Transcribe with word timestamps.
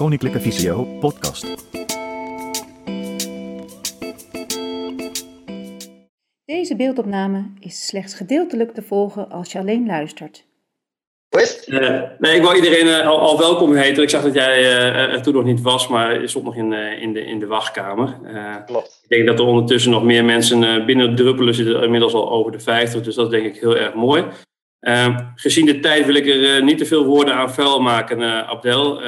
Koninklijke 0.00 0.40
Visio 0.40 0.84
podcast. 0.84 1.46
Deze 6.44 6.76
beeldopname 6.76 7.44
is 7.58 7.86
slechts 7.86 8.14
gedeeltelijk 8.14 8.74
te 8.74 8.82
volgen 8.82 9.30
als 9.30 9.52
je 9.52 9.58
alleen 9.58 9.86
luistert. 9.86 10.46
Eh, 11.66 12.02
nee, 12.18 12.36
ik 12.36 12.42
wil 12.42 12.54
iedereen 12.54 12.86
eh, 12.86 13.06
al, 13.06 13.20
al 13.20 13.38
welkom 13.38 13.74
heten. 13.74 14.02
Ik 14.02 14.10
zag 14.10 14.22
dat 14.22 14.34
jij 14.34 14.58
eh, 14.58 15.12
er 15.12 15.22
toen 15.22 15.34
nog 15.34 15.44
niet 15.44 15.60
was, 15.62 15.88
maar 15.88 16.20
je 16.20 16.28
stond 16.28 16.44
nog 16.44 16.56
in, 16.56 16.72
eh, 16.72 17.02
in, 17.02 17.12
de, 17.12 17.24
in 17.24 17.38
de 17.38 17.46
wachtkamer. 17.46 18.18
Eh, 18.24 18.56
Klopt. 18.66 19.00
ik 19.02 19.08
denk 19.08 19.26
dat 19.26 19.38
er 19.38 19.44
ondertussen 19.44 19.90
nog 19.90 20.04
meer 20.04 20.24
mensen 20.24 20.64
eh, 20.64 20.84
binnen 20.84 21.16
druppelen. 21.16 21.54
zitten 21.54 21.82
inmiddels 21.82 22.14
al 22.14 22.30
over 22.30 22.52
de 22.52 22.60
50, 22.60 23.02
dus 23.02 23.14
dat 23.14 23.32
is 23.32 23.40
denk 23.40 23.54
ik 23.54 23.60
heel 23.60 23.76
erg 23.76 23.94
mooi. 23.94 24.24
Gezien 25.34 25.66
de 25.66 25.80
tijd 25.80 26.06
wil 26.06 26.14
ik 26.14 26.26
er 26.26 26.56
eh, 26.56 26.62
niet 26.62 26.78
te 26.78 26.86
veel 26.86 27.04
woorden 27.04 27.34
aan 27.34 27.52
vuil 27.52 27.80
maken, 27.80 28.22
eh, 28.22 28.48
Abdel. 28.48 29.00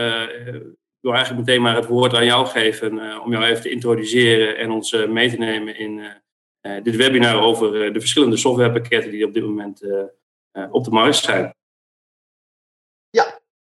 Ik 1.03 1.09
wil 1.09 1.17
eigenlijk 1.17 1.47
meteen 1.47 1.63
maar 1.63 1.77
het 1.77 1.87
woord 1.87 2.15
aan 2.15 2.25
jou 2.25 2.47
geven 2.47 2.99
eh, 2.99 3.21
om 3.25 3.33
jou 3.33 3.45
even 3.45 3.63
te 3.63 3.71
introduceren 3.71 4.57
en 4.57 4.71
ons 4.71 4.93
eh, 4.93 5.09
mee 5.09 5.31
te 5.31 5.37
nemen 5.37 5.77
in 5.77 6.23
eh, 6.61 6.83
dit 6.83 6.97
webinar 6.97 7.43
over 7.43 7.93
de 7.93 8.01
verschillende 8.01 8.37
softwarepakketten 8.37 9.11
die 9.11 9.27
op 9.27 9.35
dit 9.35 9.43
moment 9.43 9.83
op 10.71 10.85
de 10.85 10.91
markt 10.91 11.17
zijn. 11.17 11.55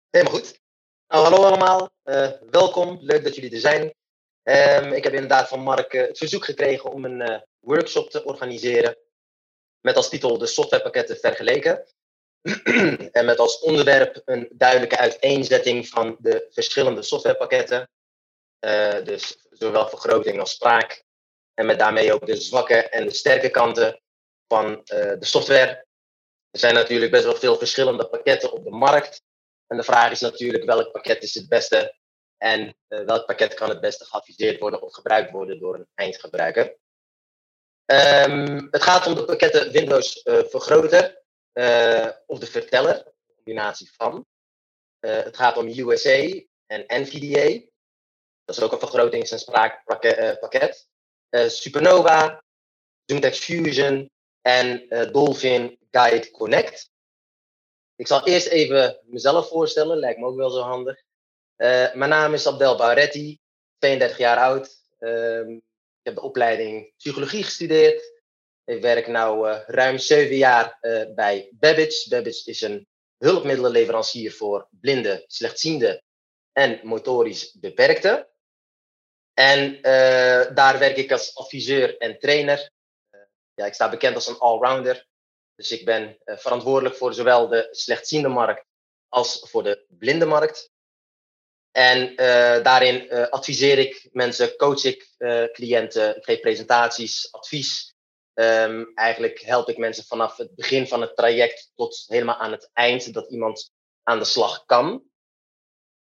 Helemaal 0.10 0.34
goed. 0.34 0.60
Nou, 1.08 1.24
hallo 1.24 1.44
allemaal. 1.44 1.90
Welkom. 2.50 2.98
Leuk 3.02 3.24
dat 3.24 3.36
jullie 3.36 3.52
er 3.52 3.60
zijn. 3.60 3.94
Ehm, 4.44 4.94
ik 4.94 5.04
heb 5.04 5.14
inderdaad 5.14 5.48
van 5.48 5.60
Mark 5.60 5.92
het 5.92 6.18
verzoek 6.18 6.46
gekregen 6.46 6.92
om 6.92 7.06
een 7.06 7.44
workshop 7.60 8.10
te 8.10 8.24
organiseren. 8.24 8.98
Met 9.82 9.96
als 9.96 10.10
titel 10.10 10.38
de 10.38 10.48
softwarepakketten 10.48 11.18
vergeleken. 11.18 11.86
en 13.12 13.26
met 13.26 13.40
als 13.40 13.60
onderwerp 13.60 14.22
een 14.26 14.50
duidelijke 14.52 14.98
uiteenzetting 14.98 15.88
van 15.88 16.18
de 16.20 16.48
verschillende 16.50 17.02
softwarepakketten. 17.02 17.90
Eh, 18.60 19.04
dus 19.04 19.48
zowel 19.52 19.90
vergroting 19.90 20.40
als 20.40 20.52
spraak. 20.52 21.04
En 21.54 21.66
met 21.66 21.80
daarmee 21.80 22.14
ook 22.14 22.26
de 22.26 22.36
zwakke 22.36 22.90
en 22.90 23.06
de 23.06 23.14
sterke 23.14 23.50
kanten 23.50 24.02
van 24.48 24.84
eh, 24.84 25.20
de 25.20 25.26
software. 25.26 25.86
Er 26.52 26.60
zijn 26.60 26.74
natuurlijk 26.74 27.12
best 27.12 27.24
wel 27.24 27.36
veel 27.36 27.58
verschillende 27.58 28.10
pakketten 28.10 28.52
op 28.52 28.64
de 28.64 28.72
markt. 28.72 29.22
En 29.68 29.78
de 29.78 29.84
vraag 29.84 30.12
is 30.12 30.20
natuurlijk 30.20 30.64
welk 30.64 30.92
pakket 30.92 31.24
is 31.24 31.34
het 31.34 31.48
beste 31.48 31.96
en 32.38 32.76
eh, 32.88 33.06
welk 33.06 33.26
pakket 33.26 33.54
kan 33.54 33.70
het 33.70 33.82
beste 33.82 34.06
geadviseerd 34.06 34.60
worden 34.60 34.82
of 34.82 34.94
gebruikt 34.94 35.32
worden 35.32 35.60
door 35.60 35.76
een 35.76 35.88
eindgebruiker. 35.96 36.78
Ehm, 37.86 38.68
het 38.72 38.84
gaat 38.84 39.08
om 39.08 39.16
de 39.16 39.26
pakketten 39.26 39.72
Windows 39.72 40.22
Vergroter 40.24 41.19
of 42.26 42.40
de 42.40 42.46
Verteller, 42.46 42.96
een 42.96 43.36
combinatie 43.36 43.92
van. 43.96 44.26
Eh, 45.00 45.24
het 45.24 45.38
gaat 45.38 45.58
om 45.58 45.68
USA 45.68 46.42
en 46.66 46.84
NVDA. 46.88 47.66
Dat 48.46 48.58
is 48.58 48.62
ook 48.62 48.72
een 48.72 48.80
vergrotings- 48.80 49.32
en 49.32 49.40
spraakpakket. 49.40 50.88
Eh, 51.30 51.48
Supernova, 51.48 52.44
ZoomText 53.06 53.44
Fusion 53.44 54.10
en 54.42 54.90
eh, 54.90 55.12
Dolphin 55.12 55.78
Guide 55.92 56.32
Connect. 56.32 56.92
Ik 57.96 58.08
zal 58.08 58.28
eerst 58.28 58.48
even 58.48 59.00
mezelf 59.06 59.48
voorstellen, 59.48 59.98
lijkt 59.98 60.20
me 60.20 60.26
ook 60.26 60.36
wel 60.36 60.50
zo 60.50 60.62
handig. 60.62 61.04
Eh, 61.56 61.94
mijn 61.94 62.10
naam 62.10 62.34
is 62.34 62.48
Abdel 62.48 62.78
Bauretti, 62.78 63.40
32 63.78 64.18
jaar 64.18 64.38
oud. 64.38 64.84
Ehm, 65.00 65.52
ik 65.52 65.62
heb 66.04 66.16
de 66.16 66.22
opleiding 66.22 66.94
psychologie 66.98 67.44
gestudeerd. 67.44 68.19
Ik 68.70 68.82
werk 68.82 69.08
nu 69.08 69.14
ruim 69.66 69.98
7 69.98 70.36
jaar 70.36 70.78
eh, 70.82 71.14
bij 71.16 71.50
Babbage. 71.52 72.06
Babbage 72.10 72.42
is 72.46 72.62
een 72.62 72.88
hulpmiddelenleverancier 73.18 74.32
voor 74.32 74.68
blinden, 74.72 75.24
slechtzienden 75.28 76.04
en 76.52 76.80
motorisch 76.84 77.52
beperkten. 77.60 78.28
En 79.34 79.82
eh, 79.82 80.56
daar 80.56 80.80
werk 80.80 80.98
ik 80.98 81.12
als 81.12 81.36
adviseur 81.36 81.98
en 81.98 82.20
trainer. 82.20 82.72
Eh, 83.10 83.20
ja, 83.54 83.66
ik 83.66 83.74
sta 83.74 83.90
bekend 83.90 84.16
als 84.16 84.28
een 84.28 84.38
allrounder. 84.40 85.08
Dus 85.56 85.72
ik 85.72 85.86
ben 85.86 86.18
eh, 86.24 86.38
verantwoordelijk 86.38 86.96
voor 86.96 87.14
zowel 87.14 87.48
de 87.48 87.68
slechtziende 87.72 88.28
markt 88.28 88.66
als 89.08 89.46
voor 89.50 89.64
de 89.64 89.86
blinde 89.88 90.26
markt. 90.26 90.72
En 91.72 92.16
eh, 92.16 92.64
daarin 92.64 93.10
eh, 93.10 93.28
adviseer 93.28 93.78
ik 93.78 94.10
mensen, 94.12 94.56
coach 94.56 94.84
ik 94.84 95.10
eh, 95.18 95.44
cliënten, 95.44 96.18
ik 96.18 96.24
geef 96.24 96.40
presentaties, 96.40 97.32
advies. 97.32 97.89
Ehm, 98.40 98.86
eigenlijk 98.96 99.42
help 99.42 99.70
ik 99.70 99.78
mensen 99.78 100.04
vanaf 100.04 100.38
het 100.38 100.56
begin 100.56 100.88
van 100.88 101.02
het 101.02 101.16
traject 101.16 101.72
tot 101.76 102.04
helemaal 102.08 102.38
aan 102.38 102.52
het 102.52 102.70
eind 102.74 103.14
dat 103.14 103.32
iemand 103.32 103.72
aan 104.04 104.20
de 104.20 104.26
slag 104.26 104.66
kan. 104.66 105.04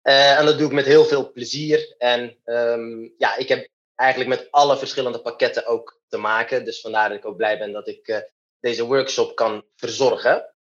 Eh, 0.01 0.39
en 0.39 0.45
dat 0.45 0.57
doe 0.57 0.67
ik 0.67 0.73
met 0.73 0.85
heel 0.85 1.05
veel 1.05 1.31
plezier. 1.31 1.95
En 1.97 2.39
ehm, 2.43 3.09
ja, 3.17 3.35
ik 3.35 3.47
heb 3.47 3.69
eigenlijk 3.95 4.29
met 4.29 4.51
alle 4.51 4.77
verschillende 4.77 5.21
pakketten 5.21 5.65
ook 5.65 6.01
te 6.07 6.17
maken. 6.17 6.65
Dus 6.65 6.81
vandaar 6.81 7.09
dat 7.09 7.17
ik 7.17 7.25
ook 7.25 7.37
blij 7.37 7.57
ben 7.57 7.71
dat 7.71 7.87
ik 7.87 8.07
eh, 8.07 8.19
deze 8.59 8.85
workshop 8.85 9.35
kan 9.35 9.65
verzorgen. 9.75 10.55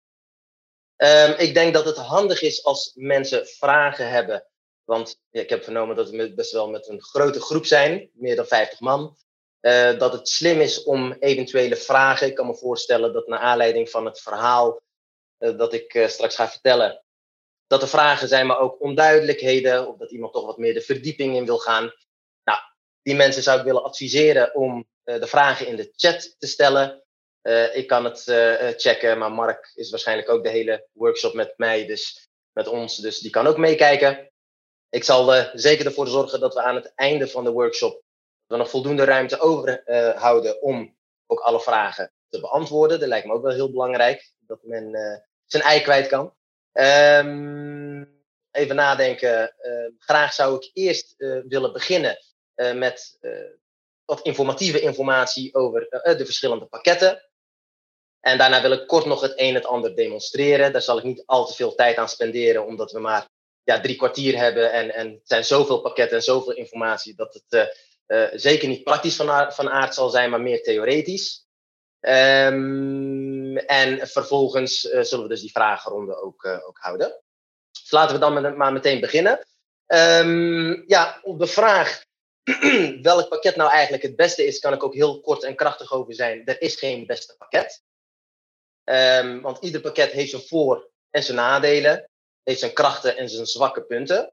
Ehm, 0.97 1.41
ik 1.41 1.55
denk 1.55 1.75
dat 1.75 1.85
het 1.85 1.97
handig 1.97 2.43
is 2.43 2.65
als 2.65 2.93
mensen 2.95 3.47
vragen 3.47 4.11
hebben. 4.11 4.47
Want 4.85 5.21
ik 5.31 5.49
heb 5.51 5.65
vernomen 5.65 5.97
dat 5.97 6.11
we 6.11 6.35
best 6.35 6.53
wel 6.53 6.71
met 6.71 6.89
een 6.89 7.03
grote 7.03 7.41
groep 7.41 7.67
zijn, 7.67 8.11
meer 8.13 8.37
dan 8.37 8.47
50 8.47 8.81
man. 8.81 9.17
Eh, 9.65 9.99
dat 9.99 10.13
het 10.13 10.29
slim 10.29 10.61
is 10.61 10.83
om 10.83 11.13
eventuele 11.13 11.77
vragen. 11.77 12.27
Ik 12.27 12.35
kan 12.35 12.47
me 12.47 12.55
voorstellen 12.55 13.13
dat 13.13 13.27
naar 13.27 13.39
aanleiding 13.39 13.91
van 13.91 14.05
het 14.05 14.21
verhaal 14.21 14.81
eh, 15.39 15.59
dat 15.59 15.73
ik 15.73 15.95
eh, 15.95 16.09
straks 16.09 16.35
ga 16.35 16.49
vertellen, 16.49 17.05
dat 17.67 17.83
er 17.83 17.89
vragen 17.89 18.29
zijn, 18.29 18.47
maar 18.47 18.59
ook 18.59 18.81
onduidelijkheden, 18.81 19.89
of 19.89 19.97
dat 19.97 20.11
iemand 20.11 20.33
toch 20.33 20.47
wat 20.47 20.59
meer 20.59 20.75
de 20.75 20.81
verdieping 20.81 21.37
in 21.37 21.45
wil 21.45 21.59
gaan. 21.59 21.93
Nou, 22.45 22.59
die 23.03 23.15
mensen 23.15 23.43
zou 23.43 23.59
ik 23.59 23.65
willen 23.65 23.85
adviseren 23.85 24.55
om 24.55 24.89
de 25.03 25.27
vragen 25.27 25.67
in 25.67 25.77
de 25.77 25.93
chat 25.97 26.35
te 26.39 26.47
stellen. 26.47 27.03
Ik 27.73 27.87
kan 27.87 28.05
het 28.05 28.23
checken, 28.81 29.19
maar 29.19 29.33
Mark 29.33 29.73
is 29.75 29.91
waarschijnlijk 29.91 30.29
ook 30.29 30.43
de 30.43 30.51
hele 30.51 30.89
workshop 30.93 31.35
met 31.35 31.55
mij, 31.57 31.87
dus 31.87 32.29
met 32.53 32.69
ons, 32.69 32.97
dus 32.97 33.19
die 33.19 33.31
kan 33.31 33.47
ook 33.47 33.59
meekijken. 33.59 34.31
Ik 34.89 35.05
zal 35.05 35.49
zeker 35.53 35.87
ervoor 35.87 36.07
zorgen 36.07 36.41
dat 36.41 36.55
we 36.55 36.63
aan 36.63 36.75
het 36.75 36.93
einde 36.95 37.29
van 37.29 37.45
de 37.45 37.51
workshop 37.51 38.04
we 38.55 38.61
nog 38.61 38.71
voldoende 38.71 39.05
ruimte 39.05 39.41
overhouden 39.41 40.17
houden 40.17 40.63
om 40.63 40.97
ook 41.27 41.41
alle 41.41 41.61
vragen 41.61 42.13
te 42.29 42.41
beantwoorden. 42.41 43.01
Dat 43.01 43.09
lijkt 43.09 43.27
me 43.27 43.33
ook 43.33 43.43
wel 43.43 43.53
heel 43.53 43.71
belangrijk, 43.71 44.33
dat 44.47 44.59
men 44.63 44.95
eh, 44.95 45.19
zijn 45.47 45.63
ei 45.63 45.81
kwijt 45.81 46.07
kan. 46.07 46.35
Ehm, 46.73 48.05
even 48.51 48.77
nadenken. 48.77 49.57
Eh, 49.59 49.91
graag 49.99 50.33
zou 50.33 50.57
ik 50.57 50.71
eerst 50.73 51.15
eh, 51.17 51.39
willen 51.49 51.73
beginnen 51.73 52.19
eh, 52.55 52.75
met 52.75 53.19
eh, 53.21 53.31
wat 54.05 54.21
informatieve 54.21 54.81
informatie 54.81 55.55
over 55.55 55.89
eh, 55.89 56.19
de 56.19 56.25
verschillende 56.25 56.67
pakketten. 56.67 57.29
En 58.21 58.39
daarna 58.39 58.63
wil 58.63 58.73
ik 58.73 58.87
kort 58.87 59.05
nog 59.05 59.21
het 59.21 59.33
een 59.41 59.49
en 59.49 59.55
het 59.55 59.67
ander 59.67 59.97
demonstreren. 59.97 60.73
Daar 60.73 60.83
zal 60.83 60.99
ik 60.99 61.05
niet 61.05 61.23
al 61.27 61.47
te 61.47 61.55
veel 61.55 61.75
tijd 61.75 61.97
aan 61.97 62.09
spenderen, 62.09 62.67
omdat 62.67 62.93
we 62.93 62.99
maar 62.99 63.29
ja, 63.63 63.81
drie 63.81 63.97
kwartier 63.97 64.37
hebben. 64.37 64.73
En, 64.73 64.95
en 64.95 65.11
het 65.11 65.21
zijn 65.29 65.45
zoveel 65.45 65.81
pakketten 65.81 66.17
en 66.17 66.23
zoveel 66.23 66.53
informatie 66.53 67.15
dat 67.15 67.35
het 67.35 67.75
eh, 68.15 68.39
zeker 68.39 68.69
niet 68.69 68.85
praktisch 68.85 69.17
van, 69.17 69.53
van 69.53 69.71
aard 69.71 69.95
zal 69.95 70.09
zijn, 70.09 70.31
maar 70.31 70.41
meer 70.41 70.63
theoretisch. 70.63 71.47
Ehm, 72.01 73.57
en 73.57 74.09
vervolgens 74.09 74.89
eh, 74.89 75.03
zullen 75.03 75.25
we 75.25 75.31
dus 75.31 75.41
die 75.41 75.51
vragenronde 75.51 76.17
ook, 76.17 76.45
eh, 76.45 76.67
ook 76.69 76.79
houden. 76.79 77.23
Dus 77.71 77.91
laten 77.91 78.15
we 78.15 78.21
dan 78.21 78.57
maar 78.57 78.73
meteen 78.73 79.01
beginnen. 79.01 79.47
Ehm, 79.87 80.83
ja, 80.87 81.21
op 81.23 81.39
de 81.39 81.47
vraag 81.47 82.05
welk 83.03 83.29
pakket 83.29 83.57
nou 83.57 83.71
eigenlijk 83.71 84.03
het 84.03 84.17
beste 84.17 84.47
is, 84.47 84.59
kan 84.59 84.73
ik 84.73 84.83
ook 84.83 84.95
heel 84.95 85.21
kort 85.21 85.43
en 85.43 85.57
krachtig 85.57 85.93
over 85.93 86.15
zijn. 86.15 86.45
Er 86.45 86.61
is 86.61 86.77
geen 86.77 87.07
beste 87.07 87.35
pakket. 87.37 87.83
Ehm, 88.85 89.41
want 89.41 89.59
ieder 89.65 89.81
pakket 89.81 90.13
heeft 90.13 90.31
zijn 90.31 90.43
voor- 90.43 90.91
en 91.11 91.23
zijn 91.23 91.37
nadelen, 91.37 92.11
heeft 92.43 92.61
zijn 92.61 92.73
krachten 92.73 93.17
en 93.17 93.29
zijn 93.29 93.47
zwakke 93.47 93.83
punten. 93.83 94.33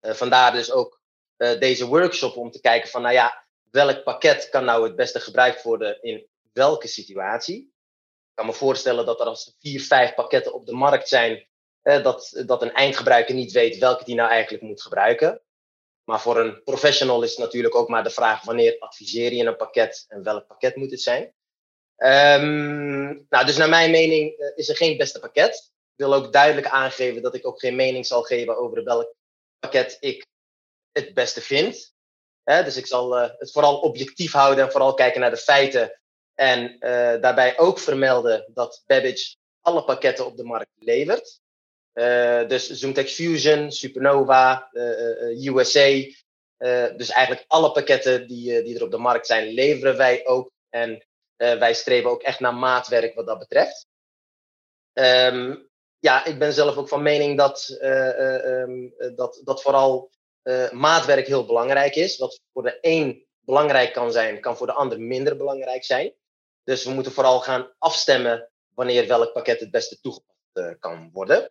Vandaar 0.00 0.52
dus 0.52 0.70
ook 0.70 1.00
eh, 1.36 1.58
deze 1.58 1.86
workshop 1.86 2.36
om 2.36 2.50
te 2.50 2.60
kijken 2.60 2.90
van, 2.90 3.02
nou 3.02 3.14
ja, 3.14 3.44
welk 3.70 4.02
pakket 4.02 4.48
kan 4.48 4.64
nou 4.64 4.84
het 4.84 4.96
beste 4.96 5.20
gebruikt 5.20 5.62
worden 5.62 6.02
in 6.02 6.26
welke 6.52 6.88
situatie. 6.88 7.60
Ik 7.60 8.34
kan 8.34 8.46
me 8.46 8.52
voorstellen 8.52 9.06
dat 9.06 9.20
er 9.20 9.26
als 9.26 9.46
er 9.46 9.52
vier, 9.58 9.80
vijf 9.80 10.14
pakketten 10.14 10.54
op 10.54 10.66
de 10.66 10.72
markt 10.72 11.08
zijn, 11.08 11.46
eh, 11.82 12.02
dat, 12.02 12.42
dat 12.46 12.62
een 12.62 12.72
eindgebruiker 12.72 13.34
niet 13.34 13.52
weet 13.52 13.78
welke 13.78 14.04
die 14.04 14.14
nou 14.14 14.30
eigenlijk 14.30 14.62
moet 14.62 14.82
gebruiken. 14.82 15.40
Maar 16.04 16.20
voor 16.20 16.40
een 16.40 16.62
professional 16.62 17.22
is 17.22 17.30
het 17.30 17.38
natuurlijk 17.38 17.74
ook 17.74 17.88
maar 17.88 18.04
de 18.04 18.10
vraag 18.10 18.44
wanneer 18.44 18.78
adviseer 18.78 19.32
je 19.32 19.44
een 19.44 19.56
pakket 19.56 20.04
en 20.08 20.22
welk 20.22 20.46
pakket 20.46 20.76
moet 20.76 20.90
het 20.90 21.00
zijn. 21.00 21.34
Ehm, 21.96 23.04
nou, 23.28 23.46
dus 23.46 23.56
naar 23.56 23.68
mijn 23.68 23.90
mening 23.90 24.38
eh, 24.38 24.52
is 24.54 24.68
er 24.68 24.76
geen 24.76 24.96
beste 24.96 25.18
pakket. 25.18 25.54
Ik 25.96 26.04
wil 26.04 26.14
ook 26.14 26.32
duidelijk 26.32 26.66
aangeven 26.66 27.22
dat 27.22 27.34
ik 27.34 27.46
ook 27.46 27.60
geen 27.60 27.76
mening 27.76 28.06
zal 28.06 28.22
geven 28.22 28.56
over 28.56 28.84
welk 28.84 29.14
pakket 29.58 29.96
ik 30.00 30.26
het 30.96 31.14
beste 31.14 31.40
vind. 31.40 31.94
Hè, 32.42 32.64
dus 32.64 32.76
ik 32.76 32.86
zal 32.86 33.18
eh, 33.18 33.30
het 33.38 33.52
vooral 33.52 33.78
objectief 33.80 34.32
houden 34.32 34.64
en 34.64 34.70
vooral 34.70 34.94
kijken 34.94 35.20
naar 35.20 35.30
de 35.30 35.36
feiten. 35.36 36.00
En 36.34 36.78
eh, 36.78 37.20
daarbij 37.20 37.58
ook 37.58 37.78
vermelden 37.78 38.50
dat 38.54 38.82
Babbage 38.86 39.36
alle 39.60 39.84
pakketten 39.84 40.26
op 40.26 40.36
de 40.36 40.44
markt 40.44 40.70
levert. 40.78 41.40
dus 42.48 42.70
ZoomText 42.70 43.14
Fusion, 43.14 43.72
Supernova, 43.72 44.70
USA. 44.72 46.02
dus 46.96 47.10
eigenlijk 47.10 47.44
alle 47.46 47.72
pakketten 47.72 48.26
die, 48.28 48.62
die 48.62 48.76
er 48.76 48.84
op 48.84 48.90
de 48.90 48.98
markt 48.98 49.26
zijn, 49.26 49.52
leveren 49.52 49.96
wij 49.96 50.26
ook. 50.26 50.50
En 50.70 51.06
wij 51.36 51.74
streven 51.74 52.10
ook 52.10 52.22
echt 52.22 52.40
naar 52.40 52.54
maatwerk 52.54 53.14
wat 53.14 53.26
dat 53.26 53.38
betreft. 53.38 53.86
Um, 54.92 55.68
ja, 55.98 56.24
ik 56.24 56.38
ben 56.38 56.52
zelf 56.52 56.76
ook 56.76 56.88
van 56.88 57.02
mening 57.02 57.38
dat, 57.38 57.78
um, 57.82 58.94
dat, 59.14 59.40
dat 59.44 59.62
vooral 59.62 60.10
uh, 60.46 60.70
maatwerk 60.70 61.26
heel 61.26 61.46
belangrijk 61.46 61.94
is. 61.94 62.18
Wat 62.18 62.40
voor 62.52 62.62
de 62.62 62.78
een 62.80 63.26
belangrijk 63.40 63.92
kan 63.92 64.12
zijn, 64.12 64.40
kan 64.40 64.56
voor 64.56 64.66
de 64.66 64.72
ander 64.72 65.00
minder 65.00 65.36
belangrijk 65.36 65.84
zijn. 65.84 66.12
Dus 66.64 66.84
we 66.84 66.90
moeten 66.90 67.12
vooral 67.12 67.40
gaan 67.40 67.72
afstemmen 67.78 68.50
wanneer 68.74 69.06
welk 69.06 69.32
pakket 69.32 69.60
het 69.60 69.70
beste 69.70 70.00
toegepast 70.00 70.38
uh, 70.52 70.70
kan 70.78 71.10
worden. 71.12 71.50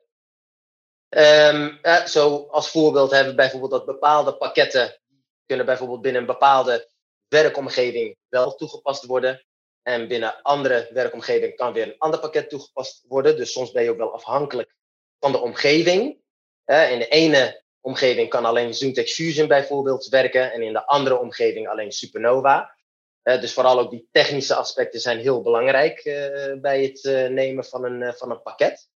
Um, 1.09 1.79
zo 2.07 2.47
als 2.51 2.69
voorbeeld 2.69 3.11
hebben 3.11 3.29
we 3.29 3.35
bijvoorbeeld 3.35 3.71
dat 3.71 3.85
bepaalde 3.85 4.37
pakketten 4.37 4.99
kunnen 5.45 5.65
bijvoorbeeld 5.65 6.01
binnen 6.01 6.21
een 6.21 6.27
bepaalde 6.27 6.89
werkomgeving 7.27 8.17
wel 8.29 8.55
toegepast 8.55 9.05
worden. 9.05 9.45
En 9.81 10.07
binnen 10.07 10.41
andere 10.41 10.89
werkomgeving 10.93 11.55
kan 11.55 11.73
weer 11.73 11.87
een 11.87 11.97
ander 11.97 12.19
pakket 12.19 12.49
toegepast 12.49 13.03
worden. 13.07 13.37
Dus 13.37 13.51
soms 13.51 13.71
ben 13.71 13.83
je 13.83 13.89
ook 13.89 13.97
wel 13.97 14.13
afhankelijk 14.13 14.75
van 15.19 15.31
de 15.31 15.37
omgeving. 15.37 16.23
in 16.65 16.99
de 16.99 17.07
ene 17.07 17.63
omgeving 17.85 18.29
kan 18.29 18.45
alleen 18.45 18.73
ZoomText 18.73 19.15
Fusion 19.15 19.47
bijvoorbeeld 19.47 20.07
werken 20.07 20.51
en 20.51 20.61
in 20.61 20.73
de 20.73 20.85
andere 20.85 21.19
omgeving 21.19 21.67
alleen 21.67 21.91
Supernova. 21.91 22.75
dus 23.23 23.53
vooral 23.53 23.79
ook 23.79 23.91
die 23.91 24.07
technische 24.11 24.55
aspecten 24.55 24.99
zijn 24.99 25.19
heel 25.19 25.41
belangrijk 25.41 26.05
uh, 26.05 26.61
bij 26.61 26.83
het 26.83 27.03
uh, 27.03 27.27
nemen 27.27 27.65
van 27.65 27.83
een, 27.85 28.13
van 28.13 28.31
een 28.31 28.41
pakket. 28.41 28.89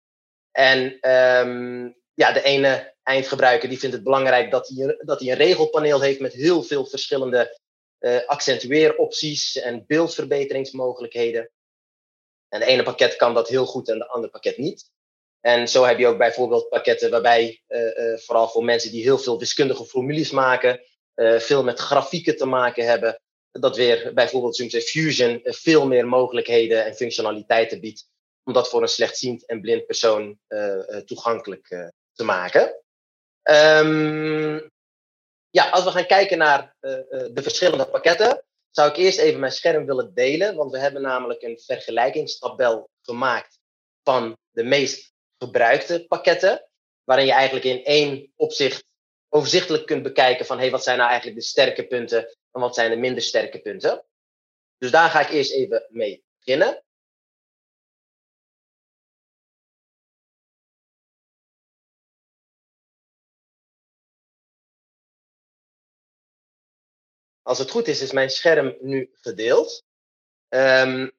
En 0.50 1.10
um, 1.10 1.96
ja, 2.14 2.32
de 2.32 2.42
ene 2.42 2.94
eindgebruiker 3.02 3.68
die 3.68 3.78
vindt 3.78 3.94
het 3.94 4.04
belangrijk 4.04 4.50
dat 4.50 4.68
hij, 4.68 4.96
dat 4.98 5.20
hij 5.20 5.30
een 5.30 5.36
regelpaneel 5.36 6.00
heeft 6.00 6.20
met 6.20 6.32
heel 6.32 6.62
veel 6.62 6.86
verschillende 6.86 7.60
accentueeropties 8.26 9.56
en 9.56 9.84
beeldverbeteringsmogelijkheden. 9.86 11.50
En 12.48 12.60
de 12.60 12.66
ene 12.66 12.82
pakket 12.82 13.16
kan 13.16 13.34
dat 13.34 13.48
heel 13.48 13.66
goed 13.66 13.88
en 13.88 13.98
de 13.98 14.08
andere 14.08 14.32
pakket 14.32 14.56
niet. 14.56 14.90
En 15.46 15.68
zo 15.68 15.84
heb 15.84 15.98
je 15.98 16.06
ook 16.06 16.18
bijvoorbeeld 16.18 16.68
pakketten 16.68 17.10
waarbij, 17.10 17.62
uh, 17.68 17.80
uh, 17.80 18.18
vooral 18.18 18.48
voor 18.48 18.64
mensen 18.64 18.90
die 18.90 19.02
heel 19.02 19.18
veel 19.18 19.38
wiskundige 19.38 19.84
formules 19.84 20.30
maken, 20.30 20.80
uh, 21.14 21.38
veel 21.38 21.64
met 21.64 21.78
grafieken 21.78 22.36
te 22.36 22.46
maken 22.46 22.86
hebben, 22.86 23.20
dat 23.52 23.76
weer 23.76 24.14
bijvoorbeeld 24.14 24.56
Zoom's 24.56 24.90
Fusion 24.90 25.40
veel 25.42 25.86
meer 25.86 26.06
mogelijkheden 26.06 26.84
en 26.84 26.94
functionaliteiten 26.94 27.80
biedt 27.80 28.08
om 28.44 28.52
dat 28.52 28.68
voor 28.68 28.82
een 28.82 28.88
slechtziend 28.88 29.46
en 29.46 29.60
blind 29.60 29.86
persoon 29.86 30.38
toegankelijk 31.04 31.92
te 32.12 32.24
maken. 32.24 32.82
Um, 33.50 34.70
ja, 35.50 35.68
als 35.70 35.84
we 35.84 35.90
gaan 35.90 36.06
kijken 36.06 36.38
naar 36.38 36.76
de 36.80 37.42
verschillende 37.42 37.86
pakketten, 37.86 38.44
zou 38.70 38.90
ik 38.90 38.96
eerst 38.96 39.18
even 39.18 39.40
mijn 39.40 39.52
scherm 39.52 39.86
willen 39.86 40.14
delen, 40.14 40.56
want 40.56 40.72
we 40.72 40.78
hebben 40.78 41.02
namelijk 41.02 41.42
een 41.42 41.58
vergelijkingstabel 41.58 42.88
gemaakt 43.02 43.58
van 44.02 44.36
de 44.50 44.64
meest 44.64 45.14
gebruikte 45.38 46.04
pakketten, 46.08 46.68
waarin 47.04 47.26
je 47.26 47.32
eigenlijk 47.32 47.64
in 47.64 47.84
één 47.84 48.32
opzicht 48.36 48.84
overzichtelijk 49.28 49.86
kunt 49.86 50.02
bekijken 50.02 50.46
van 50.46 50.58
hey, 50.58 50.70
wat 50.70 50.82
zijn 50.82 50.98
nou 50.98 51.10
eigenlijk 51.10 51.40
de 51.40 51.46
sterke 51.46 51.86
punten 51.86 52.36
en 52.52 52.60
wat 52.60 52.74
zijn 52.74 52.90
de 52.90 52.96
minder 52.96 53.22
sterke 53.22 53.60
punten. 53.60 54.04
Dus 54.78 54.90
daar 54.90 55.10
ga 55.10 55.20
ik 55.20 55.30
eerst 55.30 55.52
even 55.52 55.86
mee 55.88 56.24
beginnen. 56.38 56.84
Als 67.42 67.58
het 67.58 67.70
goed 67.70 67.88
is, 67.88 68.00
is 68.00 68.12
mijn 68.12 68.30
scherm 68.30 68.76
nu 68.80 69.10
gedeeld. 69.12 69.84
Um, 70.48 71.15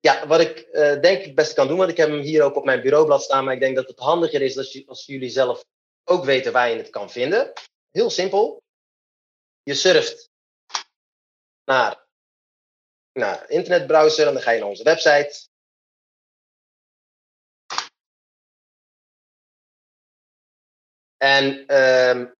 ja, 0.00 0.26
wat 0.26 0.40
ik 0.40 0.68
uh, 0.72 1.00
denk 1.00 1.24
ik 1.24 1.34
best 1.34 1.52
kan 1.52 1.68
doen, 1.68 1.78
want 1.78 1.90
ik 1.90 1.96
heb 1.96 2.08
hem 2.08 2.20
hier 2.20 2.42
ook 2.42 2.56
op 2.56 2.64
mijn 2.64 2.80
bureaublad 2.80 3.22
staan, 3.22 3.44
maar 3.44 3.54
ik 3.54 3.60
denk 3.60 3.76
dat 3.76 3.88
het 3.88 3.98
handiger 3.98 4.42
is 4.42 4.56
als, 4.56 4.86
als 4.86 5.06
jullie 5.06 5.30
zelf 5.30 5.64
ook 6.04 6.24
weten 6.24 6.52
waar 6.52 6.70
je 6.70 6.76
het 6.76 6.90
kan 6.90 7.10
vinden. 7.10 7.52
Heel 7.90 8.10
simpel. 8.10 8.62
Je 9.62 9.74
surft 9.74 10.30
naar, 11.64 12.06
naar 13.12 13.50
internetbrowser 13.50 14.26
en 14.26 14.32
dan 14.32 14.42
ga 14.42 14.50
je 14.50 14.58
naar 14.60 14.68
onze 14.68 14.82
website. 14.82 15.48
En 21.16 21.76
um, 21.76 22.34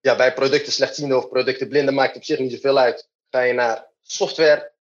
ja, 0.00 0.16
bij 0.16 0.34
producten 0.34 0.72
slechtziende 0.72 1.16
of 1.16 1.28
producten 1.28 1.68
blinden 1.68 1.94
maakt 1.94 2.16
op 2.16 2.24
zich 2.24 2.38
niet 2.38 2.52
zoveel 2.52 2.78
uit. 2.78 3.08
Ga 3.30 3.40
je 3.40 3.52
naar 3.52 3.90
software 4.00 4.72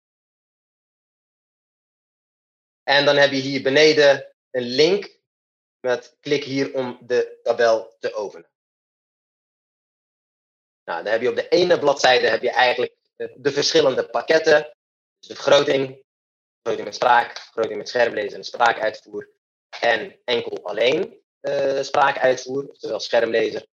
en 2.83 3.05
dan 3.05 3.15
heb 3.15 3.31
je 3.31 3.39
hier 3.39 3.61
beneden 3.61 4.33
een 4.51 4.63
link 4.63 5.19
met 5.79 6.17
klik 6.19 6.43
hier 6.43 6.73
om 6.73 6.97
de 7.01 7.39
tabel 7.43 7.95
te 7.99 8.13
openen. 8.13 8.49
Nou, 10.83 11.03
dan 11.03 11.11
heb 11.11 11.21
je 11.21 11.29
op 11.29 11.35
de 11.35 11.47
ene 11.47 11.79
bladzijde 11.79 12.27
heb 12.27 12.41
je 12.41 12.51
eigenlijk 12.51 12.95
de 13.35 13.51
verschillende 13.51 14.09
pakketten. 14.09 14.77
Dus 15.19 15.27
de 15.27 15.35
vergroting, 15.35 16.03
vergroting 16.53 16.85
met 16.85 16.95
spraak, 16.95 17.39
vergroting 17.39 17.77
met 17.77 17.89
schermlezen 17.89 18.37
en 18.37 18.43
spraakuitvoer. 18.43 19.29
En 19.79 20.19
enkel 20.23 20.63
alleen 20.63 21.21
uh, 21.41 21.81
spraakuitvoer, 21.81 22.69
oftewel 22.69 22.99
schermlezer. 22.99 23.67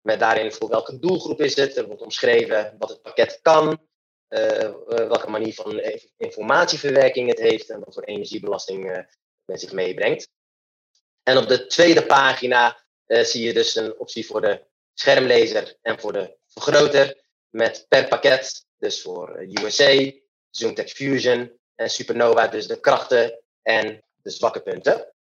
Met 0.00 0.20
daarin 0.20 0.52
voor 0.52 0.68
welke 0.68 0.98
doelgroep 0.98 1.40
is 1.40 1.56
het. 1.56 1.76
Er 1.76 1.86
wordt 1.86 2.02
omschreven 2.02 2.74
wat 2.78 2.88
het 2.88 3.02
pakket 3.02 3.38
kan. 3.42 3.85
Uh, 4.28 4.74
welke 4.86 5.30
manier 5.30 5.54
van 5.54 5.80
informatieverwerking 6.16 7.28
het 7.28 7.38
heeft 7.38 7.70
en 7.70 7.80
wat 7.80 7.94
voor 7.94 8.02
energiebelasting 8.02 8.90
uh, 8.90 8.98
met 9.44 9.60
zich 9.60 9.72
meebrengt. 9.72 10.28
En 11.22 11.36
op 11.36 11.48
de 11.48 11.66
tweede 11.66 12.06
pagina 12.06 12.84
uh, 13.06 13.22
zie 13.22 13.44
je 13.44 13.52
dus 13.52 13.74
een 13.74 13.98
optie 13.98 14.26
voor 14.26 14.40
de 14.40 14.64
schermlezer 14.94 15.76
en 15.82 16.00
voor 16.00 16.12
de 16.12 16.36
vergroter 16.46 17.24
met 17.48 17.86
per 17.88 18.08
pakket, 18.08 18.66
dus 18.78 19.02
voor 19.02 19.40
USA, 19.40 20.12
ZoomText 20.50 20.96
Fusion 20.96 21.58
en 21.74 21.90
Supernova, 21.90 22.48
dus 22.48 22.66
de 22.66 22.80
krachten 22.80 23.42
en 23.62 24.04
de 24.22 24.30
zwakke 24.30 24.60
punten. 24.60 25.14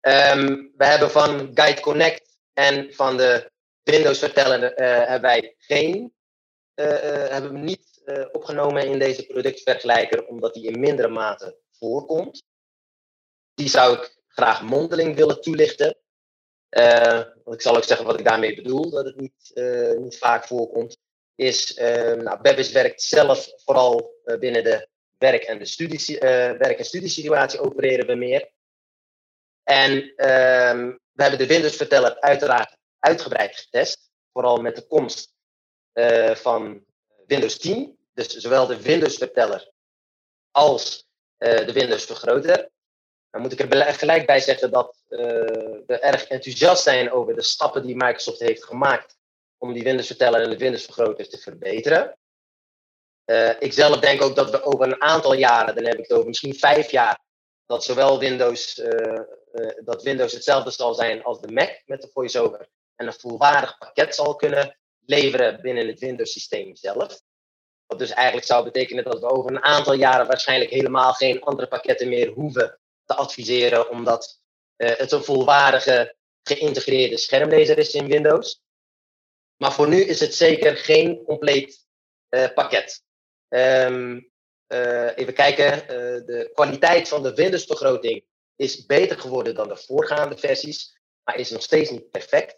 Um, 0.00 0.72
we 0.76 0.84
hebben 0.84 1.10
van 1.10 1.50
Guide 1.54 1.80
Connect 1.80 2.38
en 2.52 2.94
van 2.94 3.16
de 3.16 3.50
Windows 3.82 4.18
vertellen 4.18 4.60
hebben 4.84 5.20
wij 5.20 5.54
geen, 5.58 6.12
hebben 6.82 7.52
we 7.52 7.58
niet 7.58 8.00
uh, 8.04 8.24
opgenomen 8.32 8.86
in 8.86 8.98
deze 8.98 9.26
productvergelijker, 9.26 10.26
omdat 10.26 10.54
die 10.54 10.66
in 10.66 10.80
mindere 10.80 11.08
mate 11.08 11.58
voorkomt. 11.70 12.42
Die 13.54 13.68
zou 13.68 13.96
ik 13.96 14.16
graag 14.28 14.62
mondeling 14.62 15.16
willen 15.16 15.40
toelichten. 15.40 15.96
Uh, 16.70 17.22
ik 17.44 17.62
zal 17.62 17.76
ook 17.76 17.84
zeggen 17.84 18.06
wat 18.06 18.18
ik 18.18 18.24
daarmee 18.24 18.54
bedoel, 18.54 18.90
dat 18.90 19.04
het 19.04 19.20
niet, 19.20 19.50
uh, 19.54 19.96
niet 19.96 20.18
vaak 20.18 20.46
voorkomt. 20.46 20.98
Is, 21.34 21.74
nou, 21.74 22.40
Bebbis 22.40 22.72
werkt 22.72 23.02
zelf 23.02 23.52
vooral 23.56 24.14
binnen 24.38 24.64
de 24.64 24.88
werk- 25.18 25.42
en, 25.42 25.58
de 25.58 25.64
studie, 25.64 26.18
werk- 26.18 26.78
en 26.78 26.84
studiesituatie 26.84 27.60
opereren 27.60 28.06
we 28.06 28.14
meer. 28.14 28.50
En 29.62 30.12
ehm, 30.16 30.86
we 31.12 31.22
hebben 31.22 31.38
de 31.38 31.46
Windows-verteller 31.46 32.20
uiteraard 32.20 32.76
uitgebreid 32.98 33.56
getest. 33.56 34.10
Vooral 34.32 34.56
met 34.56 34.76
de 34.76 34.86
komst 34.86 35.37
van 36.34 36.84
Windows 37.26 37.58
10. 37.58 37.98
Dus 38.14 38.36
zowel 38.36 38.66
de 38.66 38.82
Windows-verteller 38.82 39.70
als 40.50 41.06
uh, 41.38 41.66
de 41.66 41.72
Windows-vergroter. 41.72 42.70
Dan 43.30 43.40
moet 43.40 43.52
ik 43.52 43.60
er 43.60 43.94
gelijk 43.94 44.26
bij 44.26 44.40
zeggen 44.40 44.70
dat 44.70 45.02
uh, 45.08 45.20
we 45.86 45.98
erg 46.00 46.26
enthousiast 46.26 46.82
zijn 46.82 47.12
over 47.12 47.34
de 47.34 47.42
stappen 47.42 47.86
die 47.86 47.96
Microsoft 47.96 48.38
heeft 48.38 48.64
gemaakt 48.64 49.16
om 49.58 49.72
die 49.72 49.82
Windows-verteller 49.82 50.40
en 50.40 50.50
de 50.50 50.56
Windows-vergroter 50.56 51.28
te 51.28 51.38
verbeteren. 51.38 52.18
Uh, 53.24 53.60
ik 53.60 53.72
zelf 53.72 53.98
denk 53.98 54.22
ook 54.22 54.36
dat 54.36 54.50
we 54.50 54.62
over 54.62 54.86
een 54.86 55.02
aantal 55.02 55.32
jaren, 55.32 55.74
dan 55.74 55.84
heb 55.84 55.98
ik 55.98 56.02
het 56.02 56.12
over 56.12 56.26
misschien 56.26 56.54
vijf 56.54 56.90
jaar, 56.90 57.20
dat 57.66 57.84
zowel 57.84 58.18
Windows, 58.18 58.74
dat 59.84 60.02
Windows 60.02 60.32
hetzelfde 60.32 60.70
zal 60.70 60.94
zijn 60.94 61.24
als 61.24 61.40
de 61.40 61.52
Mac 61.52 61.82
met 61.86 62.02
de 62.02 62.10
VoiceOver 62.12 62.68
en 62.96 63.06
een 63.06 63.12
volwaardig 63.12 63.78
pakket 63.78 64.14
zal 64.14 64.36
kunnen 64.36 64.77
leveren 65.08 65.60
binnen 65.60 65.86
het 65.86 65.98
Windows-systeem 65.98 66.76
zelf. 66.76 67.20
Wat 67.86 67.98
dus 67.98 68.10
eigenlijk 68.10 68.46
zou 68.46 68.64
betekenen 68.64 69.04
dat 69.04 69.20
we 69.20 69.30
over 69.30 69.50
een 69.50 69.62
aantal 69.62 69.92
jaren 69.92 70.26
waarschijnlijk 70.26 70.70
helemaal 70.70 71.12
geen 71.12 71.40
andere 71.40 71.68
pakketten 71.68 72.08
meer 72.08 72.28
hoeven 72.28 72.80
te 73.04 73.14
adviseren, 73.14 73.90
omdat 73.90 74.40
uh, 74.76 74.90
het 74.96 75.12
een 75.12 75.24
volwaardige 75.24 76.16
geïntegreerde 76.42 77.16
schermlezer 77.16 77.78
is 77.78 77.94
in 77.94 78.08
Windows. 78.08 78.62
Maar 79.56 79.72
voor 79.72 79.88
nu 79.88 80.00
is 80.00 80.20
het 80.20 80.34
zeker 80.34 80.76
geen 80.76 81.22
compleet 81.24 81.86
uh, 82.30 82.52
pakket. 82.54 83.02
Um, 83.48 84.30
uh, 84.68 85.16
even 85.16 85.34
kijken, 85.34 85.86
de 86.26 86.50
kwaliteit 86.54 87.08
van 87.08 87.22
de 87.22 87.34
Windows-vergroting 87.34 88.24
is 88.56 88.86
beter 88.86 89.18
geworden 89.18 89.54
dan 89.54 89.68
de 89.68 89.76
voorgaande 89.76 90.38
versies. 90.38 91.00
maar 91.24 91.38
is 91.38 91.50
nog 91.50 91.62
steeds 91.62 91.90
niet 91.90 92.10
perfect. 92.10 92.57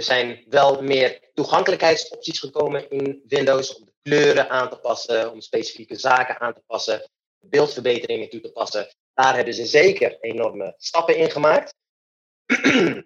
Er 0.00 0.06
zijn 0.06 0.44
wel 0.48 0.82
meer 0.82 1.30
toegankelijkheidsopties 1.34 2.38
gekomen 2.38 2.90
in 2.90 3.22
Windows 3.26 3.76
om 3.76 3.84
de 3.84 3.92
kleuren 4.02 4.48
aan 4.48 4.70
te 4.70 4.76
passen, 4.76 5.32
om 5.32 5.40
specifieke 5.40 5.94
zaken 5.94 6.40
aan 6.40 6.54
te 6.54 6.62
passen, 6.66 7.10
beeldverbeteringen 7.40 8.30
toe 8.30 8.40
te 8.40 8.52
passen. 8.52 8.88
Daar 9.14 9.34
hebben 9.34 9.54
ze 9.54 9.64
zeker 9.64 10.20
enorme 10.20 10.74
stappen 10.76 11.16
in 11.16 11.30
gemaakt. 11.30 11.74
uh, 12.46 13.02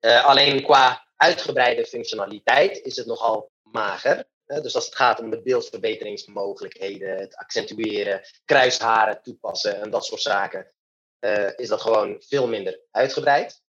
alleen 0.30 0.62
qua 0.62 1.08
uitgebreide 1.16 1.86
functionaliteit 1.86 2.80
is 2.80 2.96
het 2.96 3.06
nogal 3.06 3.50
mager. 3.62 4.24
dus 4.46 4.74
als 4.74 4.84
het 4.84 4.96
gaat 4.96 5.20
om 5.20 5.30
de 5.30 5.42
beeldverbeteringsmogelijkheden, 5.42 7.16
het 7.16 7.36
accentueren, 7.36 8.20
kruisharen 8.44 9.22
toepassen 9.22 9.80
en 9.80 9.90
dat 9.90 10.04
soort 10.04 10.22
zaken, 10.22 10.72
uh, 11.20 11.58
is 11.58 11.68
dat 11.68 11.80
gewoon 11.80 12.22
veel 12.28 12.48
minder 12.48 12.80
uitgebreid. 12.90 13.66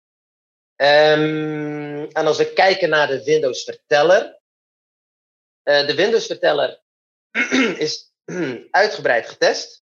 Um, 0.76 2.08
en 2.12 2.26
als 2.26 2.38
we 2.38 2.54
kijken 2.54 2.90
naar 2.90 3.08
de 3.08 3.24
Windows 3.24 3.64
verteller. 3.64 4.42
Uh, 5.64 5.88
de 5.88 5.96
Windows 5.96 6.26
verteller 6.26 6.82
is 7.78 8.12
uitgebreid 8.72 9.30
getest. 9.30 9.84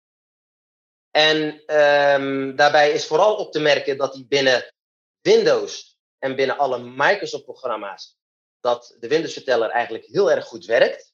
En 1.11 1.63
um, 1.77 2.55
daarbij 2.55 2.91
is 2.91 3.07
vooral 3.07 3.35
op 3.35 3.51
te 3.51 3.59
merken 3.59 3.97
dat 3.97 4.13
die 4.13 4.25
binnen 4.27 4.73
Windows 5.21 5.97
en 6.19 6.35
binnen 6.35 6.57
alle 6.57 6.79
Microsoft-programma's, 6.79 8.17
dat 8.59 8.95
de 8.99 9.07
Windows-verteller 9.07 9.69
eigenlijk 9.69 10.05
heel 10.05 10.31
erg 10.31 10.45
goed 10.45 10.65
werkt. 10.65 11.13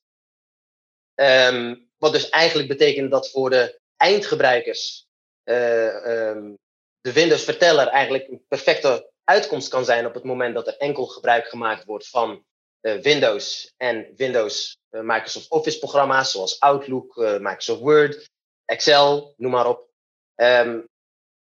Um, 1.15 1.89
wat 1.97 2.11
dus 2.11 2.29
eigenlijk 2.29 2.67
betekent 2.67 3.11
dat 3.11 3.29
voor 3.29 3.49
de 3.49 3.79
eindgebruikers 3.95 5.07
um, 5.43 6.57
de 7.01 7.13
Windows-verteller 7.13 7.87
eigenlijk 7.87 8.27
een 8.27 8.45
perfecte 8.47 9.11
uitkomst 9.27 9.69
kan 9.69 9.85
zijn 9.85 10.05
op 10.05 10.13
het 10.13 10.23
moment 10.23 10.53
dat 10.53 10.67
er 10.67 10.77
enkel 10.77 11.05
gebruik 11.05 11.47
gemaakt 11.47 11.85
wordt 11.85 12.09
van 12.09 12.45
uh, 12.81 13.01
Windows 13.01 13.73
en 13.77 14.13
Windows 14.15 14.77
uh, 14.91 15.01
Microsoft 15.01 15.49
Office 15.49 15.79
programma's 15.79 16.31
zoals 16.31 16.59
Outlook, 16.59 17.15
Microsoft 17.15 17.81
Word, 17.81 18.29
Excel, 18.65 19.33
noem 19.37 19.51
maar 19.51 19.67
op. 19.67 19.89
Um, 20.35 20.87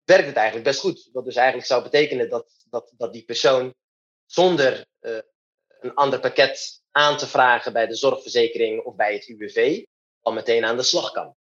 werkt 0.04 0.26
het 0.26 0.36
eigenlijk 0.36 0.66
best 0.66 0.80
goed. 0.80 1.10
Wat 1.12 1.26
dus 1.26 1.36
eigenlijk 1.36 1.68
zou 1.68 1.84
betekenen 1.84 2.30
dat, 2.30 2.66
dat, 2.70 2.94
dat 2.98 3.14
die 3.14 3.24
persoon 3.24 3.74
zonder 4.26 4.86
een 5.80 5.94
ander 5.94 6.20
pakket 6.20 6.82
aan 6.92 7.18
te 7.18 7.28
vragen 7.28 7.74
bij 7.74 7.88
de 7.88 7.96
zorgverzekering 7.96 8.84
of 8.84 8.96
bij 8.96 9.14
het 9.14 9.28
UWV 9.28 9.84
al 10.22 10.34
meteen 10.34 10.66
aan 10.66 10.78
de 10.78 10.84
slag 10.84 11.12
kan. 11.12 11.36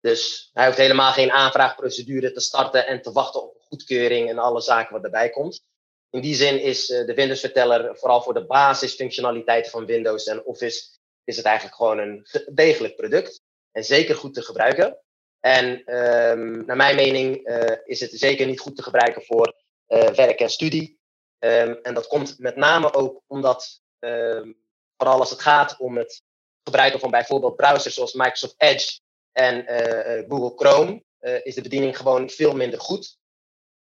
Dus 0.00 0.50
hij 0.52 0.66
hoeft 0.66 0.78
helemaal 0.78 1.12
geen 1.12 1.30
aanvraagprocedure 1.30 2.32
te 2.32 2.40
starten 2.40 2.86
en 2.86 3.02
te 3.02 3.12
wachten 3.12 3.42
op 3.42 3.56
goedkeuring 3.68 4.28
en 4.28 4.38
alle 4.38 4.60
zaken 4.60 4.92
wat 4.92 5.04
erbij 5.04 5.30
komt. 5.30 5.64
In 6.10 6.20
die 6.20 6.34
zin 6.34 6.60
is 6.60 6.90
uh, 6.90 7.06
de 7.06 7.14
Windows-verteller 7.14 7.96
vooral 7.96 8.22
voor 8.22 8.34
de 8.34 8.46
basisfunctionaliteiten 8.46 9.70
van 9.70 9.86
Windows 9.86 10.24
en 10.24 10.44
Office 10.44 10.98
is 11.24 11.36
het 11.36 11.44
eigenlijk 11.44 11.76
gewoon 11.76 11.98
een 11.98 12.26
degelijk 12.54 12.96
product 12.96 13.40
en 13.72 13.84
zeker 13.84 14.14
goed 14.14 14.34
te 14.34 14.42
gebruiken. 14.42 14.98
En 15.40 15.66
um, 15.98 16.64
naar 16.64 16.76
mijn 16.76 16.96
mening 16.96 17.48
uh, 17.48 17.76
is 17.84 18.00
het 18.00 18.10
zeker 18.12 18.46
niet 18.46 18.60
goed 18.60 18.76
te 18.76 18.82
gebruiken 18.82 19.22
voor 19.22 19.54
uh, 19.88 20.08
werk 20.08 20.40
en 20.40 20.50
studie. 20.50 21.00
Um, 21.38 21.78
en 21.82 21.94
dat 21.94 22.06
komt 22.06 22.38
met 22.38 22.56
name 22.56 22.92
ook 22.92 23.22
omdat, 23.26 23.80
um, 23.98 24.60
vooral 24.96 25.20
als 25.20 25.30
het 25.30 25.40
gaat 25.40 25.78
om 25.78 25.96
het 25.96 26.22
gebruiken 26.62 27.00
van 27.00 27.10
bijvoorbeeld 27.10 27.56
browsers 27.56 27.94
zoals 27.94 28.12
Microsoft 28.12 28.54
Edge 28.56 29.00
en 29.32 29.72
uh, 29.72 30.28
Google 30.28 30.52
Chrome, 30.56 31.02
is 31.42 31.54
de 31.54 31.62
bediening 31.62 31.96
gewoon 31.96 32.30
veel 32.30 32.54
minder 32.54 32.80
goed. 32.80 33.18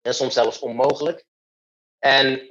En 0.02 0.14
soms 0.14 0.34
zelfs 0.34 0.60
onmogelijk. 0.60 1.26
En 2.00 2.48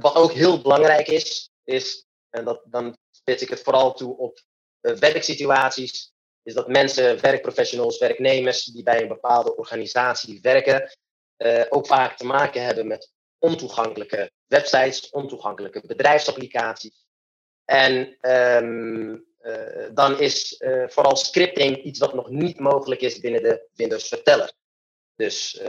wat 0.00 0.14
ook 0.14 0.32
heel 0.32 0.62
belangrijk 0.62 1.08
is, 1.08 1.50
is, 1.64 2.06
en 2.30 2.44
dat, 2.44 2.62
dan 2.64 2.96
spits 3.10 3.42
ik 3.42 3.48
het 3.48 3.62
vooral 3.62 3.94
toe 3.94 4.16
op 4.16 4.40
werksituaties, 4.80 6.12
is 6.42 6.54
dat 6.54 6.68
mensen, 6.68 7.20
werkprofessionals, 7.20 7.98
werknemers 7.98 8.64
die 8.64 8.82
bij 8.82 9.02
een 9.02 9.08
bepaalde 9.08 9.56
organisatie 9.56 10.40
werken, 10.40 10.96
ook 11.68 11.86
vaak 11.86 12.16
te 12.16 12.24
maken 12.24 12.64
hebben 12.64 12.86
met 12.86 13.12
ontoegankelijke 13.38 14.30
websites, 14.46 15.10
ontoegankelijke 15.10 15.82
bedrijfsapplicaties. 15.86 17.04
En 17.64 18.16
uh, 18.20 19.18
dan 19.92 20.18
is 20.18 20.60
uh, 20.60 20.88
vooral 20.88 21.16
scripting 21.16 21.82
iets 21.82 21.98
wat 21.98 22.14
nog 22.14 22.28
niet 22.28 22.58
mogelijk 22.58 23.00
is 23.00 23.20
binnen 23.20 23.42
de 23.42 23.68
Windows 23.74 24.08
verteller. 24.08 24.52
Dus 25.16 25.60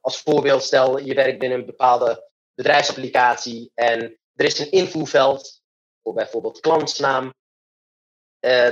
als 0.00 0.20
voorbeeld, 0.20 0.62
stel 0.62 0.98
je 0.98 1.14
werkt 1.14 1.38
binnen 1.38 1.58
een 1.58 1.66
bepaalde 1.66 2.30
bedrijfsapplicatie 2.54 3.70
en 3.74 4.18
er 4.34 4.44
is 4.44 4.58
een 4.58 4.70
invoerveld 4.70 5.62
voor 6.02 6.14
bijvoorbeeld 6.14 6.60
klantsnaam 6.60 7.34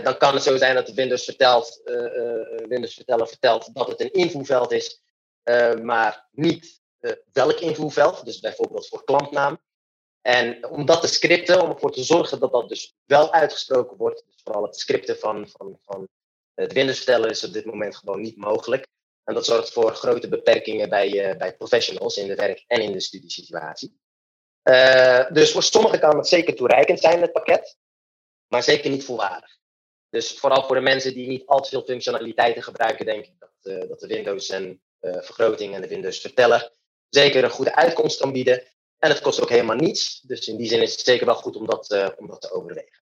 dan 0.02 0.18
kan 0.18 0.34
het 0.34 0.42
zo 0.42 0.56
zijn 0.56 0.74
dat 0.74 0.86
de 0.86 0.94
Windows, 0.94 1.24
vertelt, 1.24 1.80
Windows 2.68 2.94
verteller 2.94 3.28
vertelt 3.28 3.74
dat 3.74 3.88
het 3.88 4.00
een 4.00 4.12
invoerveld 4.12 4.72
is, 4.72 5.02
maar 5.82 6.28
niet 6.30 6.80
welk 7.32 7.60
invoerveld, 7.60 8.24
dus 8.24 8.40
bijvoorbeeld 8.40 8.88
voor 8.88 9.04
klantnaam. 9.04 9.60
En 10.20 10.68
om 10.68 10.86
dat 10.86 11.00
te 11.00 11.06
scripten, 11.06 11.62
om 11.62 11.70
ervoor 11.70 11.92
te 11.92 12.02
zorgen 12.02 12.40
dat 12.40 12.52
dat 12.52 12.68
dus 12.68 12.94
wel 13.04 13.32
uitgesproken 13.32 13.96
wordt, 13.96 14.24
dus 14.26 14.40
vooral 14.42 14.62
het 14.62 14.76
scripten 14.76 15.18
van, 15.18 15.48
van, 15.48 15.78
van 15.84 16.08
het 16.54 16.72
Windows 16.72 16.96
verteller 16.96 17.30
is 17.30 17.44
op 17.44 17.52
dit 17.52 17.64
moment 17.64 17.96
gewoon 17.96 18.20
niet 18.20 18.36
mogelijk. 18.36 18.86
En 19.24 19.34
dat 19.34 19.44
zorgt 19.44 19.72
voor 19.72 19.94
grote 19.94 20.28
beperkingen 20.28 20.88
bij, 20.88 21.36
bij 21.38 21.56
professionals 21.56 22.16
in 22.16 22.26
de 22.26 22.34
werk- 22.34 22.64
en 22.66 22.82
in 22.82 22.92
de 22.92 23.00
studiesituatie. 23.00 23.98
dus 25.32 25.52
voor 25.52 25.62
sommigen 25.62 26.00
kan 26.00 26.16
het 26.16 26.28
zeker 26.28 26.54
toereikend 26.54 27.00
zijn, 27.00 27.20
het 27.20 27.32
pakket, 27.32 27.76
maar 28.46 28.62
zeker 28.62 28.90
niet 28.90 29.04
volwaardig. 29.04 29.58
Dus 30.10 30.38
vooral 30.38 30.64
voor 30.64 30.76
de 30.76 30.82
mensen 30.82 31.14
die 31.14 31.28
niet 31.28 31.46
al 31.46 31.60
te 31.60 31.68
veel 31.68 31.82
functionaliteiten 31.82 32.62
gebruiken, 32.62 33.06
denk 33.06 33.26
ik 33.26 33.34
dat, 33.38 33.50
uh, 33.62 33.88
dat 33.88 34.00
de 34.00 34.06
Windows 34.06 34.48
en 34.48 34.82
uh, 35.00 35.22
vergroting 35.22 35.74
en 35.74 35.80
de 35.80 35.88
Windows 35.88 36.20
verteller 36.20 36.72
zeker 37.08 37.44
een 37.44 37.50
goede 37.50 37.74
uitkomst 37.74 38.20
kan 38.20 38.32
bieden. 38.32 38.62
En 38.98 39.10
het 39.10 39.20
kost 39.20 39.40
ook 39.40 39.48
helemaal 39.48 39.76
niets. 39.76 40.20
Dus 40.20 40.48
in 40.48 40.56
die 40.56 40.68
zin 40.68 40.82
is 40.82 40.92
het 40.92 41.00
zeker 41.00 41.26
wel 41.26 41.34
goed 41.34 41.56
om 41.56 41.66
dat, 41.66 41.90
uh, 41.90 42.08
om 42.16 42.26
dat 42.26 42.40
te 42.40 42.50
overwegen. 42.50 43.02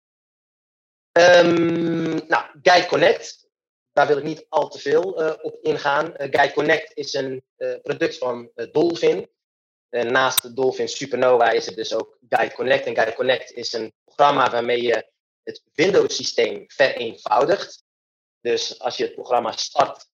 Um, 1.11 2.27
nou, 2.27 2.45
Guide 2.61 2.87
Connect, 2.87 3.47
daar 3.91 4.07
wil 4.07 4.17
ik 4.17 4.23
niet 4.23 4.45
al 4.49 4.69
te 4.69 4.79
veel 4.79 5.01
op 5.41 5.57
ingaan. 5.61 6.13
Guide 6.17 6.53
Connect 6.53 6.91
is 6.93 7.13
een 7.13 7.43
product 7.83 8.17
van 8.17 8.51
Dolphin. 8.71 9.29
naast 9.89 10.55
Dolphin 10.55 10.87
Supernova 10.87 11.51
is 11.51 11.65
het 11.65 11.75
dus 11.75 11.93
ook 11.93 12.17
Guide 12.29 12.55
Connect. 12.55 12.85
En 12.85 12.95
Guide 12.95 13.13
Connect 13.13 13.51
is 13.51 13.73
een 13.73 13.93
programma 14.03 14.49
waarmee 14.49 14.81
je 14.81 15.11
het 15.43 15.63
Windows-systeem 15.73 16.63
vereenvoudigt. 16.67 17.83
Dus 18.41 18.79
als 18.79 18.97
je 18.97 19.03
het 19.03 19.13
programma 19.13 19.51
start, 19.51 20.07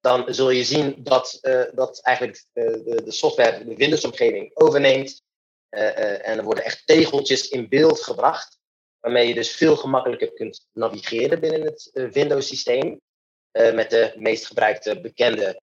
dan 0.00 0.34
zul 0.34 0.50
je 0.50 0.64
zien 0.64 0.94
dat, 0.98 1.38
uh, 1.42 1.62
dat 1.74 2.00
eigenlijk 2.02 2.44
uh, 2.52 2.64
de, 2.64 3.02
de, 3.04 3.12
software 3.12 3.64
de 3.64 3.74
Windows-omgeving 3.74 4.50
overneemt. 4.54 5.22
Uh, 5.70 6.28
en 6.28 6.38
er 6.38 6.44
worden 6.44 6.64
echt 6.64 6.86
tegeltjes 6.86 7.48
in 7.48 7.68
beeld 7.68 8.02
gebracht, 8.02 8.58
waarmee 9.00 9.28
je 9.28 9.34
dus 9.34 9.50
veel 9.50 9.76
gemakkelijker 9.76 10.32
kunt 10.32 10.66
navigeren 10.72 11.40
binnen 11.40 11.62
het 11.62 11.90
Windows-systeem. 12.12 13.00
met 13.52 13.90
de 13.90 14.12
meest 14.16 14.46
gebruikte 14.46 15.00
bekende 15.00 15.60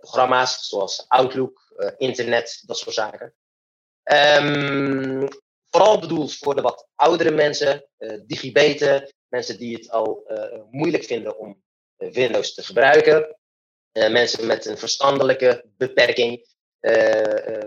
programma's, 0.00 0.68
zoals 0.68 1.04
Outlook, 1.08 1.74
internet, 1.98 2.62
dat 2.66 2.78
soort 2.78 2.94
zaken. 2.94 3.34
Um, 4.12 5.28
vooral 5.70 5.98
bedoeld 5.98 6.36
voor 6.36 6.54
de 6.54 6.62
wat 6.62 6.88
oudere 6.94 7.30
mensen, 7.30 7.86
uh, 7.98 8.20
digibeten, 8.26 9.12
mensen 9.28 9.58
die 9.58 9.76
het 9.76 9.90
al 9.90 10.26
moeilijk 10.70 11.04
vinden 11.04 11.38
om 11.38 11.62
Windows 11.96 12.54
te 12.54 12.62
gebruiken, 12.62 13.36
mensen 13.94 14.46
met 14.46 14.66
een 14.66 14.78
verstandelijke 14.78 15.64
beperking. 15.76 16.46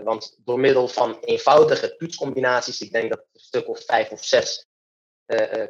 want 0.02 0.38
door 0.44 0.60
middel 0.60 0.88
van 0.88 1.20
eenvoudige 1.20 1.96
toetscombinaties, 1.96 2.80
ik 2.80 2.92
denk 2.92 3.10
dat 3.10 3.18
er 3.18 3.26
een 3.32 3.40
stuk 3.40 3.68
of 3.68 3.84
vijf 3.84 4.10
of 4.10 4.24
zes 4.24 4.66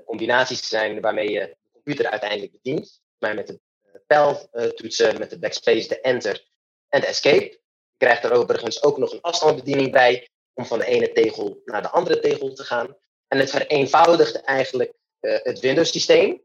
combinaties 0.05 0.69
zijn 0.69 1.01
waarmee 1.01 1.31
je 1.31 1.41
de 1.41 1.69
computer 1.73 2.07
uiteindelijk 2.07 2.53
bedient. 2.53 3.01
Maar 3.19 3.35
met 3.35 3.47
de 3.47 3.61
pijltoetsen, 4.07 5.19
met 5.19 5.31
de 5.31 5.39
backspace, 5.39 5.89
de 5.89 6.01
enter 6.01 6.49
en 6.89 7.01
de 7.01 7.07
escape. 7.07 7.45
Je 7.45 8.07
krijgt 8.07 8.25
er 8.25 8.33
overigens 8.33 8.83
ook 8.83 8.99
nog 8.99 9.13
een 9.13 9.21
afstandsbediening 9.21 9.93
bij, 9.93 10.29
om 10.55 10.67
van 10.67 10.79
de 10.79 10.85
ene 10.85 11.13
tegel 11.13 11.63
naar 11.65 11.83
de 11.83 11.91
andere 11.91 12.21
tegel 12.21 12.53
te 12.53 12.65
gaan. 12.65 12.97
En 13.29 13.39
het 13.39 13.51
vereenvoudigt 13.51 14.41
eigenlijk 14.41 14.93
het 15.21 15.61
Windows-systeem. 15.61 16.43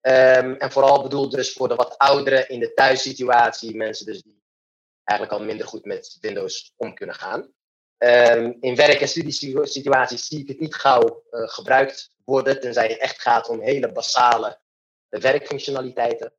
Um, 0.00 0.54
en 0.54 0.72
vooral 0.72 1.02
bedoeld 1.02 1.32
dus 1.32 1.52
voor 1.52 1.68
de 1.68 1.74
wat 1.74 1.98
ouderen 1.98 2.48
in 2.48 2.60
de 2.60 2.74
thuissituatie, 2.74 3.76
mensen 3.76 4.06
dus 4.06 4.22
die 4.22 4.42
eigenlijk 5.04 5.40
al 5.40 5.46
minder 5.46 5.66
goed 5.66 5.84
met 5.84 6.18
Windows 6.20 6.72
om 6.76 6.94
kunnen 6.94 7.14
gaan. 7.14 7.54
Um, 7.98 8.56
in 8.60 8.76
werk- 8.76 9.00
en 9.00 9.08
studiesituaties 9.08 10.26
zie 10.26 10.40
ik 10.40 10.48
het 10.48 10.60
niet 10.60 10.74
gauw 10.74 11.22
uh, 11.30 11.48
gebruikt 11.48 12.10
worden, 12.24 12.60
tenzij 12.60 12.88
het 12.88 12.98
echt 12.98 13.20
gaat 13.20 13.48
om 13.48 13.60
hele 13.60 13.92
basale 13.92 14.60
werkfunctionaliteiten. 15.08 16.32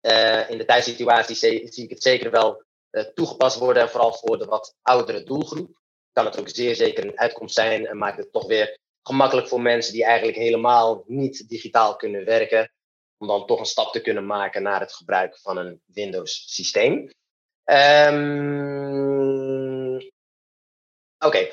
Uh, 0.00 0.50
in 0.50 0.58
de 0.58 0.64
thuissituatie 0.64 1.36
zie, 1.36 1.84
ik 1.84 1.90
het 1.90 2.02
zeker 2.02 2.30
wel 2.30 2.66
toegepast 3.14 3.58
worden, 3.58 3.90
vooral 3.90 4.12
voor 4.12 4.38
de 4.38 4.44
wat 4.44 4.76
oudere 4.82 5.22
doelgroep. 5.22 5.80
kan 6.12 6.24
het 6.24 6.38
ook 6.38 6.48
zeer 6.48 6.74
zeker 6.74 7.04
een 7.04 7.18
uitkomst 7.18 7.54
zijn 7.54 7.86
en 7.86 7.96
maakt 7.96 8.18
het 8.18 8.32
toch 8.32 8.46
weer 8.46 8.78
gemakkelijk 9.08 9.48
voor 9.48 9.60
mensen 9.60 9.92
die 9.92 10.04
eigenlijk 10.04 10.38
helemaal 10.38 11.04
niet 11.06 11.48
digitaal 11.48 11.96
kunnen 11.96 12.24
werken, 12.24 12.72
om 13.16 13.26
dan 13.26 13.46
toch 13.46 13.58
een 13.58 13.66
stap 13.66 13.92
te 13.92 14.00
kunnen 14.00 14.26
maken 14.26 14.62
naar 14.62 14.80
het 14.80 14.92
gebruik 14.92 15.38
van 15.38 15.56
een 15.56 15.80
Windows 15.86 16.54
systeem. 16.54 17.10
Um, 17.64 18.88
Oké. 21.18 21.50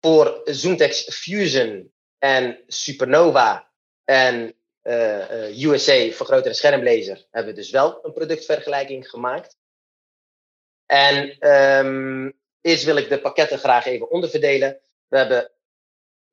Voor 0.00 0.40
ZoomText 0.44 1.14
Fusion 1.14 1.92
en 2.18 2.64
Supernova 2.66 3.70
en 4.04 4.54
uh, 4.82 5.50
uh, 5.50 5.62
USA 5.62 6.10
vergrotere 6.10 6.54
schermlezer 6.54 7.26
hebben 7.30 7.54
we 7.54 7.60
dus 7.60 7.70
wel 7.70 8.04
een 8.04 8.12
productvergelijking 8.12 9.08
gemaakt. 9.08 9.56
En 10.86 11.48
um, 11.50 12.38
eerst 12.60 12.84
wil 12.84 12.96
ik 12.96 13.08
de 13.08 13.20
pakketten 13.20 13.58
graag 13.58 13.86
even 13.86 14.10
onderverdelen. 14.10 14.80
We 15.08 15.16
hebben 15.16 15.52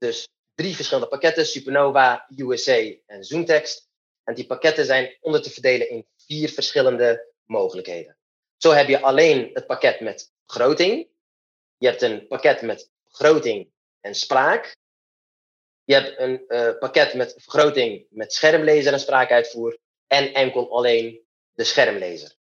dus 0.05 0.27
drie 0.55 0.75
verschillende 0.75 1.09
pakketten: 1.09 1.45
Supernova, 1.45 2.27
USA 2.35 2.93
en 3.05 3.23
ZoomText. 3.23 3.87
En 4.23 4.33
die 4.33 4.45
pakketten 4.45 4.85
zijn 4.85 5.17
onder 5.21 5.41
te 5.41 5.49
verdelen 5.49 5.89
in 5.89 6.07
vier 6.17 6.49
verschillende 6.49 7.33
mogelijkheden. 7.43 8.17
Zo 8.57 8.71
heb 8.71 8.87
je 8.87 9.01
alleen 9.01 9.49
het 9.53 9.65
pakket 9.65 9.99
met 9.99 10.31
vergroting. 10.45 11.07
Je 11.77 11.87
hebt 11.87 12.01
een 12.01 12.27
pakket 12.27 12.61
met 12.61 12.89
vergroting 13.07 13.71
en 14.01 14.15
spraak. 14.15 14.77
Je 15.83 15.93
hebt 15.93 16.19
een 16.19 16.43
uh, 16.47 16.77
pakket 16.79 17.13
met 17.13 17.33
vergroting 17.37 18.05
met 18.09 18.33
schermlezer 18.33 18.93
en 18.93 18.99
spraakuitvoer. 18.99 19.77
En 20.07 20.33
enkel 20.33 20.71
alleen 20.71 21.25
de 21.53 21.63
schermlezer. 21.63 22.35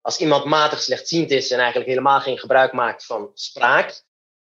Als 0.00 0.18
iemand 0.18 0.44
matig 0.44 0.82
slechtziend 0.82 1.30
is 1.30 1.50
en 1.50 1.58
eigenlijk 1.58 1.88
helemaal 1.88 2.20
geen 2.20 2.38
gebruik 2.38 2.72
maakt 2.72 3.06
van 3.06 3.30
spraak, 3.34 4.02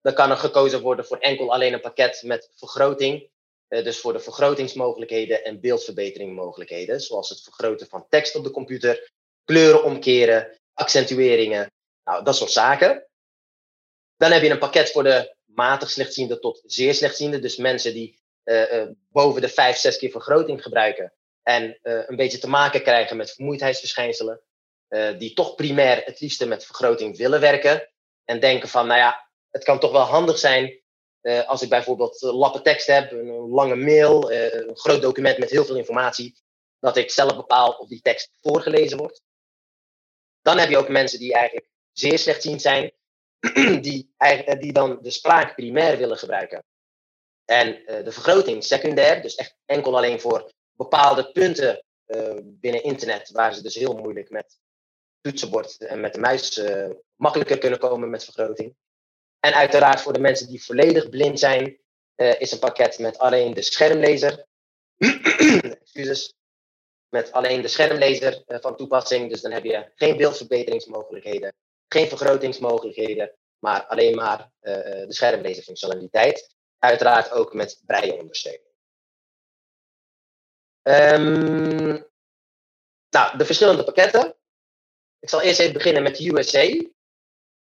dan 0.07 0.15
kan 0.15 0.31
er 0.31 0.37
gekozen 0.37 0.81
worden 0.81 1.07
voor 1.07 1.19
enkel 1.19 1.53
alleen 1.53 1.73
een 1.73 1.81
pakket 1.81 2.23
met 2.25 2.51
vergroting. 2.55 3.29
Uh, 3.69 3.85
dus 3.85 3.99
voor 3.99 4.13
de 4.13 4.21
vergrotingsmogelijkheden 4.21 5.45
en 5.45 5.61
beeldverbeteringmogelijkheden, 5.61 7.01
zoals 7.01 7.29
het 7.29 7.43
vergroten 7.43 7.87
van 7.87 8.07
tekst 8.09 8.35
op 8.35 8.45
de 8.45 8.51
computer, 8.51 9.13
kleuren 9.45 9.85
omkeren, 9.85 10.59
accentueringen, 10.75 11.73
nou, 12.05 12.25
dat 12.25 12.37
soort 12.37 12.51
zaken. 12.51 13.07
Dan 14.17 14.33
heb 14.33 14.43
je 14.43 14.51
een 14.51 14.59
pakket 14.59 14.91
voor 14.91 15.03
de 15.03 15.37
matig 15.45 15.91
slechtziende 15.91 16.39
tot 16.39 16.63
zeer 16.65 16.95
slechtziende. 16.95 17.39
Dus 17.39 17.57
mensen 17.57 17.93
die 17.93 18.21
uh, 18.45 18.73
uh, 18.73 18.89
boven 19.11 19.41
de 19.41 19.49
vijf, 19.49 19.77
zes 19.77 19.99
keer 19.99 20.11
vergroting 20.11 20.63
gebruiken. 20.63 21.13
En 21.43 21.79
een 21.83 22.17
beetje 22.17 22.39
te 22.39 22.49
maken 22.49 22.83
krijgen 22.83 23.17
met 23.17 23.33
vermoeidheidsverschijnselen. 23.33 24.41
die 25.19 25.35
toch 25.35 25.55
primair 25.55 26.03
het 26.05 26.21
liefste 26.21 26.47
met 26.47 26.65
vergroting 26.65 27.17
willen 27.17 27.41
werken. 27.41 27.91
En 28.25 28.41
denken 28.41 28.69
van, 28.69 28.87
nou 28.87 28.99
ja, 28.99 29.26
het 29.57 29.65
kan 29.65 29.79
toch 29.79 29.93
wel 29.93 30.01
handig 30.01 30.39
zijn 30.39 30.81
als 31.47 31.63
ik 31.63 31.69
bijvoorbeeld 31.69 32.21
lappen 32.21 32.63
tekst 32.63 32.87
heb, 32.87 33.11
een, 33.11 33.29
lange 33.49 33.77
mail, 33.77 34.33
een 34.33 34.77
groot 34.77 35.03
document 35.03 35.39
met 35.39 35.51
heel 35.51 35.65
veel 35.65 35.77
informatie, 35.77 36.39
dat 36.79 36.97
ik 36.97 37.11
zelf 37.11 37.37
bepaal 37.37 37.73
of 37.73 37.89
die 37.89 38.01
tekst 38.01 38.31
voorgelezen 38.41 38.99
wordt. 38.99 39.23
Dan 40.43 40.59
heb 40.59 40.69
je 40.69 40.79
ook 40.79 40.89
mensen 40.89 41.19
die 41.19 41.35
eigenlijk 41.35 41.69
zeer 41.93 42.19
slechtziend 42.19 42.63
zijn, 42.63 42.93
die, 43.87 44.15
die 44.59 44.73
dan 44.73 44.99
de 45.03 45.11
spraak 45.11 45.55
primair 45.55 45.97
willen 45.97 46.19
gebruiken. 46.19 46.65
En 47.45 47.83
de 48.05 48.13
vergroting 48.13 48.65
secundair, 48.65 49.23
dus 49.23 49.35
echt 49.35 49.57
enkel 49.65 49.97
alleen 49.97 50.21
voor 50.21 50.53
bepaalde 50.73 51.31
punten 51.33 51.85
binnen 52.43 52.83
internet, 52.83 53.31
waar 53.31 53.55
ze 53.55 53.63
dus 53.63 53.75
heel 53.75 53.95
moeilijk 53.95 54.31
met 54.31 54.59
toetsenbord 55.21 55.77
en 55.77 56.01
met 56.01 56.15
de 56.15 56.21
muis 56.21 56.63
makkelijker 57.15 57.59
kunnen 57.59 57.79
komen 57.79 58.11
met 58.11 58.25
vergroting. 58.25 58.77
En 59.41 59.55
uiteraard 59.55 60.01
voor 60.01 60.13
de 60.13 60.21
mensen 60.21 60.47
die 60.49 60.65
volledig 60.65 61.09
blind 61.09 61.39
zijn, 61.39 61.79
is 62.17 62.53
een 62.53 62.59
pakket 62.59 62.99
met 62.99 63.19
alleen 63.19 63.55
de 63.55 63.63
schermlezer. 63.63 64.47
Excuses 65.81 66.35
met 67.09 67.33
alleen 67.33 67.63
de 67.63 67.69
schermlezer 67.69 68.43
uh, 68.47 68.59
van 68.61 68.77
toepassing. 68.77 69.31
Dus 69.31 69.41
dan 69.41 69.53
heb 69.53 69.65
je 69.65 69.91
geen 69.95 70.17
beeldverbeteringsmogelijkheden, 70.17 71.55
geen 71.89 72.09
vergrotingsmogelijkheden, 72.09 73.33
maar 73.59 73.87
alleen 73.87 74.15
maar 74.15 74.41
uh, 74.41 74.73
de 74.73 75.07
schermlezerfunctionaliteit. 75.09 76.55
Uiteraard 76.79 77.31
ook 77.31 77.55
met 77.55 77.83
brailleondersteuning. 77.87 78.65
Um, 80.83 82.07
nou, 83.11 83.39
de 83.39 83.45
verschillende 83.45 83.85
pakketten. 83.85 84.37
Ik 85.19 85.29
zal 85.29 85.41
eerst 85.41 85.61
even 85.61 85.73
beginnen 85.73 86.03
met 86.03 86.21
USA. 86.21 86.67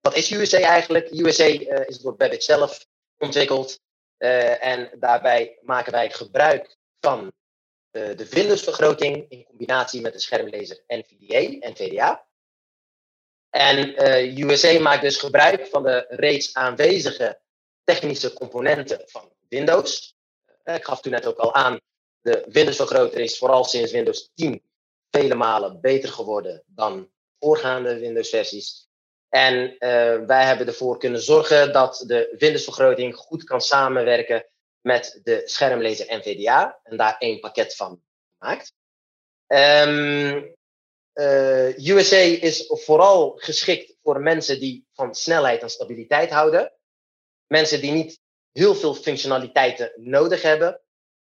Wat 0.05 0.15
is 0.15 0.31
USA 0.31 0.59
eigenlijk? 0.59 1.11
USA 1.11 1.47
uh, 1.47 1.87
is 1.87 1.97
door 1.97 2.15
Babbage 2.15 2.41
zelf 2.41 2.85
ontwikkeld. 3.17 3.79
en 4.17 4.89
daarbij 4.99 5.59
maken 5.61 5.91
wij 5.91 6.09
gebruik 6.09 6.77
van 6.99 7.31
uh, 7.91 8.15
de 8.17 8.29
Windows-vergroting 8.29 9.25
in 9.29 9.45
combinatie 9.45 10.01
met 10.01 10.13
de 10.13 10.19
schermlezer 10.19 10.83
NVDA 10.87 11.59
en 11.59 11.75
VDA. 11.75 12.27
En 13.49 14.03
USA 14.39 14.79
maakt 14.79 15.01
dus 15.01 15.17
gebruik 15.17 15.67
van 15.67 15.83
de 15.83 16.05
reeds 16.09 16.53
aanwezige 16.53 17.39
technische 17.83 18.33
componenten 18.33 19.01
van 19.05 19.33
Windows. 19.49 20.15
Ik 20.63 20.83
gaf 20.83 21.01
toen 21.01 21.11
net 21.11 21.25
ook 21.25 21.37
al 21.37 21.53
aan, 21.53 21.79
de 22.21 22.45
Windows-vergroter 22.47 23.19
is 23.19 23.37
vooral 23.37 23.63
sinds 23.63 23.91
Windows 23.91 24.31
10 24.35 24.63
vele 25.09 25.35
malen 25.35 25.81
beter 25.81 26.09
geworden 26.09 26.63
dan 26.65 27.11
voorgaande 27.39 27.99
Windows-versies. 27.99 28.87
En 29.29 29.71
uh, 29.71 30.25
wij 30.25 30.45
hebben 30.45 30.67
ervoor 30.67 30.97
kunnen 30.97 31.21
zorgen 31.21 31.73
dat 31.73 32.03
de 32.07 32.35
Windows-vergroting 32.37 33.15
goed 33.15 33.43
kan 33.43 33.61
samenwerken 33.61 34.45
met 34.81 35.19
de 35.23 35.41
schermlezer 35.45 36.17
NVDA 36.17 36.79
en 36.83 36.97
daar 36.97 37.15
één 37.17 37.39
pakket 37.39 37.75
van 37.75 38.01
gemaakt. 38.37 38.73
Um, 39.47 40.55
uh, 41.13 41.77
USA 41.77 42.17
is 42.17 42.63
vooral 42.67 43.33
geschikt 43.35 43.95
voor 44.03 44.21
mensen 44.21 44.59
die 44.59 44.85
van 44.93 45.15
snelheid 45.15 45.61
en 45.61 45.69
stabiliteit 45.69 46.29
houden. 46.29 46.73
Mensen 47.47 47.81
die 47.81 47.91
niet 47.91 48.19
heel 48.51 48.75
veel 48.75 48.93
functionaliteiten 48.93 49.91
nodig 49.95 50.41
hebben. 50.41 50.81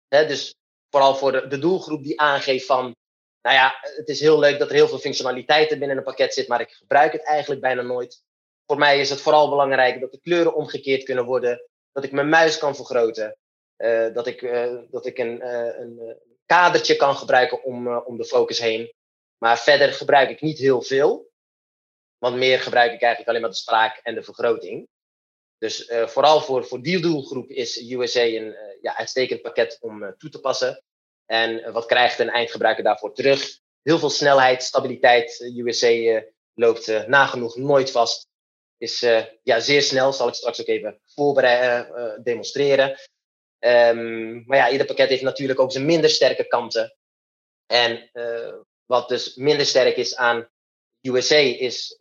Dus 0.07 0.55
vooral 0.89 1.15
voor 1.15 1.31
de, 1.31 1.47
de 1.47 1.59
doelgroep 1.59 2.03
die 2.03 2.19
aangeeft 2.19 2.65
van, 2.65 2.95
nou 3.41 3.55
ja, 3.55 3.75
het 3.81 4.07
is 4.07 4.19
heel 4.19 4.39
leuk 4.39 4.59
dat 4.59 4.67
er 4.67 4.75
heel 4.75 4.87
veel 4.87 4.99
functionaliteiten 4.99 5.79
binnen 5.79 5.97
een 5.97 6.03
pakket 6.03 6.33
zit, 6.33 6.47
maar 6.47 6.61
ik 6.61 6.71
gebruik 6.71 7.11
het 7.11 7.23
eigenlijk 7.23 7.61
bijna 7.61 7.81
nooit. 7.81 8.23
Voor 8.65 8.77
mij 8.77 8.99
is 8.99 9.09
het 9.09 9.21
vooral 9.21 9.49
belangrijk 9.49 9.99
dat 9.99 10.11
de 10.11 10.19
kleuren 10.19 10.55
omgekeerd 10.55 11.03
kunnen 11.03 11.25
worden, 11.25 11.69
dat 11.91 12.03
ik 12.03 12.11
mijn 12.11 12.29
muis 12.29 12.57
kan 12.57 12.75
vergroten, 12.75 13.37
uh, 13.77 14.13
dat 14.13 14.27
ik, 14.27 14.41
uh, 14.41 14.77
dat 14.91 15.05
ik 15.05 15.17
een, 15.17 15.41
uh, 15.41 15.79
een 15.79 16.17
kadertje 16.45 16.95
kan 16.95 17.15
gebruiken 17.15 17.63
om, 17.63 17.97
om 17.97 18.17
de 18.17 18.25
focus 18.25 18.59
heen. 18.59 18.93
Maar 19.37 19.59
verder 19.59 19.93
gebruik 19.93 20.29
ik 20.29 20.41
niet 20.41 20.57
heel 20.57 20.81
veel. 20.81 21.29
Want 22.17 22.35
meer 22.35 22.59
gebruik 22.59 22.91
ik 22.91 23.01
eigenlijk 23.01 23.29
alleen 23.29 23.41
maar 23.41 23.49
de 23.49 23.55
spraak 23.55 23.99
en 24.03 24.15
de 24.15 24.23
vergroting. 24.23 24.87
Dus 25.57 25.91
vooral 26.05 26.41
voor, 26.41 26.65
voor 26.65 26.81
die 26.81 27.01
doelgroep 27.01 27.49
is 27.49 27.91
USA 27.91 28.23
een 28.23 28.55
ja, 28.81 28.97
uitstekend 28.97 29.41
pakket 29.41 29.77
om 29.81 30.15
toe 30.17 30.29
te 30.29 30.39
passen. 30.39 30.83
En 31.31 31.71
wat 31.71 31.85
krijgt 31.85 32.19
een 32.19 32.29
eindgebruiker 32.29 32.83
daarvoor 32.83 33.13
terug? 33.13 33.59
Heel 33.81 33.99
veel 33.99 34.09
snelheid, 34.09 34.63
stabiliteit. 34.63 35.39
USA 35.55 36.23
loopt 36.53 37.07
nagenoeg 37.07 37.55
nooit 37.55 37.91
vast 37.91 38.27
is 38.77 38.99
ja, 39.43 39.59
zeer 39.59 39.81
snel. 39.81 40.13
Zal 40.13 40.27
ik 40.27 40.33
straks 40.33 40.61
ook 40.61 40.67
even 40.67 40.99
voorbereiden, 41.05 42.23
demonstreren. 42.23 42.89
Um, 43.59 44.43
maar 44.45 44.57
ja, 44.57 44.69
ieder 44.69 44.85
pakket 44.85 45.09
heeft 45.09 45.21
natuurlijk 45.21 45.59
ook 45.59 45.71
zijn 45.71 45.85
minder 45.85 46.09
sterke 46.09 46.47
kanten. 46.47 46.95
En 47.65 48.09
wat 48.85 49.09
dus 49.09 49.35
minder 49.35 49.65
sterk 49.65 49.97
is 49.97 50.15
aan 50.15 50.49
USA 51.01 51.37
is 51.37 51.97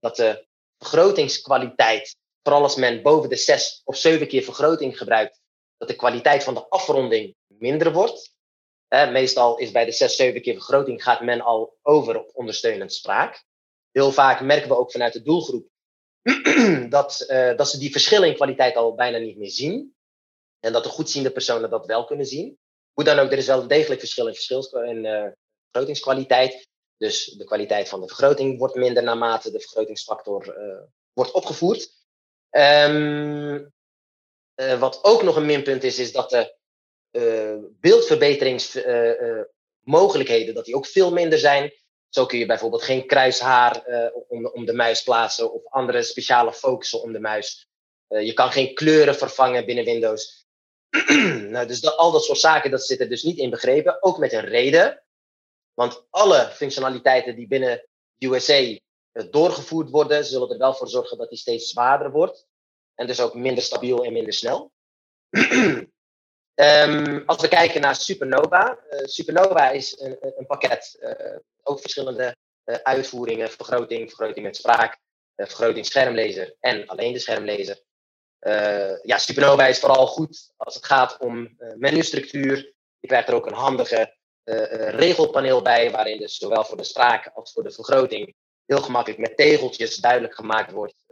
dat 0.00 0.16
de 0.16 0.46
vergrotingskwaliteit, 0.78 2.16
vooral 2.42 2.62
als 2.62 2.76
men 2.76 3.02
boven 3.02 3.28
de 3.28 3.36
6 3.36 3.80
of 3.84 3.96
7 3.96 4.28
keer 4.28 4.42
vergroting 4.42 4.98
gebruikt, 4.98 5.40
dat 5.76 5.88
de 5.88 5.96
kwaliteit 5.96 6.44
van 6.44 6.54
de 6.54 6.68
afronding 6.68 7.36
minder 7.60 7.92
wordt. 7.92 8.32
meestal 8.88 9.58
is 9.58 9.70
bij 9.70 9.84
de 9.84 9.92
6, 9.92 10.16
7 10.16 10.42
keer 10.42 10.54
vergroting 10.54 11.02
gaat 11.02 11.20
men 11.20 11.40
al 11.40 11.76
over 11.82 12.18
op 12.18 12.30
ondersteunend 12.34 12.92
spraak. 12.92 13.44
Heel 13.90 14.12
vaak 14.12 14.40
merken 14.40 14.68
we 14.68 14.76
ook 14.76 14.92
vanuit 14.92 15.12
de 15.12 15.22
doelgroep 15.22 15.68
dat, 16.88 17.24
uh, 17.28 17.56
dat 17.56 17.68
ze 17.68 17.78
die 17.78 17.90
verschillen 17.90 18.28
in 18.28 18.34
kwaliteit 18.34 18.76
al 18.76 18.94
bijna 18.94 19.18
niet 19.18 19.36
meer 19.36 19.50
zien. 19.50 19.94
En 20.60 20.72
dat 20.72 20.84
de 20.84 20.88
goedziende 20.88 21.30
personen 21.30 21.70
dat 21.70 21.86
wel 21.86 22.04
kunnen 22.04 22.26
zien. 22.26 22.58
Hoe 22.92 23.04
dan 23.04 23.18
ook, 23.18 23.32
er 23.32 23.38
is 23.38 23.46
wel 23.46 23.66
degelijk 23.66 24.00
verschil 24.00 24.26
in, 24.26 24.34
verschil 24.34 24.82
in 24.82 25.04
uh, 25.04 25.26
vergrotingskwaliteit. 25.70 26.68
Dus 26.96 27.24
de 27.24 27.44
kwaliteit 27.44 27.88
van 27.88 28.00
de 28.00 28.06
vergroting 28.06 28.58
wordt 28.58 28.74
minder 28.74 29.02
naarmate 29.02 29.50
de 29.50 29.60
vergrotingsfactor 29.60 30.58
uh, 30.58 30.82
wordt 31.12 31.32
opgevoerd. 31.32 31.96
Um, 32.50 33.72
wat 34.78 35.04
ook 35.04 35.22
nog 35.22 35.36
een 35.36 35.46
minpunt 35.46 35.84
is, 35.84 35.98
is 35.98 36.12
dat 36.12 36.30
de 36.30 36.56
beeldverbeteringsmogelijkheden 37.80 40.54
dat 40.54 40.64
die 40.64 40.74
ook 40.74 40.86
veel 40.86 41.12
minder 41.12 41.38
zijn. 41.38 41.72
Zo 42.08 42.26
kun 42.26 42.38
je 42.38 42.46
bijvoorbeeld 42.46 42.82
geen 42.82 43.06
kruishaar 43.06 43.84
om, 44.28 44.46
om 44.46 44.64
de 44.64 44.72
muis 44.72 45.02
plaatsen 45.02 45.52
of 45.52 45.64
andere 45.64 46.02
speciale 46.02 46.52
focussen 46.52 47.02
om 47.02 47.12
de 47.12 47.20
muis. 47.20 47.68
je 48.08 48.32
kan 48.32 48.52
geen 48.52 48.74
kleuren 48.74 49.16
vervangen 49.16 49.66
binnen 49.66 49.84
Windows. 49.84 50.46
nou, 51.52 51.66
dus 51.66 51.96
al 51.96 52.12
dat 52.12 52.24
soort 52.24 52.38
zaken, 52.38 52.70
dat 52.70 52.86
zit 52.86 53.00
er 53.00 53.08
dus 53.08 53.22
niet 53.22 53.38
in 53.38 53.50
begrepen. 53.50 54.02
Ook 54.02 54.18
met 54.18 54.32
een 54.32 54.44
reden. 54.44 55.02
Want 55.74 56.06
alle 56.10 56.50
functionaliteiten 56.52 57.36
die 57.36 57.46
binnen 57.46 57.86
USA 58.18 58.78
doorgevoerd 59.30 59.90
worden, 59.90 60.24
zullen 60.24 60.50
er 60.50 60.58
wel 60.58 60.74
voor 60.74 60.88
zorgen 60.88 61.18
dat 61.18 61.28
die 61.28 61.38
steeds 61.38 61.70
zwaarder 61.70 62.10
wordt. 62.10 62.46
En 62.94 63.06
dus 63.06 63.20
ook 63.20 63.34
minder 63.34 63.62
stabiel 63.62 64.04
en 64.04 64.12
minder 64.12 64.32
snel. 64.32 64.72
um, 66.60 67.22
als 67.26 67.40
we 67.40 67.48
kijken 67.48 67.80
naar 67.80 67.96
Supernova. 67.96 68.78
Uh, 68.90 68.98
Supernova 69.04 69.70
is 69.70 70.00
een, 70.00 70.46
pakket, 70.46 70.96
uh, 71.00 71.36
ook 71.62 71.80
verschillende 71.80 72.36
uh, 72.64 72.74
uitvoeringen, 72.74 73.50
vergroting, 73.50 74.08
vergroting 74.08 74.46
met 74.46 74.56
spraak, 74.56 74.98
vergroting 75.36 75.86
schermlezer 75.86 76.56
en 76.60 76.86
alleen 76.86 77.12
de 77.12 77.18
schermlezer. 77.18 77.82
ja, 79.02 79.18
Supernova 79.18 79.66
is 79.66 79.78
vooral 79.78 80.06
goed 80.06 80.52
als 80.56 80.74
het 80.74 80.84
gaat 80.84 81.18
om 81.18 81.56
menustructuur. 81.76 82.72
Je 83.00 83.08
krijgt 83.08 83.28
er 83.28 83.34
ook 83.34 83.46
een 83.46 83.52
handige 83.52 84.16
regelpaneel 84.90 85.62
bij, 85.62 85.90
waarin 85.90 86.18
dus 86.18 86.36
zowel 86.36 86.64
voor 86.64 86.76
de 86.76 86.84
spraak 86.84 87.30
als 87.34 87.52
voor 87.52 87.62
de 87.62 87.70
vergroting 87.70 88.34
heel 88.66 88.82
gemakkelijk 88.82 89.20
met 89.20 89.36
tegeltjes 89.36 89.96
duidelijk 89.96 90.34
gemaakt 90.34 90.72
wordt 90.72 91.04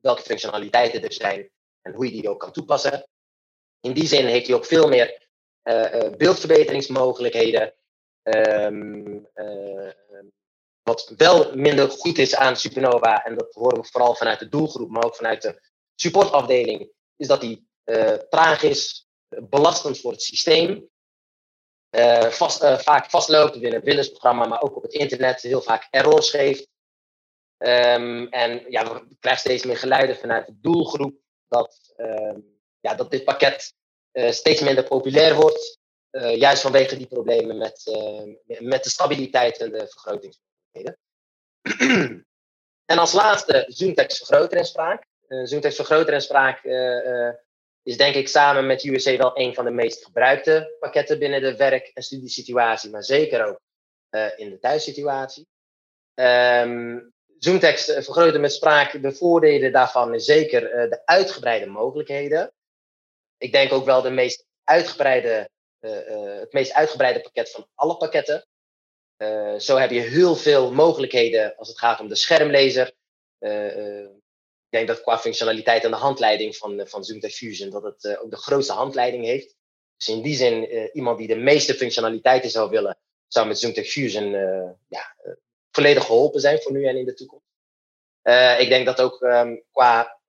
welke 0.00 0.22
functionaliteiten 0.22 1.02
er 1.02 1.12
zijn 1.12 1.50
en 1.82 1.92
hoe 1.92 2.04
je 2.04 2.10
die 2.10 2.28
ook 2.28 2.40
kan 2.40 2.52
toepassen. 2.52 3.08
In 3.80 3.92
die 3.92 4.06
zin 4.06 4.26
heeft 4.26 4.46
hij 4.46 4.56
ook 4.56 4.64
veel 4.64 4.88
meer 4.88 5.28
uh, 5.62 6.10
beeldverbeteringsmogelijkheden. 6.16 7.74
Um, 8.22 9.28
wat 10.82 11.12
wel 11.16 11.54
minder 11.54 11.90
goed 11.90 12.18
is 12.18 12.34
aan 12.34 12.56
Supernova, 12.56 13.24
en 13.24 13.36
dat 13.36 13.54
horen 13.54 13.80
we 13.80 13.88
vooral 13.90 14.14
vanuit 14.14 14.38
de 14.38 14.48
doelgroep, 14.48 14.90
maar 14.90 15.04
ook 15.04 15.16
vanuit 15.16 15.42
de 15.42 15.60
supportafdeling, 15.94 16.92
is 17.16 17.26
dat 17.26 17.42
hij 17.42 17.62
traag 18.28 18.62
is, 18.62 19.08
belastend 19.28 20.00
voor 20.00 20.12
het 20.12 20.22
systeem. 20.22 20.88
vast, 22.30 22.64
vaak 22.64 23.10
vastloopt 23.10 23.52
binnen 23.52 23.74
het 23.74 23.84
Windows-programma, 23.84 24.46
maar 24.46 24.62
ook 24.62 24.76
op 24.76 24.82
het 24.82 24.92
internet 24.92 25.40
heel 25.40 25.62
vaak 25.62 25.88
errors 25.90 26.30
geeft. 26.30 26.68
Um, 27.58 28.28
en 28.28 28.64
ja, 28.68 28.92
we 28.92 29.16
krijgen 29.20 29.42
steeds 29.42 29.64
meer 29.64 29.76
geluiden 29.76 30.16
vanuit 30.16 30.46
de 30.46 30.54
doelgroep 30.60 31.14
dat, 31.48 31.94
ja, 32.80 32.94
dat 32.94 33.10
dit 33.10 33.24
pakket 33.24 33.74
uh, 34.12 34.30
steeds 34.30 34.60
minder 34.60 34.84
populair 34.84 35.34
wordt. 35.34 35.78
Uh, 36.10 36.36
juist 36.36 36.62
vanwege 36.62 36.96
die 36.96 37.06
problemen 37.06 37.58
met, 37.58 37.86
uh, 37.86 38.58
met 38.60 38.84
de 38.84 38.90
stabiliteit 38.90 39.58
en 39.58 39.70
de 39.70 39.88
vergrotingsmogelijkheden. 39.88 40.98
en 42.92 42.98
als 42.98 43.12
laatste 43.12 43.64
Zoomtext 43.66 44.16
vergroter 44.16 44.58
en 44.58 44.66
spraak. 44.66 45.08
Zoomtext 45.44 45.76
vergroter 45.76 46.14
en 46.14 46.22
spraak 46.22 46.64
is 47.82 47.96
denk 47.96 48.14
ik 48.14 48.28
samen 48.28 48.66
met 48.66 48.84
USA 48.84 49.16
wel 49.16 49.38
een 49.38 49.54
van 49.54 49.64
de 49.64 49.70
meest 49.70 50.04
gebruikte 50.04 50.76
pakketten 50.80 51.18
binnen 51.18 51.40
de 51.40 51.56
werk- 51.56 51.90
en 51.94 52.02
studiesituatie, 52.02 52.90
maar 52.90 53.04
zeker 53.04 53.46
ook 53.46 53.60
in 54.36 54.50
de 54.50 54.58
thuissituatie. 54.58 55.46
Um, 56.14 57.12
Zoomtext 57.40 57.88
eh, 57.88 58.02
vergroten 58.02 58.40
met 58.40 58.52
spraak, 58.52 59.02
de 59.02 59.12
voordelen 59.12 59.72
daarvan 59.72 60.14
is 60.14 60.24
zeker 60.24 60.60
de 60.60 61.02
uitgebreide 61.04 61.66
mogelijkheden. 61.66 62.52
Ik 63.40 63.52
denk 63.52 63.72
ook 63.72 63.84
wel 63.84 64.02
de 64.02 64.10
meest 64.10 64.44
uitgebreide, 64.64 65.50
uh, 65.80 66.40
het 66.40 66.52
meest 66.52 66.72
uitgebreide 66.72 67.20
pakket 67.20 67.50
van 67.50 67.66
alle 67.74 67.96
pakketten. 67.96 68.46
zo 69.58 69.76
heb 69.76 69.90
je 69.90 70.00
heel 70.00 70.36
veel 70.36 70.72
mogelijkheden 70.72 71.56
als 71.56 71.68
het 71.68 71.78
gaat 71.78 72.00
om 72.00 72.08
de 72.08 72.14
schermlezer. 72.14 72.86
ik 73.38 74.76
denk 74.76 74.86
dat 74.86 75.02
qua 75.02 75.18
functionaliteit 75.18 75.84
en 75.84 75.90
de 75.90 75.96
handleiding 75.96 76.56
van, 76.56 76.86
van 76.86 77.04
Zoomtext 77.04 77.36
Fusion 77.36 77.70
dat 77.70 77.82
het 77.82 78.18
ook 78.18 78.30
de 78.30 78.36
grootste 78.36 78.72
handleiding 78.72 79.24
heeft. 79.24 79.56
Dus 79.96 80.08
in 80.08 80.22
die 80.22 80.36
zin, 80.36 80.64
iemand 80.92 81.18
die 81.18 81.28
de 81.28 81.36
meeste 81.36 81.74
functionaliteiten 81.74 82.50
zou 82.50 82.70
willen, 82.70 82.98
zou 83.28 83.46
met 83.46 83.58
Zoomtext 83.58 83.92
Fusion 83.92 84.30
ja, 84.88 85.16
volledig 85.70 86.04
geholpen 86.04 86.40
zijn 86.40 86.60
voor 86.60 86.72
nu 86.72 86.86
en 86.86 86.96
in 86.96 87.04
de 87.04 87.14
toekomst. 87.14 87.46
Ik 88.58 88.68
denk 88.68 88.86
dat 88.86 89.00
ook 89.00 89.20
um, 89.20 89.62
qua 89.70 90.20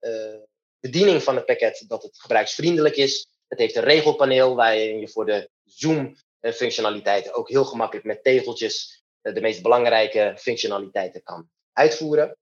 bediening 0.82 1.22
van 1.22 1.36
het 1.36 1.46
pakket 1.46 1.84
dat 1.88 2.02
het 2.02 2.20
gebruiksvriendelijk 2.20 2.96
is. 2.96 3.28
Het 3.48 3.58
heeft 3.58 3.76
een 3.76 3.82
regelpaneel 3.82 4.54
waarin 4.54 5.00
je 5.00 5.08
voor 5.08 5.26
de 5.26 5.50
Zoom 5.64 6.16
functionaliteiten 6.40 7.34
ook 7.34 7.48
heel 7.48 7.64
gemakkelijk 7.64 8.06
met 8.06 8.24
tegeltjes 8.24 9.02
uh, 9.22 9.34
de 9.34 9.40
meest 9.40 9.62
belangrijke 9.62 10.34
functionaliteiten 10.38 11.22
kan 11.22 11.50
uitvoeren. 11.72 12.36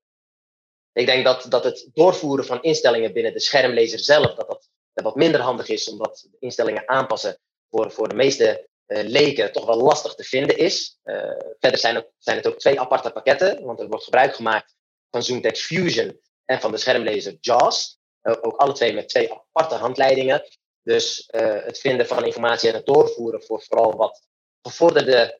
Ik 0.93 1.05
denk 1.05 1.25
dat, 1.25 1.45
dat 1.49 1.63
het 1.63 1.89
doorvoeren 1.93 2.45
van 2.45 2.61
instellingen 2.61 3.13
binnen 3.13 3.33
de 3.33 3.39
schermlezer 3.39 3.99
zelf, 3.99 4.33
dat 4.35 4.47
dat 4.47 4.69
wat 5.03 5.15
minder 5.15 5.41
handig 5.41 5.67
is, 5.67 5.89
omdat 5.89 6.29
instellingen 6.39 6.87
aanpassen 6.87 7.39
voor, 7.69 7.91
voor 7.91 8.09
de 8.09 8.15
meeste 8.15 8.69
uh, 8.87 9.03
leken 9.03 9.51
toch 9.51 9.65
wel 9.65 9.81
lastig 9.81 10.15
te 10.15 10.23
vinden 10.23 10.57
is. 10.57 10.99
Uh, 11.03 11.15
verder 11.59 11.79
zijn, 11.79 12.05
zijn 12.17 12.37
het 12.37 12.47
ook 12.47 12.59
twee 12.59 12.79
aparte 12.79 13.11
pakketten, 13.11 13.63
want 13.63 13.79
er 13.79 13.87
wordt 13.87 14.03
gebruik 14.03 14.35
gemaakt 14.35 14.75
van 15.09 15.23
ZoomText 15.23 15.63
Fusion 15.63 16.19
en 16.45 16.59
van 16.59 16.71
de 16.71 16.77
schermlezer 16.77 17.37
JAWS. 17.39 17.99
Uh, 18.23 18.35
ook 18.41 18.55
alle 18.55 18.73
twee 18.73 18.93
met 18.93 19.09
twee 19.09 19.31
aparte 19.33 19.75
handleidingen. 19.75 20.43
Dus 20.83 21.27
het 21.63 21.79
vinden 21.79 22.07
van 22.07 22.25
informatie 22.25 22.69
en 22.69 22.75
het 22.75 22.85
doorvoeren 22.85 23.43
voor 23.43 23.61
vooral 23.61 23.95
wat 23.95 24.27
gevorderde 24.61 25.39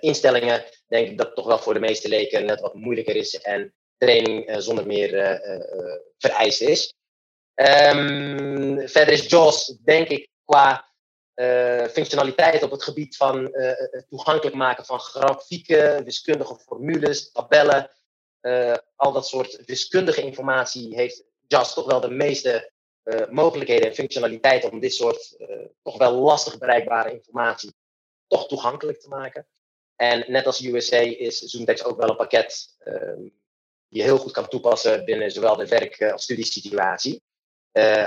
instellingen, 0.00 0.64
denk 0.86 1.08
ik 1.08 1.18
dat 1.18 1.34
toch 1.34 1.46
wel 1.46 1.58
voor 1.58 1.74
de 1.74 1.80
meeste 1.80 2.08
leken 2.08 2.44
net 2.44 2.60
wat 2.60 2.74
moeilijker 2.74 3.16
is 3.16 3.34
en 3.34 3.74
training 3.96 4.62
zonder 4.62 4.86
meer 4.86 5.40
vereist 6.18 6.60
is. 6.60 6.94
Um, 7.54 8.88
verder 8.88 9.14
is 9.14 9.26
JAWS, 9.26 9.76
denk 9.84 10.08
ik, 10.08 10.28
qua 10.44 10.88
functionaliteit 11.90 12.62
op 12.62 12.70
het 12.70 12.82
gebied 12.82 13.16
van 13.16 13.54
toegankelijk 14.08 14.56
maken 14.56 14.84
van 14.84 15.00
grafieken, 15.00 16.04
wiskundige 16.04 16.58
formules, 16.58 17.32
tabellen. 17.32 17.90
Al 18.96 19.12
dat 19.12 19.26
soort 19.28 19.64
wiskundige 19.64 20.22
informatie 20.22 20.94
heeft 20.94 21.24
JAS 21.48 21.74
toch 21.74 21.86
wel 21.86 22.00
de 22.00 22.10
meeste 22.10 22.70
mogelijkheden 23.30 23.88
en 23.88 23.94
functionaliteiten 23.94 24.70
om 24.70 24.80
dit 24.80 24.94
soort 24.94 25.36
toch 25.82 25.98
wel 25.98 26.12
lastig 26.12 26.58
bereikbare 26.58 27.12
informatie 27.12 27.74
toch 28.26 28.48
toegankelijk 28.48 29.00
te 29.00 29.08
maken. 29.08 29.46
En 29.96 30.24
net 30.26 30.46
als 30.46 30.64
USA 30.64 30.98
is 30.98 31.38
ZoomText 31.38 31.84
ook 31.84 31.96
wel 31.96 32.08
een 32.08 32.16
pakket 32.16 32.76
ehm, 32.78 33.20
die 33.88 34.00
je 34.00 34.02
heel 34.02 34.18
goed 34.18 34.32
kan 34.32 34.48
toepassen 34.48 35.04
binnen 35.04 35.30
zowel 35.30 35.56
de 35.56 35.66
werk- 35.66 36.02
als 36.02 36.22
studiesituatie. 36.22 37.22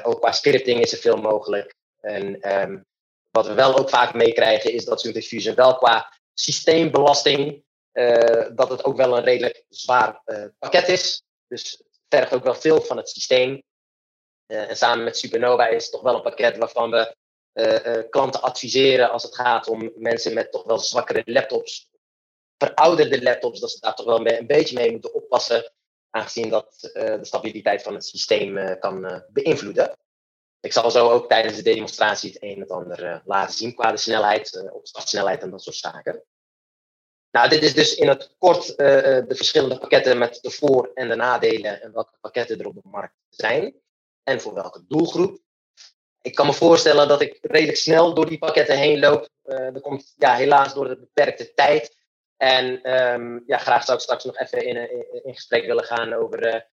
ook 0.04 0.20
qua 0.20 0.32
scripting 0.32 0.80
is 0.82 0.92
er 0.92 0.98
veel 0.98 1.18
mogelijk. 1.18 1.76
En 2.02 2.54
um, 2.62 2.86
wat 3.32 3.48
we 3.48 3.54
wel 3.54 3.78
ook 3.78 3.90
vaak 3.90 4.14
meekrijgen 4.14 4.74
is 4.74 4.86
dat 4.86 5.02
Zoom 5.02 5.22
Fusion 5.22 5.56
wel 5.56 5.76
qua 5.76 6.14
systeembelasting, 6.34 7.64
uh, 7.94 8.46
dat 8.56 8.70
het 8.70 8.84
ook 8.84 8.98
wel 8.98 9.18
een 9.18 9.24
redelijk 9.24 9.66
zwaar 9.70 10.22
uh, 10.26 10.46
pakket 10.60 10.88
is. 10.88 11.24
Dus 11.48 11.84
vergt 12.15 12.34
ook 12.34 12.43
wel 12.43 12.56
veel 12.56 12.82
van 12.82 12.97
het 12.97 13.10
systeem. 13.10 13.63
Uh, 14.47 14.69
en 14.69 14.78
samen 14.78 15.04
met 15.04 15.17
Supernova 15.17 15.67
is 15.67 15.84
het 15.84 15.91
toch 15.91 16.02
wel 16.02 16.15
een 16.15 16.21
pakket 16.21 16.58
waarvan 16.58 16.91
we 16.91 17.15
klanten 18.10 18.41
adviseren 18.41 19.12
als 19.12 19.24
het 19.24 19.36
gaat 19.36 19.67
om 19.67 19.91
mensen 19.95 20.34
met 20.34 20.52
toch 20.52 20.63
wel 20.63 20.80
zwakkere 20.80 21.21
laptops, 21.26 21.89
verouderde 22.58 23.24
laptops, 23.24 23.60
dat 23.60 23.71
ze 23.71 23.80
daar 23.80 23.95
toch 23.95 24.06
wel 24.06 24.28
een 24.28 24.47
beetje 24.47 24.76
mee 24.76 24.91
moeten 24.91 25.13
oppassen, 25.13 25.71
aangezien 26.10 26.50
dat 26.50 26.80
de 26.80 27.19
stabiliteit 27.21 27.84
van 27.84 27.93
het 27.93 28.06
systeem 28.06 28.80
kan 28.80 29.24
beïnvloeden. 29.30 29.97
Ik 30.60 30.74
zal 30.74 30.91
zo 30.91 31.10
ook 31.10 31.30
tijdens 31.30 31.56
de 31.56 31.62
demonstratie 31.62 32.32
het 32.32 32.43
een 32.43 32.54
en 32.54 32.60
het 32.60 32.71
ander 32.71 33.21
laten 33.26 33.56
zien 33.56 33.76
qua 33.76 33.91
de 33.91 33.97
snelheid, 33.97 34.71
opstartsnelheid 34.71 35.41
en 35.41 35.50
dat 35.50 35.63
soort 35.63 35.76
zaken. 35.76 36.24
Nou, 37.32 37.50
dit 37.50 37.63
is 37.63 37.74
dus 37.74 37.96
in 37.96 38.08
het 38.08 38.36
kort 38.38 38.70
uh, 38.70 38.76
de 38.78 39.36
verschillende 39.36 39.78
pakketten 39.78 40.17
met 40.17 40.39
de 40.41 40.52
voor- 40.52 40.91
en 40.94 41.10
de 41.10 41.15
nadelen 41.15 41.82
en 41.82 41.94
welke 41.94 42.13
pakketten 42.22 42.60
er 42.60 42.67
op 42.67 42.74
de 42.74 42.82
markt 42.84 43.15
zijn 43.30 43.76
en 44.24 44.41
voor 44.41 44.54
welke 44.54 44.84
doelgroep. 44.88 45.39
Ik 46.22 46.36
kan 46.36 46.46
me 46.46 46.54
voorstellen 46.54 47.08
dat 47.08 47.22
ik 47.22 47.38
redelijk 47.41 47.78
snel 47.78 48.13
door 48.13 48.26
die 48.26 48.38
pakketten 48.38 48.78
heen 48.78 49.00
loop. 49.00 49.30
dat 49.44 49.82
komt 49.82 50.13
ja, 50.17 50.36
helaas 50.36 50.74
door 50.74 50.88
de 50.88 51.00
beperkte 51.00 51.54
tijd. 51.54 51.96
En 52.38 52.94
um, 52.94 53.44
ja, 53.48 53.58
graag 53.58 53.84
zou 53.84 53.98
ik 53.98 54.04
straks 54.04 54.24
nog 54.24 54.38
even 54.38 54.65
in, 54.65 54.76
in, 55.24 55.34
gesprek 55.34 55.65
willen 55.65 55.84
gaan 55.84 56.13
over 56.13 56.70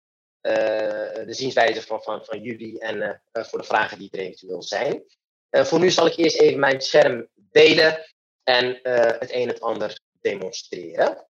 eh, 0.46 1.26
de 1.26 1.34
zienswijze 1.34 1.82
van, 1.82 2.02
van, 2.02 2.26
van 2.26 2.42
jullie 2.42 2.80
en 2.80 3.02
eh, 3.02 3.10
eh, 3.32 3.44
voor 3.44 3.60
de 3.60 3.66
vragen 3.66 4.00
die 4.00 4.10
er 4.12 4.20
eventueel 4.20 4.62
zijn. 4.62 5.04
voor 5.50 5.80
nu 5.80 5.92
zal 5.92 6.06
ik 6.06 6.16
eerst 6.16 6.40
even 6.40 6.60
mijn 6.60 6.82
scherm 6.82 7.28
delen 7.34 8.06
en 8.44 8.80
het 9.20 9.32
een 9.32 9.42
en 9.42 9.48
het 9.48 9.62
ander 9.62 10.00
demonstreren. 10.26 11.28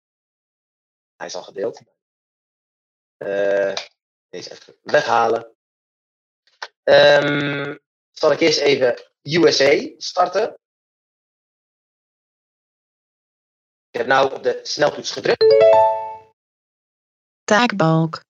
Hij 1.15 1.27
is 1.27 1.36
al 1.36 1.43
gedeeld. 1.43 1.81
deze 4.29 4.51
even 4.51 4.75
weghalen. 4.81 5.55
Um, 6.84 7.79
zal 8.12 8.31
ik 8.31 8.39
eerst 8.39 8.60
even 8.60 9.12
USA 9.21 9.89
starten. 9.97 10.60
Ik 13.89 14.01
heb 14.01 14.08
nou 14.08 14.34
op 14.34 14.43
de 14.43 14.60
sneltoets 14.63 15.12
gedrukt. 15.12 15.45
Taakbalk. 17.43 18.23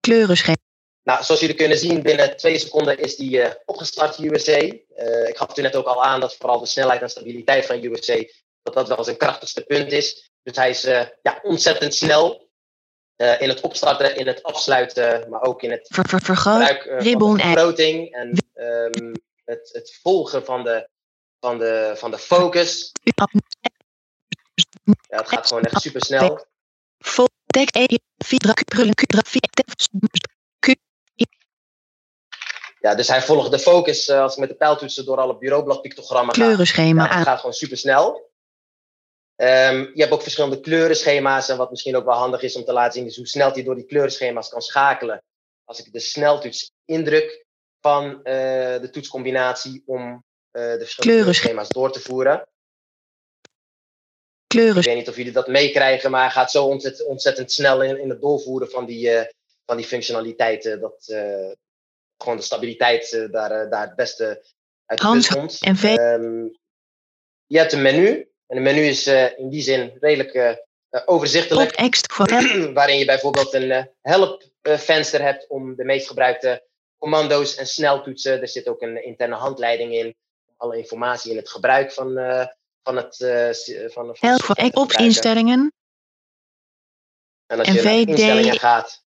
Kleurenschema. 0.00 0.56
Nou, 1.02 1.24
zoals 1.24 1.40
jullie 1.40 1.56
kunnen 1.56 1.78
zien, 1.78 2.02
binnen 2.02 2.36
twee 2.36 2.58
seconden 2.58 2.98
is 2.98 3.16
die 3.16 3.38
uh, 3.38 3.50
opgestart, 3.64 4.18
USA. 4.18 4.60
Uh, 4.60 5.28
ik 5.28 5.36
gaf 5.36 5.58
u 5.58 5.62
net 5.62 5.76
ook 5.76 5.86
al 5.86 6.04
aan 6.04 6.20
dat 6.20 6.36
vooral 6.36 6.58
de 6.58 6.66
snelheid 6.66 7.02
en 7.02 7.10
stabiliteit 7.10 7.66
van 7.66 7.84
USA, 7.84 8.24
dat 8.62 8.74
dat 8.74 8.88
wel 8.88 9.04
zijn 9.04 9.16
krachtigste 9.16 9.64
punt 9.64 9.92
is. 9.92 10.30
Dus 10.42 10.56
hij 10.56 10.70
is 10.70 10.84
uh, 10.84 11.02
ja, 11.22 11.38
ontzettend 11.42 11.94
snel 11.94 12.48
in 13.38 13.48
het 13.48 13.60
opstarten, 13.60 14.16
in 14.16 14.26
het 14.26 14.42
afsluiten, 14.42 15.30
maar 15.30 15.42
ook 15.42 15.62
in 15.62 15.70
het 15.70 15.88
ver, 15.90 16.08
ver, 16.08 16.36
gebruik 16.36 16.82
van 16.82 17.36
de 17.36 17.42
vergroting 17.42 18.14
en 18.14 18.44
um, 18.54 19.12
het, 19.44 19.70
het, 19.72 19.98
volgen 20.02 20.44
van 20.44 20.64
de, 20.64 20.88
van 21.40 21.58
de, 21.58 21.92
van 21.96 22.10
de 22.10 22.18
focus. 22.18 22.92
Ja, 25.08 25.16
het 25.16 25.28
gaat 25.28 25.46
gewoon 25.46 25.62
echt 25.62 25.82
super 25.82 26.04
snel. 26.04 26.46
Ja, 32.80 32.94
dus 32.94 33.08
hij 33.08 33.22
volgt 33.22 33.50
de 33.50 33.58
focus 33.58 34.10
als 34.10 34.32
ik 34.32 34.38
met 34.38 34.48
de 34.48 34.54
pijltoetsen 34.54 35.04
door 35.04 35.18
alle 35.18 35.38
bureaubladpictogrammen 35.38 36.34
Kleurenschema 36.34 37.06
ga. 37.06 37.18
Ja, 37.18 37.22
gaat 37.22 37.38
gewoon 37.38 37.54
super 37.54 37.76
snel. 37.76 38.29
Um, 39.42 39.90
je 39.94 40.00
hebt 40.00 40.12
ook 40.12 40.22
verschillende 40.22 40.60
kleurenschema's. 40.60 41.48
En 41.48 41.56
wat 41.56 41.70
misschien 41.70 41.96
ook 41.96 42.04
wel 42.04 42.16
handig 42.16 42.42
is 42.42 42.56
om 42.56 42.64
te 42.64 42.72
laten 42.72 42.92
zien, 42.92 43.06
is 43.06 43.16
hoe 43.16 43.26
snel 43.26 43.52
hij 43.52 43.62
door 43.62 43.74
die 43.74 43.84
kleurenschema's 43.84 44.48
kan 44.48 44.60
schakelen. 44.60 45.22
Als 45.64 45.78
ik 45.78 45.92
de 45.92 46.00
sneltoets 46.00 46.70
indruk 46.84 47.44
van 47.80 48.04
uh, 48.04 48.22
de 48.80 48.88
toetscombinatie 48.92 49.82
om 49.86 50.02
uh, 50.10 50.62
de 50.62 50.78
verschillende 50.78 51.16
kleurenschema's 51.16 51.68
door 51.68 51.92
te 51.92 52.00
voeren. 52.00 52.48
Kleuren. 54.46 54.78
Ik 54.78 54.84
weet 54.84 54.96
niet 54.96 55.08
of 55.08 55.16
jullie 55.16 55.32
dat 55.32 55.48
meekrijgen, 55.48 56.10
maar 56.10 56.30
gaat 56.30 56.50
zo 56.50 56.64
ontzettend, 56.64 57.08
ontzettend 57.08 57.52
snel 57.52 57.82
in, 57.82 58.00
in 58.00 58.08
het 58.08 58.20
doorvoeren 58.20 58.70
van 58.70 58.86
die, 58.86 59.10
van 59.64 59.76
die 59.76 59.86
functionaliteiten. 59.86 60.80
Dat, 60.80 61.04
gewoon 62.18 62.36
de 62.36 62.42
stabiliteit 62.42 63.28
daar, 63.30 63.70
daar 63.70 63.86
het 63.86 63.96
beste 63.96 64.44
uit 64.86 65.00
Hans 65.00 65.28
komt. 65.28 65.58
En 65.60 66.00
um, 66.00 66.58
je 67.46 67.58
hebt 67.58 67.72
een 67.72 67.82
menu. 67.82 68.29
En 68.50 68.56
een 68.56 68.62
menu 68.62 68.80
is 68.80 69.06
uh, 69.06 69.38
in 69.38 69.48
die 69.48 69.62
zin 69.62 69.96
redelijk 70.00 70.64
overzichtelijk. 71.04 71.74
waarin 72.72 72.98
je 72.98 73.04
bijvoorbeeld 73.04 73.54
een 73.54 73.90
helpvenster 74.02 75.22
hebt 75.22 75.48
om 75.48 75.74
de 75.76 75.84
meest 75.84 76.06
gebruikte 76.06 76.66
commando's 76.98 77.54
en 77.54 77.66
sneltoetsen. 77.66 78.40
Er 78.40 78.48
zit 78.48 78.68
ook 78.68 78.82
een 78.82 79.04
interne 79.04 79.34
handleiding 79.34 79.92
in. 79.92 80.14
Alle 80.56 80.76
informatie 80.76 81.30
in 81.30 81.36
het 81.36 81.50
gebruik 81.50 81.92
van, 81.92 82.14
van 82.82 82.96
het. 82.96 83.16
van, 83.92 84.16
van 84.16 84.30
Help 84.30 84.76
op 84.76 84.92
instellingen. 84.92 85.72
En 87.46 87.58
als 87.58 87.68
je 87.68 87.82
naar 87.82 87.94
instellingen 87.94 88.58
gaat, 88.58 89.04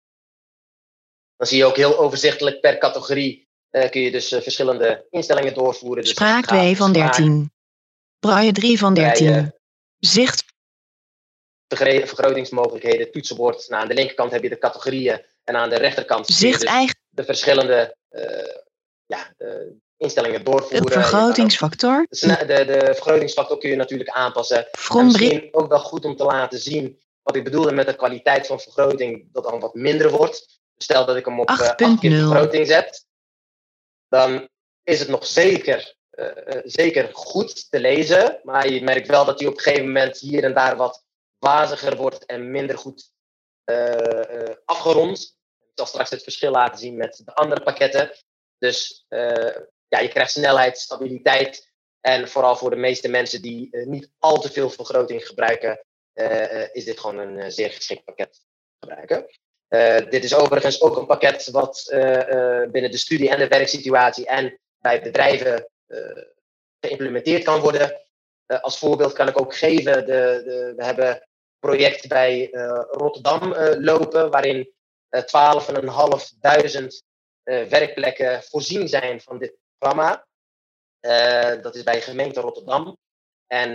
dan 1.37 1.47
zie 1.47 1.59
je 1.59 1.65
ook 1.65 1.77
heel 1.77 1.99
overzichtelijk 1.99 2.61
per 2.61 2.79
categorie 2.79 3.49
uh, 3.71 3.91
kun 3.91 4.01
je 4.01 4.11
dus 4.11 4.33
uh, 4.33 4.41
verschillende 4.41 5.07
instellingen 5.11 5.55
doorvoeren. 5.55 6.03
Dus 6.03 6.13
Spraak 6.13 6.47
2 6.47 6.77
van 6.77 6.93
13. 6.93 7.53
Braille 8.19 8.53
3 8.53 8.79
van 8.79 8.95
13. 8.95 9.27
Bij, 9.27 9.41
uh, 9.41 9.47
Zicht. 9.99 10.45
Vergrotingsmogelijkheden, 11.69 13.13
toetsenbord. 13.13 13.69
Nou, 13.69 13.83
aan 13.83 13.89
de 13.89 13.95
linkerkant 13.95 14.31
heb 14.31 14.43
je 14.43 14.49
de 14.49 14.59
categorieën 14.59 15.25
en 15.45 15.57
aan 15.57 15.71
de 15.71 15.77
rechterkant 15.77 16.27
Zicht 16.27 16.61
dus 16.61 16.69
eigen. 16.71 16.97
de 17.09 17.25
verschillende 17.25 17.97
ja, 19.07 19.35
instellingen 19.97 20.45
doorvoeren. 20.45 20.87
De 20.87 20.93
vergrotingsfactor. 20.93 22.07
De, 22.09 22.45
de, 22.47 22.65
de, 22.65 22.95
vergrotingsfactor 22.95 23.59
kun 23.59 23.71
je 23.71 23.77
natuurlijk 23.77 24.11
aanpassen. 24.11 24.67
En 24.89 25.05
misschien 25.05 25.49
ook 25.51 25.69
wel 25.69 25.79
goed 25.79 26.05
om 26.05 26.17
te 26.17 26.25
laten 26.25 26.59
zien 26.59 27.01
wat 27.23 27.37
ik 27.37 27.45
bedoelde 27.45 27.73
met 27.73 27.87
de 27.87 27.97
kwaliteit 27.97 28.47
van 28.47 28.61
vergroting, 28.61 29.29
dat 29.33 29.45
dan 29.45 29.61
wat 29.61 29.75
minder 29.75 30.11
wordt. 30.11 30.61
Stel 30.77 31.07
dat 31.07 31.17
ik 31.17 31.25
hem 31.25 31.41
op 31.41 31.49
8 31.49 31.81
uh, 31.81 31.99
keer 31.99 32.11
vergroting 32.11 32.67
zet, 32.67 33.07
dan 34.09 34.49
is 34.83 34.99
het 34.99 35.09
nog 35.09 35.27
zeker, 35.27 35.97
zeker 36.65 37.09
goed 37.13 37.71
te 37.71 37.81
lezen. 37.81 38.41
Maar 38.43 38.69
je 38.69 38.83
merkt 38.83 39.09
wel 39.09 39.25
dat 39.25 39.39
hij 39.39 39.49
op 39.49 39.55
een 39.55 39.61
gegeven 39.61 39.87
moment 39.87 40.19
hier 40.19 40.45
en 40.45 40.55
daar 40.55 40.77
wat 40.77 41.05
waziger 41.39 41.97
wordt 41.97 42.27
en 42.27 42.51
minder 42.51 42.79
goed 42.79 43.11
uh, 43.65 44.55
afgerond. 44.65 45.37
Ik 45.59 45.73
zal 45.75 45.87
straks 45.87 46.11
het 46.11 46.23
verschil 46.23 46.51
laten 46.51 46.79
zien 46.79 46.97
met 46.97 47.23
de 47.25 47.35
andere 47.35 47.63
pakketten. 47.63 48.11
Dus 48.59 49.07
ja, 49.89 49.99
je 49.99 50.09
krijgt 50.09 50.31
snelheid, 50.31 50.79
stabiliteit. 50.79 51.67
En 52.01 52.29
vooral 52.29 52.57
voor 52.57 52.71
de 52.71 52.77
meeste 52.77 53.09
mensen 53.09 53.43
die 53.43 53.77
niet 53.87 54.11
al 54.19 54.41
te 54.41 54.53
veel 54.53 54.71
vergroting 54.71 55.27
gebruiken, 55.27 55.85
is 56.73 56.85
dit 56.85 57.01
gewoon 57.01 57.19
een 57.19 57.53
zeer 57.53 57.71
geschikt 57.71 58.05
pakket 58.05 58.41
gebruiken. 58.81 59.27
Dit 60.11 60.25
is 60.25 60.35
overigens 60.35 60.81
ook 60.81 60.97
een 60.97 61.07
pakket 61.07 61.51
wat 61.51 61.87
binnen 62.71 62.91
de 62.91 62.99
studie 62.99 63.29
en 63.29 63.39
de 63.39 63.49
werksituatie 63.49 64.27
en 64.27 64.59
bij 64.79 65.03
bedrijven 65.03 65.69
geïmplementeerd 66.81 67.45
kan 67.45 67.61
worden. 67.61 68.01
als 68.47 68.79
voorbeeld 68.79 69.13
kan 69.13 69.29
ik 69.29 69.41
ook 69.41 69.57
geven, 69.57 70.07
de, 70.07 70.43
de, 70.45 70.73
we 70.77 70.85
hebben 70.85 71.09
een 71.11 71.23
project 71.59 72.09
bij 72.09 72.49
Rotterdam 72.91 73.55
lopen, 73.81 74.31
waarin 74.31 74.73
12.500 75.09 75.21
werkplekken 77.43 78.43
voorzien 78.43 78.89
zijn 78.89 79.21
van 79.21 79.39
dit 79.39 79.55
programma. 79.79 80.27
dat 81.63 81.75
is 81.75 81.83
bij 81.83 82.01
gemeente 82.01 82.41
Rotterdam. 82.41 82.97
En 83.47 83.71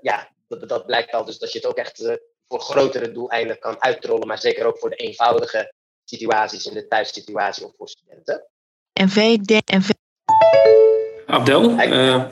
ja, 0.00 0.30
dat, 0.46 0.68
dat, 0.68 0.86
blijkt 0.86 1.12
al 1.12 1.24
dus 1.24 1.38
dat 1.38 1.52
je 1.52 1.58
het 1.58 1.66
ook 1.66 1.76
echt 1.76 2.18
voor 2.48 2.60
grotere 2.60 3.12
doeleinden 3.12 3.58
kan 3.58 3.82
uitrollen, 3.82 4.26
maar 4.26 4.38
zeker 4.38 4.66
ook 4.66 4.78
voor 4.78 4.90
de 4.90 4.96
eenvoudige 4.96 5.72
situaties 6.04 6.66
in 6.66 6.74
de 6.74 6.86
thuissituatie 6.86 7.64
of 7.64 7.72
voor 7.76 7.88
studenten. 7.88 8.46
En 8.92 9.08
en 9.64 9.82
Abdel, 11.28 11.70
uh, 11.70 12.24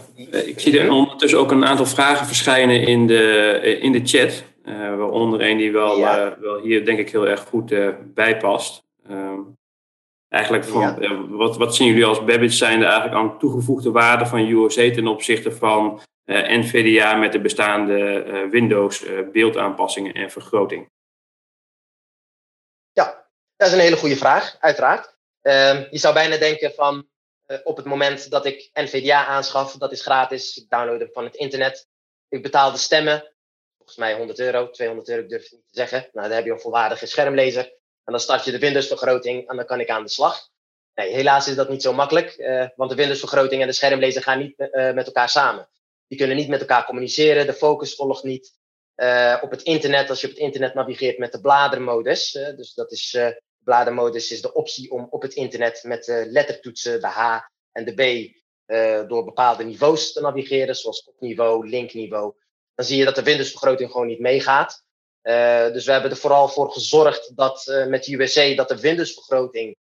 ik 0.46 0.60
zie 0.60 0.80
er 0.80 0.90
ondertussen 0.90 1.38
ook 1.38 1.50
een 1.50 1.64
aantal 1.64 1.86
vragen 1.86 2.26
verschijnen 2.26 2.86
in 2.86 3.06
de, 3.06 3.78
in 3.80 3.92
de 3.92 4.00
chat. 4.04 4.44
Uh, 4.64 4.96
waaronder 4.96 5.40
een 5.40 5.56
die 5.56 5.72
wel, 5.72 5.98
ja. 5.98 6.26
uh, 6.26 6.32
wel 6.40 6.60
hier 6.60 6.84
denk 6.84 6.98
ik 6.98 7.10
heel 7.10 7.28
erg 7.28 7.40
goed 7.40 7.74
bij 8.14 8.36
past. 8.36 8.82
Ehm, 9.08 9.40
eigenlijk 10.28 10.64
van, 10.64 10.96
ja. 11.00 11.26
wat, 11.28 11.56
wat 11.56 11.74
zien 11.74 11.86
jullie 11.86 12.04
als 12.04 12.24
Babbage 12.24 12.48
zijnde 12.48 12.84
eigenlijk 12.84 13.14
aan 13.14 13.38
toegevoegde 13.38 13.90
waarde 13.90 14.26
van 14.26 14.48
USA 14.48 14.90
ten 14.90 15.06
opzichte 15.06 15.52
van 15.52 16.00
NVDA 16.26 17.14
met 17.14 17.32
de 17.32 17.40
bestaande 17.40 18.24
Windows 18.50 19.04
beeldaanpassingen 19.32 20.14
en 20.14 20.30
vergroting? 20.30 20.90
Ja, 22.92 23.26
dat 23.56 23.68
is 23.68 23.74
een 23.74 23.80
hele 23.80 23.96
goede 23.96 24.16
vraag, 24.16 24.56
uiteraard. 24.60 25.16
Ehm, 25.42 25.84
je 25.90 25.98
zou 25.98 26.14
bijna 26.14 26.36
denken 26.36 26.72
van 26.74 27.06
op 27.64 27.76
het 27.76 27.86
moment 27.86 28.30
dat 28.30 28.46
ik 28.46 28.70
NVDA 28.72 29.26
aanschaf, 29.26 29.72
dat 29.72 29.92
is 29.92 30.02
gratis, 30.02 30.56
ik 30.56 30.68
download 30.68 31.00
hem 31.00 31.10
van 31.12 31.24
het 31.24 31.36
internet. 31.36 31.88
Ik 32.28 32.42
betaal 32.42 32.72
de 32.72 32.78
stemmen, 32.78 33.32
volgens 33.76 33.98
mij 33.98 34.14
100 34.16 34.38
euro, 34.38 34.70
200 34.70 35.08
euro 35.08 35.26
durf 35.26 35.44
ik 35.44 35.52
niet 35.52 35.60
te 35.60 35.76
zeggen. 35.76 36.08
Nou, 36.12 36.26
dan 36.26 36.36
heb 36.36 36.44
je 36.44 36.50
een 36.50 36.60
volwaardige 36.60 37.06
schermlezer. 37.06 37.64
En 38.04 38.12
dan 38.12 38.20
start 38.20 38.44
je 38.44 38.50
de 38.50 38.58
Windows-vergroting 38.58 39.48
en 39.48 39.56
dan 39.56 39.66
kan 39.66 39.80
ik 39.80 39.90
aan 39.90 40.02
de 40.02 40.08
slag. 40.08 40.48
Nee, 40.94 41.12
helaas 41.12 41.48
is 41.48 41.54
dat 41.54 41.68
niet 41.68 41.82
zo 41.82 41.92
makkelijk, 41.92 42.36
want 42.76 42.90
de 42.90 42.96
Windows-vergroting 42.96 43.60
en 43.60 43.66
de 43.66 43.72
schermlezer 43.72 44.22
gaan 44.22 44.38
niet 44.38 44.56
met 44.94 45.06
elkaar 45.06 45.28
samen. 45.28 45.68
Die 46.06 46.18
kunnen 46.18 46.36
niet 46.36 46.48
met 46.48 46.60
elkaar 46.60 46.84
communiceren. 46.84 47.46
De 47.46 47.52
focus 47.54 47.94
volgt 47.94 48.22
niet. 48.22 48.54
Op 49.40 49.50
het 49.50 49.62
internet, 49.62 50.10
als 50.10 50.20
je 50.20 50.26
op 50.26 50.32
het 50.32 50.42
internet 50.42 50.74
navigeert 50.74 51.18
met 51.18 51.32
de 51.32 51.40
bladermodus. 51.40 52.32
Dus 52.32 52.74
dat 52.74 52.92
is, 52.92 53.18
bladermodus 53.66 54.30
is 54.30 54.40
de 54.40 54.52
optie 54.52 54.90
om 54.90 55.06
op 55.10 55.22
het 55.22 55.34
internet 55.34 55.82
met 55.82 56.04
de 56.04 56.26
lettertoetsen, 56.28 57.00
de 57.00 57.06
H 57.06 57.40
en 57.72 57.84
de 57.84 57.94
B, 57.94 58.32
door 59.08 59.24
bepaalde 59.24 59.64
niveaus 59.64 60.12
te 60.12 60.20
navigeren, 60.20 60.74
zoals 60.74 61.02
kopniveau, 61.02 61.68
linkniveau. 61.68 62.34
Dan 62.74 62.86
zie 62.86 62.96
je 62.96 63.04
dat 63.04 63.14
de 63.14 63.22
Windows-vergroting 63.22 63.90
gewoon 63.90 64.06
niet 64.06 64.20
meegaat. 64.20 64.84
dus 65.72 65.84
we 65.84 65.92
hebben 65.92 66.10
er 66.10 66.16
vooral 66.16 66.48
voor 66.48 66.72
gezorgd 66.72 67.36
dat 67.36 67.84
met 67.88 68.04
de 68.04 68.14
USA 68.14 68.54
dat 68.54 68.68
de 68.68 68.80
Windows-vergroting, 68.80 69.76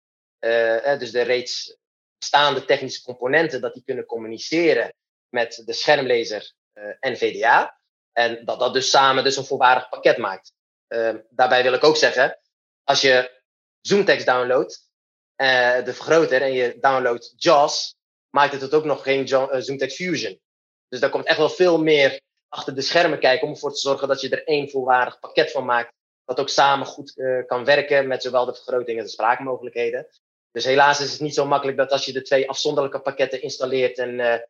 dus 0.99 1.11
de 1.11 1.23
reeds 1.23 1.77
bestaande 2.18 2.64
technische 2.64 3.03
componenten, 3.03 3.61
dat 3.61 3.75
die 3.75 3.85
kunnen 3.85 4.07
communiceren 4.07 4.95
met 5.29 5.62
de 5.64 5.73
schermlezer 5.73 6.53
en 7.01 7.16
VDA. 7.16 7.81
En 8.12 8.45
dat 8.45 8.59
dat 8.59 8.73
dus 8.75 8.90
samen 8.90 9.25
dus 9.25 9.37
een 9.37 9.45
volwaardig 9.45 9.88
pakket 9.88 10.16
maakt. 10.16 10.53
Daarbij 11.31 11.62
wil 11.62 11.73
ik 11.73 11.85
ook 11.85 11.97
zeggen, 11.97 12.38
als 12.85 13.01
je 13.01 13.40
Zoomtext 13.83 14.27
downloadt, 14.27 14.90
uh, 15.37 15.85
de 15.85 15.95
vergroter, 15.95 16.42
en 16.42 16.53
je 16.53 16.77
downloadt 16.81 17.33
JAWS, 17.37 17.95
maakt 18.31 18.61
het 18.61 18.75
ook 18.75 18.85
nog 18.85 19.03
geen 19.03 19.29
Zoomtext 19.62 19.97
Fusion. 19.97 20.40
Dus 20.88 21.01
daar 21.01 21.11
komt 21.11 21.27
echt 21.27 21.38
wel 21.38 21.49
veel 21.49 21.83
meer 21.83 22.21
achter 22.49 22.75
de 22.75 22.81
schermen 22.81 23.18
kijken 23.18 23.47
om 23.47 23.53
ervoor 23.53 23.73
te 23.73 23.81
zorgen 23.81 24.09
dat 24.09 24.21
je 24.21 24.29
er 24.29 24.45
één 24.45 24.71
volwaardig 24.71 25.18
pakket 25.18 25.51
van 25.51 25.64
maakt. 25.64 25.92
Dat 26.25 26.40
ook 26.40 26.49
samen 26.49 26.87
goed 26.87 27.12
kan 27.47 27.64
werken 27.64 28.07
met 28.07 28.23
zowel 28.23 28.45
de 28.45 28.55
vergroting 28.55 28.99
en 28.99 29.05
de 29.05 29.11
spraakmogelijkheden. 29.11 30.07
Dus 30.51 30.64
helaas 30.64 31.01
is 31.01 31.12
het 31.12 31.21
niet 31.21 31.35
zo 31.35 31.47
makkelijk 31.47 31.79
dat 31.79 31.90
als 31.90 32.05
je 32.05 32.12
de 32.12 32.23
twee 32.23 32.49
afzonderlijke 32.49 33.01
pakketten 33.01 33.42
installeert 33.42 33.99
en 33.99 34.42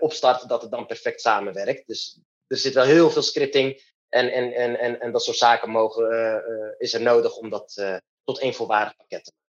opstart, 0.00 0.48
dat 0.48 0.62
het 0.62 0.70
dan 0.70 0.86
perfect 0.86 1.20
samenwerkt. 1.20 1.86
Dus 1.86 2.20
er 2.46 2.56
zit 2.56 2.74
wel 2.74 2.84
heel 2.84 3.10
veel 3.10 3.22
scripting 3.22 3.94
en, 4.08 4.32
en, 4.32 4.52
en, 4.52 4.78
en, 4.78 5.00
en 5.00 5.12
dat 5.12 5.22
soort 5.22 5.36
zaken 5.36 5.70
mogen, 5.70 6.44
is 6.78 6.94
er 6.94 7.00
nodig 7.00 7.36
om 7.36 7.50
dat 7.50 8.00
tot 8.24 8.38
één 8.38 8.54
volwaardig 8.54 8.96
pakket 8.96 9.24
te 9.24 9.32
maken. 9.34 9.50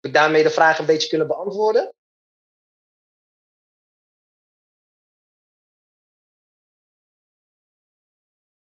Heb 0.00 0.10
ik 0.10 0.12
daarmee 0.12 0.42
de 0.42 0.50
vraag 0.50 0.78
een 0.78 0.86
beetje 0.86 1.08
kunnen 1.08 1.26
beantwoorden? 1.26 1.94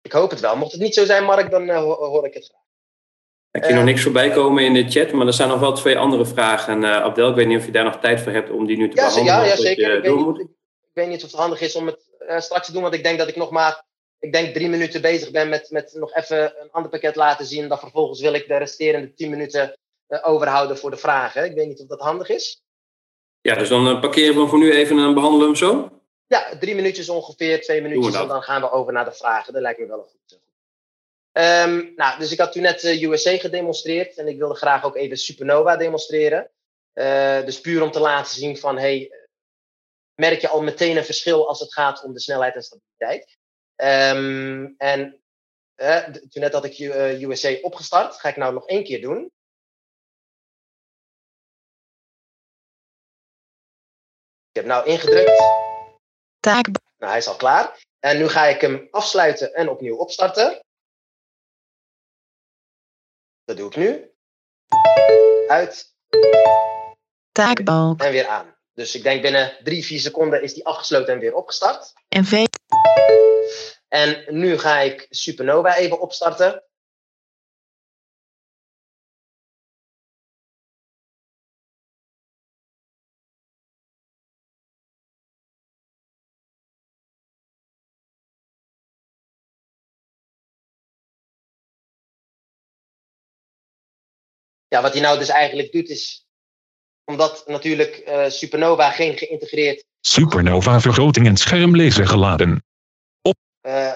Ik 0.01 0.13
hoop 0.13 0.31
het 0.31 0.41
wel. 0.41 0.57
Mocht 0.57 0.73
het 0.73 0.81
niet 0.81 0.95
zo 0.95 1.05
zijn, 1.05 1.25
Mark, 1.25 1.51
dan 1.51 1.71
hoor 1.71 2.27
ik 2.27 2.35
het 2.35 2.45
graag. 2.45 2.61
Ik 3.51 3.65
zie 3.65 3.75
nog 3.75 3.85
niks 3.85 4.03
voorbij 4.03 4.31
komen 4.31 4.65
in 4.65 4.75
de 4.75 4.91
chat, 4.91 5.13
maar 5.13 5.27
er 5.27 5.33
zijn 5.33 5.49
nog 5.49 5.61
wel 5.61 5.73
twee 5.73 5.99
andere 5.99 6.27
vragen. 6.27 6.83
Uh, 6.83 6.97
Abdel, 6.97 7.29
ik 7.29 7.35
weet 7.35 7.47
niet 7.47 7.59
of 7.59 7.67
je 7.67 7.73
daar 7.73 7.85
nog 7.85 7.99
tijd 7.99 8.21
voor 8.21 8.33
hebt 8.33 8.51
om 8.51 8.67
die 8.67 8.77
nu 8.77 8.89
te 8.89 8.97
ja, 8.97 9.07
behandelen. 9.07 9.41
Ja, 9.41 9.45
ja 9.45 9.57
zeker. 9.57 9.97
Ik 9.97 10.03
weet, 10.03 10.17
niet, 10.17 10.41
ik 10.81 10.91
weet, 10.93 11.09
niet, 11.09 11.25
of 11.25 11.31
het 11.31 11.41
handig 11.41 11.61
is 11.61 11.77
om 11.77 11.87
het 11.87 12.11
uh, 12.21 12.41
straks 12.41 12.67
te 12.67 12.73
doen, 12.73 12.83
want 12.83 12.95
ik 12.95 13.03
denk 13.03 13.19
dat 13.19 13.29
ik 13.29 13.37
nog 13.37 13.51
maar 13.51 13.85
ik 14.21 14.33
denk 14.33 14.55
drie 14.55 14.69
minuten 14.69 15.01
bezig 15.01 15.31
ben 15.31 15.49
met, 15.49 15.71
met 15.71 15.95
nog 15.95 16.15
even 16.15 16.61
een 16.61 16.71
ander 16.71 16.91
pakket 16.91 17.17
laten 17.17 17.47
zien. 17.47 17.69
Dan 17.69 17.79
vervolgens 17.79 18.21
wil 18.21 18.35
ik 18.35 18.49
de 18.49 18.57
resterende 18.57 19.15
tien 19.15 19.31
minuten 19.31 19.79
uh, 20.09 20.29
overhouden 20.29 20.79
voor 20.79 20.91
de 20.91 20.97
vragen. 20.97 21.45
Ik 21.45 21.55
weet 21.55 21.67
niet 21.67 21.81
of 21.81 21.87
dat 21.87 22.01
handig 22.01 22.29
is. 22.29 22.63
Ja, 23.41 23.55
dus 23.55 23.69
dan 23.69 24.01
parkeren 24.01 24.43
we 24.43 24.47
voor 24.47 24.59
nu 24.59 24.73
even 24.73 24.99
en 24.99 25.15
behandelen 25.15 25.47
hem 25.47 25.57
zo? 25.57 26.01
Ja, 26.27 26.59
drie 26.59 26.75
minuutjes 26.75 27.09
ongeveer, 27.09 27.63
twee 27.63 27.83
minuutjes. 27.83 28.15
En 28.15 28.29
dan 28.29 28.43
gaan 28.43 28.61
we 28.61 28.71
over 28.71 28.93
naar 28.93 29.05
de 29.05 29.13
vragen. 29.13 29.53
Dat 29.53 29.63
lijkt 29.63 29.81
me 29.81 29.87
wel 29.87 29.99
een 29.99 30.05
goed. 30.05 30.41
Um, 31.33 31.93
nou, 31.97 32.19
dus 32.19 32.33
ik 32.33 32.39
had 32.39 32.53
toen 32.53 32.63
net 32.63 32.85
uh, 32.85 33.03
USA 33.03 33.37
gedemonstreerd 33.37 34.17
en 34.17 34.29
ik 34.29 34.39
wilde 34.39 34.55
graag 34.55 34.85
ook 34.85 34.97
even 34.97 35.17
Supernova 35.17 35.77
demonstreren. 35.77 36.51
Uh, 36.95 37.45
dus 37.45 37.61
puur 37.61 37.83
om 37.83 37.91
te 37.91 38.01
laten 38.01 38.35
zien 38.35 38.57
van, 38.57 38.79
hey, 38.79 39.11
merk 40.15 40.41
je 40.41 40.49
al 40.49 40.63
meteen 40.63 40.97
een 40.97 41.05
verschil 41.05 41.49
als 41.49 41.61
het 41.61 41.73
gaat 41.73 42.05
om 42.05 42.13
de 42.13 42.21
snelheid 42.21 42.55
en 42.55 42.63
stabiliteit. 42.63 43.39
Um, 43.83 44.75
en 44.79 45.21
toen 46.29 46.43
net 46.43 46.53
had 46.53 46.65
ik 46.65 46.79
USA 47.23 47.55
opgestart, 47.61 48.15
ga 48.15 48.29
ik 48.29 48.37
nou 48.37 48.53
nog 48.53 48.67
één 48.67 48.85
keer 48.85 49.01
doen. 49.01 49.33
Ik 54.49 54.57
heb 54.57 54.65
nou 54.65 54.87
ingedrukt. 54.87 55.43
Taak. 56.41 56.67
Nou, 56.67 57.13
hij 57.13 57.19
is 57.19 57.27
al 57.27 57.37
klaar. 57.37 57.85
En 57.99 58.19
nu 58.19 58.29
ga 58.29 58.47
ik 58.47 58.61
hem 58.61 58.89
afsluiten 58.91 59.55
en 59.55 59.69
opnieuw 59.69 59.97
opstarten. 59.97 60.65
Dat 63.45 63.57
doe 63.57 63.69
ik 63.69 63.77
nu. 63.77 64.11
Uit. 65.49 65.95
Taakbalk. 67.33 68.01
En 68.01 68.13
weer 68.13 68.27
aan. 68.27 68.57
Dus 68.73 68.95
ik 68.95 69.03
denk 69.03 69.23
binnen 69.23 69.59
drie, 69.63 69.85
vier 69.85 70.01
seconden 70.01 70.43
is 70.43 70.55
die 70.55 70.67
afgesloten 70.67 71.15
en 71.15 71.21
weer 71.21 71.35
opgestart. 71.35 71.93
En 72.09 72.25
V. 72.25 72.45
En 73.91 74.25
nu 74.29 74.59
ga 74.59 74.81
ik 74.81 75.07
Supernova 75.11 75.77
even 75.77 76.01
opstarten. 76.01 76.65
ja, 94.71 94.83
wat 94.83 94.93
hij 94.93 95.03
nou 95.03 95.19
dus 95.19 95.29
eigenlijk 95.29 95.73
doet 95.73 95.89
is, 95.89 96.27
omdat 97.05 97.43
natuurlijk 97.47 98.03
uh, 98.09 98.29
Supernova 98.29 98.91
geen 98.91 99.19
geïntegreerd... 99.19 99.85
Supernova 100.01 100.81
vergroting 100.81 101.27
en 101.27 101.37
schermlezer 101.37 102.07
geladen. 102.07 102.65
Uh, 103.63 103.93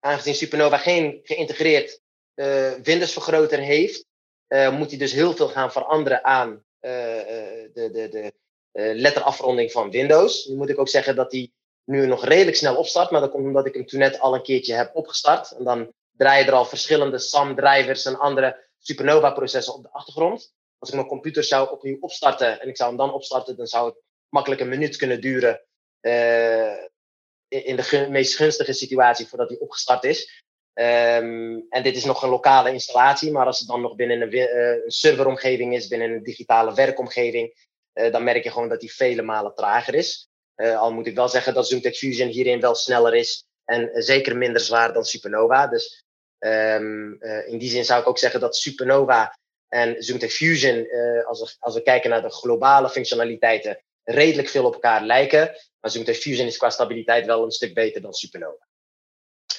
aangezien 0.00 0.34
Supernova 0.34 0.76
geen 0.76 1.20
geïntegreerd 1.22 2.00
uh, 2.34 2.72
Windows-vergroter 2.72 3.58
heeft, 3.58 4.06
moet 4.48 4.88
hij 4.88 4.98
dus 4.98 5.12
heel 5.12 5.36
veel 5.36 5.48
gaan 5.48 5.72
veranderen 5.72 6.24
aan 6.24 6.64
de, 6.80 7.70
de, 7.72 8.08
de 8.10 8.32
letterafronding 8.72 9.72
van 9.72 9.90
Windows. 9.90 10.46
Nu 10.46 10.56
moet 10.56 10.68
ik 10.68 10.78
ook 10.78 10.88
zeggen 10.88 11.16
dat 11.16 11.32
hij 11.32 11.52
nu 11.84 12.06
nog 12.06 12.24
redelijk 12.24 12.56
snel 12.56 12.76
opstart, 12.76 13.10
maar 13.10 13.20
dat 13.20 13.30
komt 13.30 13.46
omdat 13.46 13.66
ik 13.66 13.74
hem 13.74 13.86
toen 13.86 13.98
net 13.98 14.20
al 14.20 14.34
een 14.34 14.42
keertje 14.42 14.74
heb 14.74 14.94
opgestart. 14.94 15.50
En 15.50 15.64
dan 15.64 15.92
draaien 16.16 16.46
er 16.46 16.52
al 16.52 16.64
verschillende 16.64 17.18
SAM-drivers 17.18 18.04
en 18.04 18.18
andere 18.18 18.66
Supernova-processen 18.78 19.74
op 19.74 19.82
de 19.82 19.90
achtergrond. 19.92 20.52
Als 20.78 20.88
ik 20.88 20.94
mijn 20.94 21.08
computer 21.08 21.44
zou 21.44 21.70
opnieuw 21.70 21.96
opstarten 22.00 22.60
en 22.60 22.68
ik 22.68 22.76
zou 22.76 22.88
hem 22.88 22.98
dan 22.98 23.12
opstarten, 23.12 23.56
dan 23.56 23.66
zou 23.66 23.88
het 23.88 24.02
makkelijk 24.28 24.60
een 24.60 24.68
minuut 24.68 24.96
kunnen 24.96 25.20
duren 25.20 25.60
in 27.48 27.76
de 27.76 28.06
meest 28.10 28.36
gunstige 28.36 28.72
situatie 28.72 29.26
voordat 29.26 29.48
hij 29.48 29.58
opgestart 29.58 30.04
is. 30.04 30.42
Um, 30.74 31.66
en 31.70 31.82
dit 31.82 31.96
is 31.96 32.04
nog 32.04 32.22
een 32.22 32.28
lokale 32.28 32.72
installatie, 32.72 33.32
maar 33.32 33.46
als 33.46 33.58
het 33.58 33.68
dan 33.68 33.80
nog 33.80 33.96
binnen 33.96 34.20
een, 34.20 34.36
een 34.36 34.90
serveromgeving 34.90 35.74
is, 35.74 35.88
binnen 35.88 36.10
een 36.10 36.22
digitale 36.22 36.74
werkomgeving, 36.74 37.66
uh, 37.94 38.12
dan 38.12 38.24
merk 38.24 38.44
je 38.44 38.50
gewoon 38.50 38.68
dat 38.68 38.80
die 38.80 38.94
vele 38.94 39.22
malen 39.22 39.54
trager 39.54 39.94
is. 39.94 40.28
al 40.56 40.92
moet 40.92 41.06
ik 41.06 41.14
wel 41.14 41.28
zeggen 41.28 41.54
dat 41.54 41.68
ZoomTech 41.68 41.96
Fusion 41.96 42.28
hierin 42.28 42.60
wel 42.60 42.74
sneller 42.74 43.14
is 43.14 43.44
en 43.64 43.90
zeker 44.02 44.36
minder 44.36 44.60
zwaar 44.60 44.92
dan 44.92 45.04
Supernova. 45.04 45.66
Dus 45.66 46.04
uh, 46.38 46.74
in 47.46 47.58
die 47.58 47.70
zin 47.70 47.84
zou 47.84 48.00
ik 48.00 48.08
ook 48.08 48.18
zeggen 48.18 48.40
dat 48.40 48.56
Supernova 48.56 49.38
en 49.68 50.02
ZoomTech 50.02 50.32
Fusion, 50.32 50.86
als, 51.26 51.40
we, 51.40 51.56
als 51.58 51.74
we 51.74 51.82
kijken 51.82 52.10
naar 52.10 52.22
de 52.22 52.30
globale 52.30 52.90
functionaliteiten, 52.90 53.82
redelijk 54.04 54.48
veel 54.48 54.64
op 54.64 54.72
elkaar 54.72 55.02
lijken. 55.02 55.56
Maar 55.80 55.90
ZoomTech 55.90 56.16
Fusion 56.16 56.46
is 56.46 56.56
qua 56.56 56.70
stabiliteit 56.70 57.26
wel 57.26 57.44
een 57.44 57.50
stuk 57.50 57.74
beter 57.74 58.00
dan 58.00 58.12
Supernova. 58.12 58.66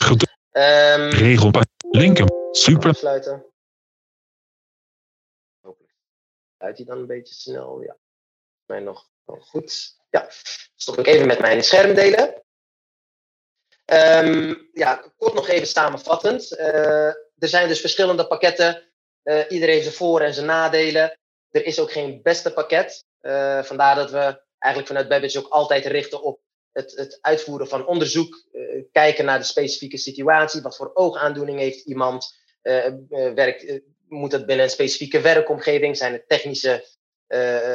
Goed. 0.04 0.22
Um, 0.52 1.10
Regel 1.10 1.52
linker. 1.90 2.28
Super. 2.52 2.90
Afsluiten. 2.90 3.46
Hopelijk 5.62 5.94
sluit 6.58 6.78
hij 6.78 6.86
dan 6.86 6.98
een 6.98 7.08
beetje 7.08 7.34
snel. 7.34 7.82
Ja, 7.82 7.98
mij 8.66 8.80
nog 8.80 9.10
wel 9.26 9.40
goed. 9.40 9.98
Ja, 10.10 10.28
stop 10.76 10.98
ik 10.98 11.08
even 11.08 11.28
met 11.28 11.40
mijn 11.40 11.64
scherm 11.64 11.94
delen. 11.94 12.44
Um, 13.86 14.70
ja, 14.74 15.12
kort 15.18 15.34
nog 15.34 15.48
even 15.48 15.68
samenvattend. 15.68 16.52
Uh, 16.52 17.08
er 17.38 17.48
zijn 17.48 17.68
dus 17.68 17.80
verschillende 17.80 18.28
pakketten. 18.28 18.92
Uh, 19.24 19.46
iedereen 19.50 19.74
heeft 19.74 19.84
zijn 19.84 19.96
voor- 19.96 20.22
en 20.22 20.34
zijn 20.34 20.46
nadelen. 20.46 21.20
Er 21.50 21.66
is 21.66 21.80
ook 21.80 21.92
geen 21.92 22.22
beste 22.22 22.54
pakket. 22.54 23.06
Uh, 23.22 23.64
vandaar 23.64 23.96
dat 23.96 24.12
we 24.12 24.42
eigenlijk 24.60 24.92
vanuit 24.92 25.10
Babbage 25.10 25.40
ook 25.40 25.52
altijd 25.52 25.86
richten 25.86 26.22
op 26.24 26.40
het, 26.72 26.92
het 26.96 27.18
uitvoeren 27.22 27.68
van 27.68 27.88
onderzoek. 27.88 28.48
kijken 28.92 29.26
naar 29.26 29.40
de 29.40 29.46
specifieke 29.46 29.98
situatie. 29.98 30.62
Wat 30.62 30.76
voor 30.76 30.92
oogaandoening 30.94 31.60
heeft 31.60 31.86
iemand? 31.86 32.38
werkt, 33.36 33.82
moet 34.08 34.32
het 34.32 34.46
binnen 34.46 34.66
een 34.66 34.72
specifieke 34.72 35.22
werkomgeving? 35.22 35.98
Zijn 35.98 36.14
het 36.14 36.28
technische 36.28 36.86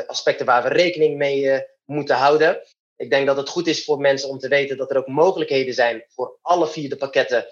aspecten 0.06 0.46
waar 0.46 0.62
we 0.62 0.68
rekening 0.68 1.16
mee 1.16 1.66
moeten 1.84 2.16
houden? 2.16 2.62
Ik 2.96 3.10
denk 3.10 3.26
dat 3.26 3.36
het 3.36 3.48
goed 3.48 3.66
is 3.66 3.84
voor 3.84 4.00
mensen 4.00 4.28
om 4.28 4.38
te 4.38 4.48
weten 4.48 4.76
dat 4.76 4.90
er 4.90 4.96
ook 4.96 5.06
mogelijkheden 5.06 5.74
zijn 5.74 6.04
voor 6.08 6.38
alle 6.42 6.68
vier 6.68 6.88
de 6.88 6.96
pakketten 6.96 7.46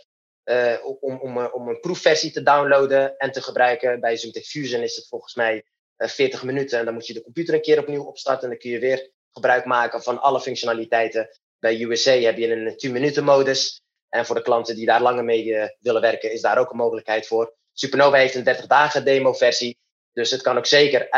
om, 1.00 1.20
om, 1.20 1.46
om 1.46 1.68
een 1.68 1.80
proefversie 1.80 2.30
te 2.30 2.42
downloaden 2.42 3.16
en 3.16 3.32
te 3.32 3.42
gebruiken. 3.42 4.00
Bij 4.00 4.16
ZoomTech 4.16 4.44
Fusion 4.44 4.82
is 4.82 4.96
het 4.96 5.08
volgens 5.08 5.34
mij 5.34 5.64
uh, 5.98 6.08
40 6.08 6.42
minuten 6.42 6.78
en 6.78 6.84
dan 6.84 6.94
moet 6.94 7.06
je 7.06 7.12
de 7.12 7.22
computer 7.22 7.54
een 7.54 7.62
keer 7.62 7.78
opnieuw 7.78 8.04
opstarten 8.04 8.42
en 8.42 8.48
dan 8.48 8.58
kun 8.58 8.70
je 8.70 8.78
weer 8.78 9.10
gebruik 9.32 9.64
maken 9.64 10.02
van 10.02 10.20
alle 10.20 10.40
functionaliteiten. 10.40 11.28
Bij 11.58 11.80
USA 11.80 12.12
heb 12.12 12.36
je 12.36 12.52
een 12.52 12.76
10 12.76 12.92
minuten 12.92 13.24
modus 13.24 13.80
en 14.08 14.26
voor 14.26 14.34
de 14.34 14.42
klanten 14.42 14.76
die 14.76 14.86
daar 14.86 15.02
langer 15.02 15.24
mee 15.24 15.44
uh, 15.44 15.64
willen 15.78 16.00
werken 16.00 16.32
is 16.32 16.40
daar 16.40 16.58
ook 16.58 16.70
een 16.70 16.76
mogelijkheid 16.76 17.26
voor. 17.26 17.54
Supernova 17.72 18.16
heeft 18.16 18.34
een 18.34 18.44
30 18.44 18.66
dagen 18.66 19.04
demo 19.04 19.32
versie, 19.32 19.78
dus 20.12 20.30
het 20.30 20.42
kan 20.42 20.58
ook 20.58 20.66
zeker 20.66 21.10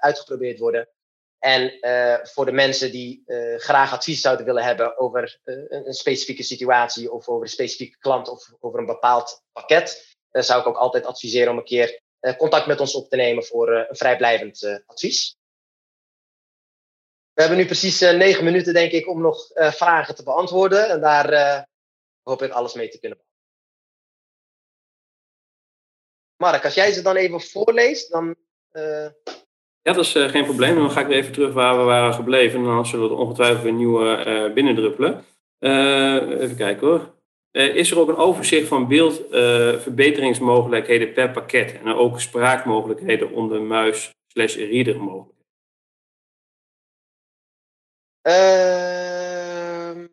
uitgeprobeerd 0.00 0.58
worden. 0.58 0.88
En 1.38 1.72
voor 2.22 2.44
de 2.44 2.52
mensen 2.52 2.90
die 2.90 3.22
graag 3.56 3.92
advies 3.92 4.20
zouden 4.20 4.46
willen 4.46 4.64
hebben 4.64 4.98
over 4.98 5.38
een 5.68 5.92
specifieke 5.92 6.42
situatie 6.42 7.12
of 7.12 7.28
over 7.28 7.42
een 7.42 7.48
specifieke 7.48 7.98
klant 7.98 8.28
of 8.28 8.52
over 8.60 8.78
een 8.78 8.86
bepaald 8.86 9.42
pakket, 9.52 10.16
zou 10.30 10.60
ik 10.60 10.66
ook 10.66 10.76
altijd 10.76 11.06
adviseren 11.06 11.52
om 11.52 11.58
een 11.58 11.64
keer 11.64 12.00
contact 12.36 12.66
met 12.66 12.80
ons 12.80 12.94
op 12.94 13.08
te 13.08 13.16
nemen 13.16 13.44
voor 13.44 13.70
een 13.70 13.96
vrijblijvend 13.96 14.82
advies. 14.86 15.37
We 17.38 17.44
hebben 17.44 17.62
nu 17.62 17.66
precies 17.66 18.00
negen 18.00 18.44
minuten, 18.44 18.74
denk 18.74 18.92
ik, 18.92 19.08
om 19.08 19.20
nog 19.20 19.50
vragen 19.54 20.14
te 20.14 20.22
beantwoorden. 20.22 20.88
En 20.88 21.00
daar 21.00 21.66
hoop 22.22 22.42
ik 22.42 22.50
alles 22.50 22.74
mee 22.74 22.88
te 22.88 22.98
kunnen. 22.98 23.18
Mark, 26.36 26.64
als 26.64 26.74
jij 26.74 26.92
ze 26.92 27.02
dan 27.02 27.16
even 27.16 27.40
voorleest, 27.40 28.10
dan. 28.10 28.34
Ja, 29.82 29.92
dat 29.92 29.98
is 29.98 30.12
geen 30.12 30.44
probleem. 30.44 30.74
Dan 30.74 30.90
ga 30.90 31.00
ik 31.00 31.06
weer 31.06 31.16
even 31.16 31.32
terug 31.32 31.52
waar 31.52 31.78
we 31.78 31.82
waren 31.82 32.14
gebleven. 32.14 32.58
En 32.58 32.64
dan 32.64 32.86
zullen 32.86 33.08
we 33.08 33.14
er 33.14 33.20
ongetwijfeld 33.20 33.62
weer 33.62 33.72
nieuwe 33.72 34.24
uh, 34.26 34.52
binnendruppelen. 34.54 35.24
Even 35.58 36.56
kijken 36.56 36.86
hoor. 36.86 37.14
is 37.50 37.90
er 37.90 37.98
ook 37.98 38.08
een 38.08 38.16
overzicht 38.16 38.68
van 38.68 38.88
beeldverbeteringsmogelijkheden 38.88 41.12
per 41.12 41.30
pakket? 41.30 41.72
En 41.72 41.94
ook 41.94 42.20
spraakmogelijkheden 42.20 43.32
onder 43.32 43.62
muis 43.62 44.14
slash 44.26 44.56
reader 44.56 45.00
mogelijk? 45.00 45.37
Ehm, 48.28 50.06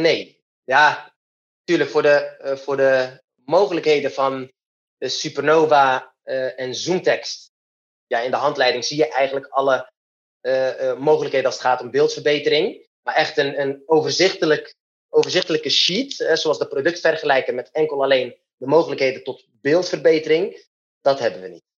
nee. 0.00 0.44
Ja, 0.64 1.14
natuurlijk 1.58 1.90
voor 1.90 2.02
de, 2.02 2.38
voor 2.62 2.76
de 2.76 3.22
mogelijkheden 3.44 4.12
van 4.12 4.52
de 4.98 5.08
Supernova 5.08 6.14
en 6.56 6.74
Zoomtext. 6.74 7.52
Ja, 8.06 8.20
in 8.20 8.30
de 8.30 8.36
handleiding 8.36 8.84
zie 8.84 8.96
je 8.96 9.08
eigenlijk 9.08 9.46
alle 9.46 9.92
mogelijkheden 10.98 11.46
als 11.46 11.54
het 11.54 11.64
gaat 11.64 11.80
om 11.80 11.90
beeldverbetering. 11.90 12.88
Maar 13.02 13.14
echt 13.14 13.36
een, 13.36 13.60
een 13.60 13.82
overzichtelijk, 13.86 14.74
overzichtelijke 15.08 15.70
sheet, 15.70 16.12
zoals 16.32 16.58
de 16.58 16.68
productvergelijker 16.68 17.54
met 17.54 17.70
enkel 17.70 18.02
alleen 18.02 18.36
de 18.56 18.66
mogelijkheden 18.66 19.24
tot 19.24 19.46
beeldverbetering, 19.60 20.66
dat 21.00 21.18
hebben 21.18 21.40
we 21.40 21.48
niet. 21.48 21.69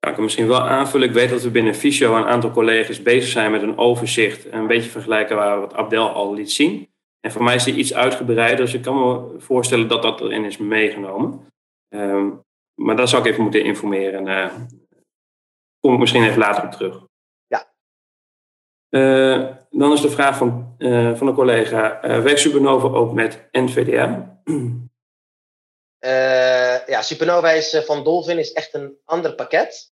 Ja, 0.00 0.08
ik 0.08 0.14
kan 0.14 0.24
misschien 0.24 0.46
wel 0.46 0.68
aanvullen. 0.68 1.08
Ik 1.08 1.14
weet 1.14 1.30
dat 1.30 1.42
we 1.42 1.50
binnen 1.50 1.74
Fysio 1.74 2.16
een 2.16 2.26
aantal 2.26 2.50
collega's 2.50 3.02
bezig 3.02 3.30
zijn 3.30 3.50
met 3.50 3.62
een 3.62 3.78
overzicht. 3.78 4.52
Een 4.52 4.66
beetje 4.66 4.90
vergelijken 4.90 5.36
waar 5.36 5.60
wat 5.60 5.74
Abdel 5.74 6.08
al 6.08 6.34
liet 6.34 6.52
zien. 6.52 6.88
En 7.20 7.32
voor 7.32 7.42
mij 7.42 7.54
is 7.54 7.64
die 7.64 7.74
iets 7.74 7.94
uitgebreider, 7.94 8.64
dus 8.64 8.74
ik 8.74 8.82
kan 8.82 8.98
me 8.98 9.34
voorstellen 9.38 9.88
dat 9.88 10.02
dat 10.02 10.20
erin 10.20 10.44
is 10.44 10.58
meegenomen. 10.58 11.46
Ehm, 11.88 12.28
maar 12.74 12.96
daar 12.96 13.08
zou 13.08 13.22
ik 13.22 13.28
even 13.28 13.42
moeten 13.42 13.64
informeren. 13.64 14.26
En 14.26 14.48
uh, 14.48 14.54
kom 15.80 15.92
ik 15.92 15.98
misschien 15.98 16.24
even 16.24 16.38
later 16.38 16.64
op 16.64 16.70
terug. 16.70 17.06
Ja. 17.46 17.72
Uh, 18.90 19.56
dan 19.70 19.92
is 19.92 20.00
de 20.00 20.10
vraag 20.10 20.36
van, 20.36 20.74
uh, 20.78 21.14
van 21.14 21.26
een 21.26 21.34
collega: 21.34 22.00
werkt 22.00 22.40
Supernova 22.40 22.88
ook 22.88 23.12
met 23.12 23.48
NVDA? 23.52 24.08
Uh, 26.04 26.59
ja, 26.86 27.02
Supernova 27.02 27.50
is, 27.50 27.74
uh, 27.74 27.82
van 27.82 28.04
Dolphin 28.04 28.38
is 28.38 28.52
echt 28.52 28.74
een 28.74 28.98
ander 29.04 29.34
pakket. 29.34 29.92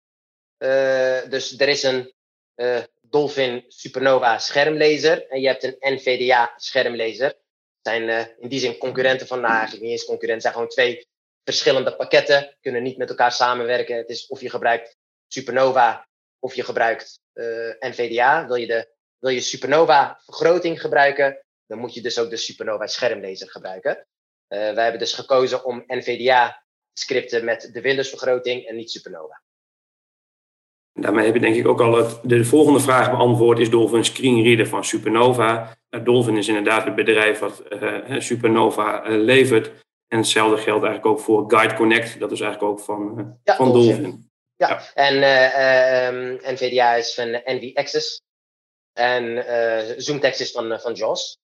Uh, 0.59 1.21
dus 1.29 1.59
er 1.59 1.69
is 1.69 1.83
een 1.83 2.13
Dolphin 3.01 3.65
Supernova 3.69 4.39
schermlezer 4.39 5.27
en 5.29 5.41
je 5.41 5.47
hebt 5.47 5.63
een 5.63 5.77
NVDA 5.81 6.53
schermlezer. 6.57 7.39
Zijn 7.83 8.35
in 8.39 8.49
die 8.49 8.61
zin 8.61 8.79
concurrenten 8.79 9.27
van, 9.27 9.41
nou 9.41 9.53
eigenlijk 9.53 9.83
niet 9.83 10.09
eens 10.09 10.43
zijn 10.43 10.53
gewoon 10.53 10.69
twee 10.69 11.09
verschillende 11.45 11.97
pakketten, 11.97 12.57
kunnen 12.61 12.83
niet 12.83 12.97
met 12.97 13.09
elkaar 13.09 13.33
samenwerken. 13.33 13.97
Het 13.97 14.09
is 14.09 14.27
of 14.27 14.41
je 14.41 14.51
gebruikt 14.51 14.97
Supernova 15.29 16.09
of 16.39 16.55
je 16.55 16.65
gebruikt 16.65 17.21
NVDA. 17.79 18.47
Wil 18.47 18.57
je, 18.57 18.67
de, 18.67 18.89
wil 19.19 19.31
je 19.31 19.41
Supernova 19.41 20.21
vergroting 20.25 20.81
gebruiken, 20.81 21.45
dan 21.67 21.79
moet 21.79 21.95
je 21.95 22.01
dus 22.01 22.19
ook 22.19 22.31
de 22.31 22.37
Supernova 22.37 22.87
schermlezer 22.87 23.51
gebruiken. 23.51 24.07
Uh, 24.51 24.59
wij 24.59 24.83
hebben 24.83 25.01
dus 25.01 25.13
gekozen 25.13 25.65
om 25.65 25.85
NVDA 25.87 26.65
scripten 27.01 27.45
met 27.45 27.71
de 27.73 27.81
Windows-vergroting 27.81 28.65
en 28.65 28.77
niet 28.77 28.91
Supernova. 28.91 29.43
Daarmee 30.93 31.25
heb 31.25 31.35
je 31.35 31.41
denk 31.41 31.57
ik 31.57 31.69
ook 31.69 31.81
al 31.81 31.97
het, 31.97 32.19
de 32.23 32.45
volgende 32.45 32.81
vraag 32.81 33.11
beantwoord. 33.11 33.59
Is 33.59 33.71
Dolphin 33.71 34.05
screenreader 34.05 34.67
van 34.67 34.85
Supernova? 34.85 35.77
Uh, 35.91 36.05
Dolphin 36.05 36.37
is 36.37 36.49
inderdaad 36.49 36.85
het 36.85 36.95
bedrijf 36.95 37.39
wat 37.39 37.63
uh, 37.71 38.21
Supernova 38.21 39.03
levert. 39.07 39.67
En 40.09 40.19
hetzelfde 40.19 40.57
geldt 40.57 40.85
eigenlijk 40.85 41.07
ook 41.07 41.21
voor 41.21 41.51
Guide 41.51 41.75
Connect. 41.75 42.19
Dat 42.19 42.33
is 42.33 42.41
eigenlijk 42.41 42.73
ook 42.73 42.81
van, 42.81 43.37
ja, 43.45 43.57
van 43.57 43.73
Dolphin. 43.73 44.03
Dolphin. 44.03 44.31
Ja, 44.57 44.69
ja. 44.69 44.83
en 44.95 45.15
um, 46.15 46.39
NVDA 46.43 46.95
is 46.95 47.15
van 47.15 47.31
NV 47.31 47.71
Access. 47.75 48.23
En 48.93 49.45
ZoomText 49.97 50.41
is 50.41 50.51
van, 50.51 50.81
van 50.81 50.93
JAWS. 50.93 51.39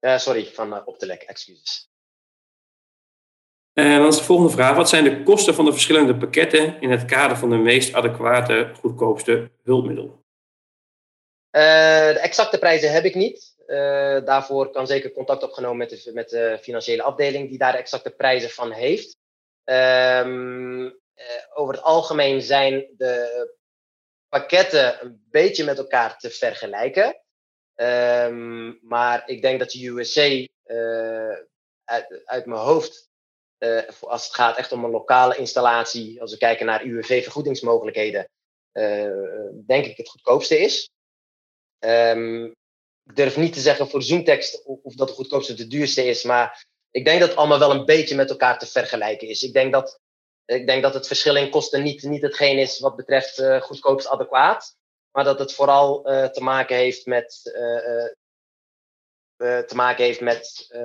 sorry, 0.00 0.44
van 0.44 0.86
Optelec, 0.86 1.22
excuses. 1.22 1.89
En 3.84 3.98
dan 3.98 4.08
is 4.08 4.16
de 4.16 4.24
volgende 4.24 4.52
vraag. 4.52 4.76
Wat 4.76 4.88
zijn 4.88 5.04
de 5.04 5.22
kosten 5.22 5.54
van 5.54 5.64
de 5.64 5.72
verschillende 5.72 6.16
pakketten 6.16 6.80
in 6.80 6.90
het 6.90 7.04
kader 7.04 7.36
van 7.36 7.50
de 7.50 7.56
meest 7.56 7.94
adequate, 7.94 8.70
goedkoopste 8.80 9.50
hulpmiddel? 9.62 10.04
Uh, 11.56 11.62
de 12.12 12.18
exacte 12.20 12.58
prijzen 12.58 12.92
heb 12.92 13.04
ik 13.04 13.14
niet. 13.14 13.54
Uh, 13.66 13.76
daarvoor 14.24 14.70
kan 14.70 14.86
zeker 14.86 15.12
contact 15.12 15.42
opgenomen 15.42 15.76
met 15.76 15.90
de, 15.90 16.10
met 16.14 16.28
de 16.28 16.58
financiële 16.60 17.02
afdeling 17.02 17.48
die 17.48 17.58
daar 17.58 17.72
de 17.72 17.78
exacte 17.78 18.10
prijzen 18.10 18.50
van 18.50 18.70
heeft. 18.70 19.16
Uh, 19.64 20.90
over 21.54 21.74
het 21.74 21.82
algemeen 21.82 22.42
zijn 22.42 22.86
de 22.96 23.54
pakketten 24.28 25.04
een 25.04 25.26
beetje 25.30 25.64
met 25.64 25.78
elkaar 25.78 26.18
te 26.18 26.30
vergelijken. 26.30 27.22
Um, 27.74 28.78
maar 28.82 29.22
ik 29.26 29.42
denk 29.42 29.58
dat 29.58 29.70
de 29.70 29.86
USA 29.86 30.46
uit, 31.84 32.22
uit 32.24 32.46
mijn 32.46 32.60
hoofd 32.60 33.09
uh, 33.60 33.82
als 34.00 34.24
het 34.24 34.34
gaat 34.34 34.56
echt 34.56 34.72
om 34.72 34.84
een 34.84 34.90
lokale 34.90 35.36
installatie, 35.36 36.20
als 36.20 36.32
we 36.32 36.38
kijken 36.38 36.66
naar 36.66 36.84
UWV-vergoedingsmogelijkheden, 36.84 38.28
uh, 38.72 39.12
denk 39.66 39.86
ik 39.86 39.96
het 39.96 40.08
goedkoopste 40.08 40.58
is. 40.58 40.90
Um, 41.84 42.44
ik 43.04 43.16
durf 43.16 43.36
niet 43.36 43.52
te 43.52 43.60
zeggen 43.60 43.88
voor 43.88 44.02
Zoomtext 44.02 44.64
of, 44.64 44.94
dat 44.94 45.08
de 45.08 45.14
goedkoopste 45.14 45.54
de 45.54 45.66
duurste 45.66 46.04
is, 46.04 46.22
maar 46.22 46.66
ik 46.90 47.04
denk 47.04 47.20
dat 47.20 47.28
het 47.28 47.38
allemaal 47.38 47.58
wel 47.58 47.70
een 47.70 47.84
beetje 47.84 48.14
met 48.14 48.30
elkaar 48.30 48.58
te 48.58 48.66
vergelijken 48.66 49.28
is. 49.28 49.42
Ik 49.42 49.52
denk 49.52 49.72
dat, 49.72 50.00
ik 50.44 50.66
denk 50.66 50.82
dat 50.82 50.94
het 50.94 51.06
verschil 51.06 51.36
in 51.36 51.50
kosten 51.50 51.82
niet, 51.82 52.02
niet 52.02 52.22
hetgeen 52.22 52.58
is 52.58 52.78
wat 52.78 52.96
betreft 52.96 53.38
uh, 53.38 53.60
goedkoopst 53.60 54.08
adequaat, 54.08 54.76
maar 55.12 55.24
dat 55.24 55.38
het 55.38 55.52
vooral 55.52 56.02
te 56.02 56.40
maken 56.40 56.76
heeft 56.76 57.06
met 57.06 57.52
uh, 59.40 59.58
te 59.58 59.74
maken 59.74 60.04
heeft 60.04 60.20
met 60.20 60.68
uh, 60.70 60.80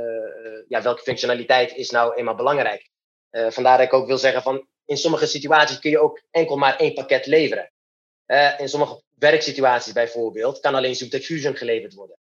ja, 0.68 0.82
welke 0.82 1.02
functionaliteit 1.02 1.76
is 1.76 1.90
nou 1.90 2.16
eenmaal 2.16 2.36
belangrijk. 2.36 2.90
Vandaar 3.50 3.78
dat 3.78 3.86
ik 3.86 3.94
ook 3.94 4.08
wil 4.08 4.18
zeggen 4.18 4.42
van 4.42 4.68
in 4.86 4.98
sommige 4.98 5.26
situaties 5.26 5.80
kun 5.80 5.90
je 5.90 6.00
ook 6.00 6.22
enkel 6.32 6.56
maar 6.56 6.76
één 6.78 6.94
pakket 6.94 7.26
leveren. 7.26 7.72
in 8.58 8.70
sommige 8.70 9.02
werksituaties 9.18 9.94
bijvoorbeeld 9.94 10.60
kan 10.60 10.76
alleen 10.76 10.96
Zoomtech 10.96 11.26
Fusion 11.26 11.56
geleverd 11.56 11.94
worden. 11.94 12.18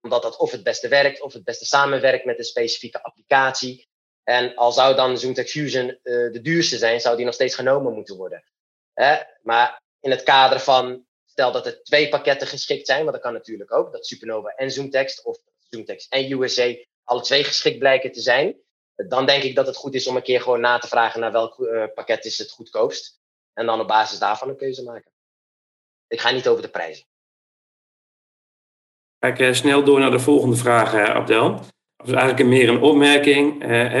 Omdat 0.00 0.22
dat 0.22 0.36
of 0.36 0.50
het 0.50 0.62
beste 0.62 0.88
werkt 0.88 1.20
of 1.20 1.32
het 1.32 1.44
beste 1.44 1.64
samenwerkt 1.64 2.24
met 2.24 2.38
een 2.38 2.44
specifieke 2.44 3.02
applicatie. 3.02 3.88
En 4.24 4.54
al 4.54 4.72
zou 4.72 4.94
dan 4.94 5.18
Zoomtech 5.18 5.48
Fusion 5.48 5.98
de 6.02 6.38
duurste 6.42 6.76
zijn, 6.76 7.00
zou 7.00 7.16
die 7.16 7.24
nog 7.24 7.34
steeds 7.34 7.54
genomen 7.54 7.92
moeten 7.94 8.16
worden. 8.16 8.44
maar 9.42 9.82
in 10.00 10.10
het 10.10 10.22
kader 10.22 10.60
van 10.60 11.06
stel 11.38 11.52
dat 11.52 11.66
er 11.66 11.82
twee 11.82 12.08
pakketten 12.08 12.46
geschikt 12.46 12.86
zijn, 12.86 13.00
want 13.00 13.12
dat 13.12 13.22
kan 13.22 13.32
natuurlijk 13.32 13.72
ook, 13.72 13.92
dat 13.92 14.06
Supernova 14.06 14.48
en 14.48 14.70
Zoomtext 14.70 15.24
of 15.24 15.38
Zoomtext 15.68 16.12
en 16.12 16.32
USA 16.32 16.74
alle 17.04 17.20
twee 17.20 17.44
geschikt 17.44 17.78
blijken 17.78 18.12
te 18.12 18.20
zijn, 18.20 18.56
dan 18.94 19.26
denk 19.26 19.42
ik 19.42 19.54
dat 19.54 19.66
het 19.66 19.76
goed 19.76 19.94
is 19.94 20.06
om 20.06 20.16
een 20.16 20.22
keer 20.22 20.40
gewoon 20.40 20.60
na 20.60 20.78
te 20.78 20.88
vragen 20.88 21.20
naar 21.20 21.32
welk 21.32 21.58
uh, 21.58 21.84
pakket 21.94 22.24
is 22.24 22.38
het 22.38 22.50
goedkoopst. 22.50 23.20
En 23.52 23.66
dan 23.66 23.80
op 23.80 23.88
basis 23.88 24.18
daarvan 24.18 24.48
een 24.48 24.56
keuze 24.56 24.82
maken. 24.82 25.12
Ik 26.06 26.20
ga 26.20 26.30
niet 26.30 26.48
over 26.48 26.62
de 26.62 26.68
prijzen. 26.68 27.06
Kijk 29.18 29.38
uh, 29.38 29.52
snel 29.52 29.84
door 29.84 30.00
naar 30.00 30.10
de 30.10 30.18
volgende 30.18 30.56
vraag, 30.56 30.94
uh, 30.94 31.14
Abdel. 31.14 31.50
Dat 31.96 32.06
is 32.06 32.12
eigenlijk 32.12 32.48
meer 32.48 32.68
een 32.68 32.82
opmerking. 32.82 33.54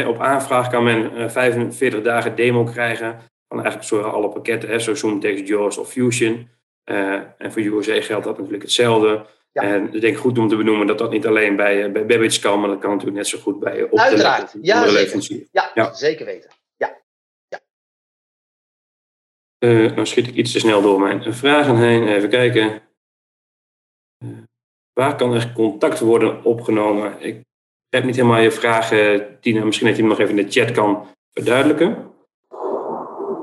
op 0.06 0.20
aanvraag 0.20 0.70
kan 0.70 0.84
men 0.84 1.30
45 1.30 2.02
dagen 2.02 2.36
demo 2.36 2.64
krijgen 2.64 3.20
van 3.48 3.62
eigenlijk 3.62 4.06
alle 4.06 4.28
pakketten, 4.28 4.80
zo 4.80 4.94
Zoomtext, 4.94 5.48
JAWS 5.48 5.78
of 5.78 5.90
Fusion. 5.90 6.50
en 6.84 7.52
voor 7.52 7.62
USA 7.62 8.00
geldt 8.00 8.24
dat 8.24 8.36
natuurlijk 8.36 8.62
hetzelfde. 8.62 9.26
En 9.52 9.94
ik 9.94 10.00
denk 10.00 10.16
goed 10.16 10.38
om 10.38 10.48
te 10.48 10.56
benoemen 10.56 10.86
dat 10.86 10.98
dat 10.98 11.10
niet 11.10 11.26
alleen 11.26 11.56
bij, 11.56 11.84
eh, 11.84 11.92
bij 11.92 12.06
Babbage 12.06 12.40
kan, 12.40 12.60
maar 12.60 12.68
dat 12.68 12.78
kan 12.78 12.90
natuurlijk 12.90 13.16
net 13.16 13.26
zo 13.26 13.38
goed 13.38 13.58
bij 13.58 13.82
op 13.82 13.98
Uiteraard, 13.98 14.52
de, 14.52 14.58
ja, 14.62 14.88
zeker. 14.88 15.46
Ja, 15.52 15.70
ja, 15.74 15.92
zeker 15.94 16.26
weten. 16.26 16.50
Ja. 16.76 17.02
ja. 17.48 17.60
Uh, 19.58 19.96
dan 19.96 20.06
schiet 20.06 20.26
ik 20.26 20.34
iets 20.34 20.52
te 20.52 20.58
snel 20.58 20.82
door 20.82 21.00
mijn 21.00 21.34
vragen 21.34 21.76
heen. 21.76 22.08
Even 22.08 22.28
kijken. 22.28 22.82
Uh, 24.24 24.38
waar 24.92 25.16
kan 25.16 25.32
er 25.32 25.52
contact 25.52 26.00
worden 26.00 26.44
opgenomen? 26.44 27.20
Ik 27.20 27.44
heb 27.88 28.04
niet 28.04 28.16
helemaal 28.16 28.40
je 28.40 28.50
vragen, 28.50 29.38
Tina. 29.40 29.64
Misschien 29.64 29.86
dat 29.86 29.96
je 29.96 30.02
hem 30.02 30.10
nog 30.10 30.20
even 30.20 30.38
in 30.38 30.46
de 30.46 30.52
chat 30.52 30.70
kan 30.70 31.06
verduidelijken. 31.32 32.12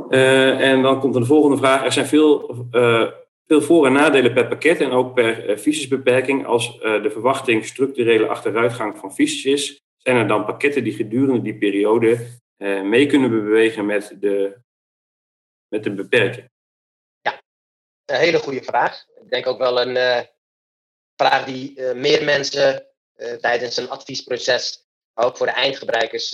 Uh, 0.09 0.69
en 0.71 0.81
dan 0.81 0.99
komt 0.99 1.15
er 1.15 1.21
de 1.21 1.27
volgende 1.27 1.57
vraag. 1.57 1.83
Er 1.83 1.91
zijn 1.91 2.07
veel 2.07 2.67
veel 3.47 3.61
voor- 3.61 3.85
en 3.85 3.93
nadelen 3.93 4.33
per 4.33 4.47
pakket 4.47 4.81
en 4.81 4.91
ook 4.91 5.13
per 5.13 5.49
uh, 5.49 5.57
visiesbeperking. 5.57 6.45
Als 6.45 6.75
uh, 6.75 7.03
de 7.03 7.09
verwachting 7.09 7.65
structurele 7.65 8.27
achteruitgang 8.27 8.97
van 8.97 9.15
visies 9.15 9.45
is, 9.45 9.83
zijn 9.97 10.15
er 10.15 10.27
dan 10.27 10.45
pakketten 10.45 10.83
die 10.83 10.93
gedurende 10.93 11.41
die 11.41 11.57
periode 11.57 12.27
uh, 12.57 12.81
mee 12.81 13.05
kunnen 13.05 13.29
bewegen 13.29 13.85
met 13.85 14.15
de, 14.19 14.57
met 15.67 15.83
de 15.83 15.93
beperking? 15.93 16.49
Ja, 17.21 17.41
een 18.05 18.15
hele 18.15 18.37
goede 18.37 18.63
vraag. 18.63 19.05
Ik 19.23 19.29
denk 19.29 19.47
ook 19.47 19.57
wel 19.57 19.81
een 19.81 20.27
vraag 21.15 21.45
die 21.45 21.81
meer 21.93 22.23
mensen 22.23 22.87
tijdens 23.39 23.77
een 23.77 23.89
adviesproces, 23.89 24.85
ook 25.13 25.37
voor 25.37 25.45
de 25.45 25.51
eindgebruikers, 25.51 26.29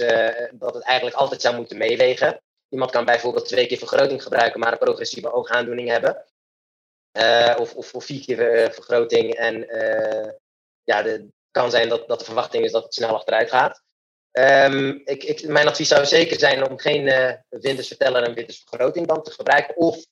dat 0.51 0.73
het 0.73 0.83
eigenlijk 0.83 1.15
altijd 1.15 1.41
zou 1.41 1.55
moeten 1.55 1.77
meewegen. 1.77 2.41
Iemand 2.69 2.91
kan 2.91 3.05
bijvoorbeeld 3.05 3.47
twee 3.47 3.67
keer 3.67 3.77
vergroting 3.77 4.23
gebruiken, 4.23 4.59
maar 4.59 4.71
een 4.71 4.77
progressieve 4.77 5.33
oogaandoening 5.33 5.89
hebben. 5.89 6.25
Uh, 7.13 7.55
of, 7.59 7.75
of, 7.75 7.93
of, 7.93 8.05
vier 8.05 8.25
keer 8.25 8.63
uh, 8.63 8.69
vergroting. 8.71 9.33
En 9.33 9.75
uh, 9.75 10.31
ja, 10.83 11.03
het 11.03 11.25
kan 11.51 11.71
zijn 11.71 11.89
dat, 11.89 12.07
dat 12.07 12.19
de 12.19 12.25
verwachting 12.25 12.63
is 12.63 12.71
dat 12.71 12.83
het 12.83 12.93
snel 12.93 13.15
achteruit 13.15 13.49
gaat. 13.49 13.81
Um, 14.31 15.01
ik, 15.05 15.23
ik, 15.23 15.47
mijn 15.47 15.67
advies 15.67 15.87
zou 15.87 16.05
zeker 16.05 16.39
zijn 16.39 16.69
om 16.69 16.79
geen 16.79 17.03
Windows-verteller 17.49 18.23
en 18.23 18.33
Windows-vergroting 18.33 19.07
dan 19.07 19.23
te 19.23 19.31
gebruiken. 19.31 19.75
Of 19.75 20.05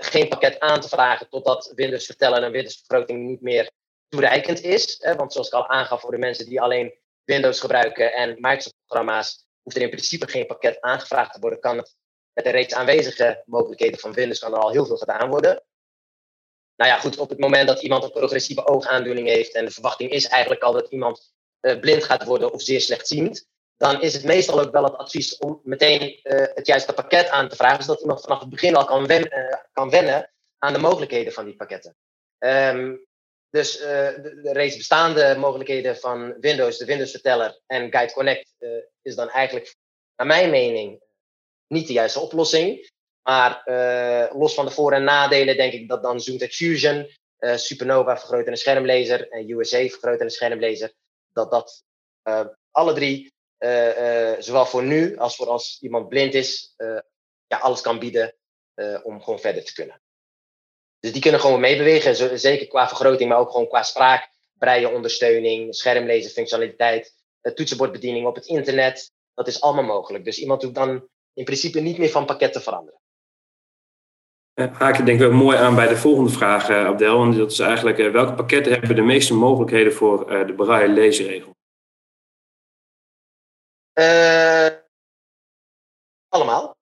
geen 0.00 0.28
pakket 0.28 0.60
aan 0.60 0.80
te 0.80 0.88
vragen 0.88 1.28
totdat 1.28 1.72
Windows-verteller 1.74 2.42
en 2.42 2.52
Windows-vergroting 2.52 3.26
niet 3.26 3.40
meer 3.40 3.70
toereikend 4.08 4.60
is. 4.60 5.04
Want 5.16 5.32
zoals 5.32 5.46
ik 5.46 5.54
al 5.54 5.68
aangaf, 5.68 6.00
voor 6.00 6.10
de 6.10 6.18
mensen 6.18 6.46
die 6.46 6.60
alleen 6.60 6.94
Windows 7.24 7.60
gebruiken 7.60 8.12
en 8.12 8.28
Microsoft-programma's, 8.28 9.46
hoeft 9.62 9.76
er 9.76 9.82
in 9.82 9.90
principe 9.90 10.28
geen 10.28 10.46
pakket 10.46 10.80
aangevraagd 10.80 11.32
te 11.32 11.40
worden. 11.40 11.60
Kan 11.60 11.86
met 12.32 12.44
de 12.44 12.50
reeds 12.50 12.74
aanwezige 12.74 13.42
mogelijkheden 13.46 13.98
van 13.98 14.12
Windows 14.12 14.38
kan 14.38 14.52
er 14.52 14.58
al 14.58 14.70
heel 14.70 14.86
veel 14.86 14.96
gedaan 14.96 15.28
worden. 15.28 15.62
Nou 16.76 16.90
ja, 16.90 16.98
goed, 16.98 17.18
op 17.18 17.28
het 17.28 17.38
moment 17.38 17.68
dat 17.68 17.82
iemand 17.82 18.04
een 18.04 18.10
progressieve 18.10 18.66
oogaandoening 18.66 19.28
heeft 19.28 19.54
en 19.54 19.64
de 19.64 19.70
verwachting 19.70 20.10
is 20.10 20.26
eigenlijk 20.26 20.62
al 20.62 20.72
dat 20.72 20.90
iemand 20.90 21.32
uh, 21.60 21.80
blind 21.80 22.04
gaat 22.04 22.24
worden 22.24 22.52
of 22.52 22.62
zeer 22.62 22.80
slechtziend, 22.80 23.46
dan 23.76 24.02
is 24.02 24.14
het 24.14 24.24
meestal 24.24 24.60
ook 24.60 24.72
wel 24.72 24.84
het 24.84 24.96
advies 24.96 25.38
om 25.38 25.60
meteen 25.64 26.02
uh, 26.02 26.44
het 26.54 26.66
juiste 26.66 26.92
pakket 26.92 27.28
aan 27.28 27.48
te 27.48 27.56
vragen, 27.56 27.84
zodat 27.84 28.00
iemand 28.00 28.20
vanaf 28.20 28.40
het 28.40 28.48
begin 28.48 28.76
al 28.76 28.84
kan, 28.84 29.10
uh, 29.10 29.26
kan 29.72 29.90
wennen 29.90 30.32
aan 30.58 30.72
de 30.72 30.78
mogelijkheden 30.78 31.32
van 31.32 31.44
die 31.44 31.56
pakketten. 31.56 31.96
Um, 32.38 33.06
dus 33.50 33.78
de, 33.78 34.40
de, 34.42 34.52
reeds 34.52 34.76
bestaande 34.76 35.36
mogelijkheden 35.38 35.96
van 35.96 36.34
Windows, 36.40 36.78
de 36.78 36.84
Windows 36.84 37.10
Verteller 37.10 37.60
en 37.66 37.90
Guide 37.92 38.12
Connect, 38.12 38.54
is 39.02 39.14
dan 39.14 39.30
eigenlijk, 39.30 39.76
naar 40.16 40.26
mijn 40.26 40.50
mening, 40.50 41.02
niet 41.66 41.86
de 41.86 41.92
juiste 41.92 42.20
oplossing. 42.20 42.90
Maar 43.22 43.62
los 44.34 44.54
van 44.54 44.64
de 44.64 44.70
voor- 44.70 44.92
en 44.92 45.04
nadelen 45.04 45.56
denk 45.56 45.72
ik 45.72 45.88
dat 45.88 46.02
dan 46.02 46.20
ZoomText 46.20 46.56
Fusion, 46.56 47.08
Supernova 47.38 48.18
vergrotende 48.18 48.58
schermlezer 48.58 49.28
en 49.28 49.50
USA 49.50 49.86
vergrotende 49.86 50.32
schermlezer, 50.32 50.92
dat 51.32 51.50
dat 51.50 51.84
alle 52.70 52.92
drie 52.92 53.32
uh, 53.62 54.32
zowel 54.38 54.66
voor 54.66 54.82
nu 54.82 55.16
als 55.16 55.36
voor 55.36 55.48
als 55.48 55.78
iemand 55.80 56.08
blind 56.08 56.34
is, 56.34 56.74
uh, 56.76 56.98
ja, 57.46 57.58
alles 57.58 57.80
kan 57.80 57.98
bieden 57.98 58.34
om 59.02 59.22
gewoon 59.22 59.40
verder 59.40 59.64
te 59.64 59.72
kunnen. 59.72 60.02
Dus 61.00 61.12
die 61.12 61.20
kunnen 61.22 61.40
gewoon 61.40 61.60
meebewegen, 61.60 62.38
zeker 62.38 62.66
qua 62.66 62.88
vergroting, 62.88 63.28
maar 63.28 63.38
ook 63.38 63.50
gewoon 63.50 63.68
qua 63.68 63.82
spraak, 63.82 64.30
ondersteuning, 64.92 65.74
schermlezen, 65.74 66.30
functionaliteit, 66.30 67.14
toetsenbordbediening 67.54 68.26
op 68.26 68.34
het 68.34 68.46
internet. 68.46 69.12
Dat 69.34 69.46
is 69.46 69.60
allemaal 69.60 69.84
mogelijk. 69.84 70.24
Dus 70.24 70.38
iemand 70.38 70.62
hoeft 70.62 70.74
dan 70.74 71.08
in 71.32 71.44
principe 71.44 71.80
niet 71.80 71.98
meer 71.98 72.10
van 72.10 72.26
pakket 72.26 72.52
te 72.52 72.60
veranderen. 72.60 73.01
Haak 74.54 74.96
je 74.96 75.02
denk 75.02 75.20
ik 75.20 75.28
wel 75.28 75.36
mooi 75.36 75.56
aan 75.56 75.74
bij 75.74 75.88
de 75.88 75.96
volgende 75.96 76.30
vraag, 76.30 76.70
Abdel. 76.70 77.18
Want 77.18 77.36
dat 77.36 77.50
is 77.50 77.58
eigenlijk, 77.58 78.12
welke 78.12 78.34
pakketten 78.34 78.72
hebben 78.72 78.96
de 78.96 79.02
meeste 79.02 79.34
mogelijkheden 79.34 79.92
voor 79.92 80.26
de 80.46 80.54
braille 80.54 80.88
leesregel? 80.88 81.54
Allemaal. 86.28 86.76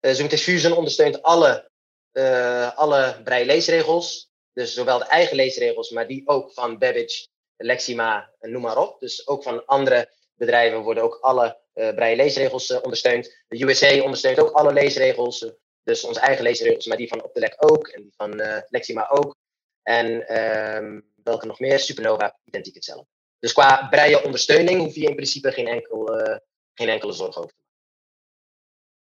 Uh, 0.00 0.28
Fusion 0.28 0.72
ondersteunt 0.72 1.22
alle, 1.22 1.70
uh, 2.12 2.76
alle 2.76 3.20
braille 3.24 3.46
leesregels. 3.46 4.30
Dus 4.52 4.74
zowel 4.74 4.98
de 4.98 5.04
eigen 5.04 5.36
leesregels, 5.36 5.90
maar 5.90 6.06
die 6.06 6.28
ook 6.28 6.52
van 6.52 6.78
Babbage, 6.78 7.28
Lexima 7.56 8.30
noem 8.40 8.62
maar 8.62 8.78
op. 8.78 9.00
Dus 9.00 9.28
ook 9.28 9.42
van 9.42 9.66
andere 9.66 10.10
bedrijven 10.34 10.80
worden 10.82 11.02
ook 11.02 11.18
alle 11.20 11.60
uh, 11.74 11.94
braille 11.94 12.16
leesregels 12.16 12.80
ondersteund. 12.80 13.44
De 13.48 13.64
USA 13.64 14.02
ondersteunt 14.02 14.38
ook 14.38 14.50
alle 14.50 14.72
leesregels. 14.72 15.52
Dus 15.82 16.04
onze 16.04 16.20
eigen 16.20 16.44
leesregels, 16.44 16.86
maar 16.86 16.96
die 16.96 17.08
van 17.08 17.24
Optelec 17.24 17.54
ook. 17.56 17.88
En 17.88 18.02
die 18.02 18.12
van 18.16 18.42
Lexima 18.68 19.08
ook. 19.08 19.36
En 19.82 20.28
ehm, 20.28 21.00
welke 21.22 21.46
nog 21.46 21.60
meer? 21.60 21.78
Supernova, 21.78 22.38
identiek 22.44 22.74
hetzelfde. 22.74 23.06
Dus 23.38 23.52
qua 23.52 23.88
breie 23.88 24.24
ondersteuning 24.24 24.80
hoef 24.80 24.94
je 24.94 25.06
in 25.06 25.14
principe 25.14 25.52
geen, 25.52 25.66
enkel, 25.66 26.20
uh, 26.20 26.36
geen 26.74 26.88
enkele 26.88 27.12
zorg 27.12 27.36
over 27.36 27.50
te 27.50 27.56
maken. 27.58 27.76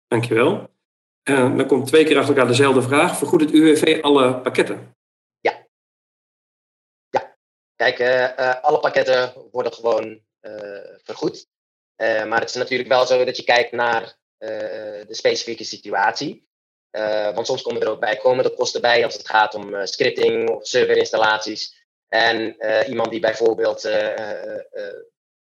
Dankjewel. 0.08 0.72
Uh, 1.30 1.58
dan 1.58 1.68
komt 1.68 1.88
twee 1.88 2.06
keer 2.06 2.18
achter 2.18 2.36
elkaar 2.36 2.50
dezelfde 2.52 2.82
vraag. 2.82 3.18
Vergoedt 3.18 3.44
het 3.44 3.52
UWV 3.52 4.00
alle 4.02 4.42
pakketten? 4.42 4.96
Ja. 5.40 5.68
Ja. 7.10 7.38
Kijk, 7.76 8.00
uh, 8.00 8.64
alle 8.64 8.80
pakketten 8.80 9.34
worden 9.52 9.74
gewoon 9.74 10.22
vergoed. 11.04 11.48
maar 11.98 12.40
het 12.40 12.50
is 12.50 12.56
natuurlijk 12.56 12.90
wel 12.90 13.06
zo 13.06 13.26
dat 13.26 13.38
je 13.38 13.44
kijkt 13.44 13.72
naar 13.72 14.18
de 14.38 15.08
specifieke 15.10 15.64
situatie. 15.64 16.48
Want 17.34 17.46
soms 17.48 17.62
komen 17.62 17.82
er 17.82 17.90
ook 17.90 18.00
bijkomende 18.00 18.54
kosten 18.54 18.82
bij 18.82 19.04
als 19.04 19.14
het 19.14 19.28
gaat 19.28 19.56
om 19.56 19.86
scripting 19.88 20.50
of 20.50 20.68
serverinstallaties. 20.68 21.82
En 22.08 22.56
uh, 22.58 22.88
iemand 22.88 23.10
die 23.10 23.20
bijvoorbeeld 23.20 23.86
uh, 23.86 24.16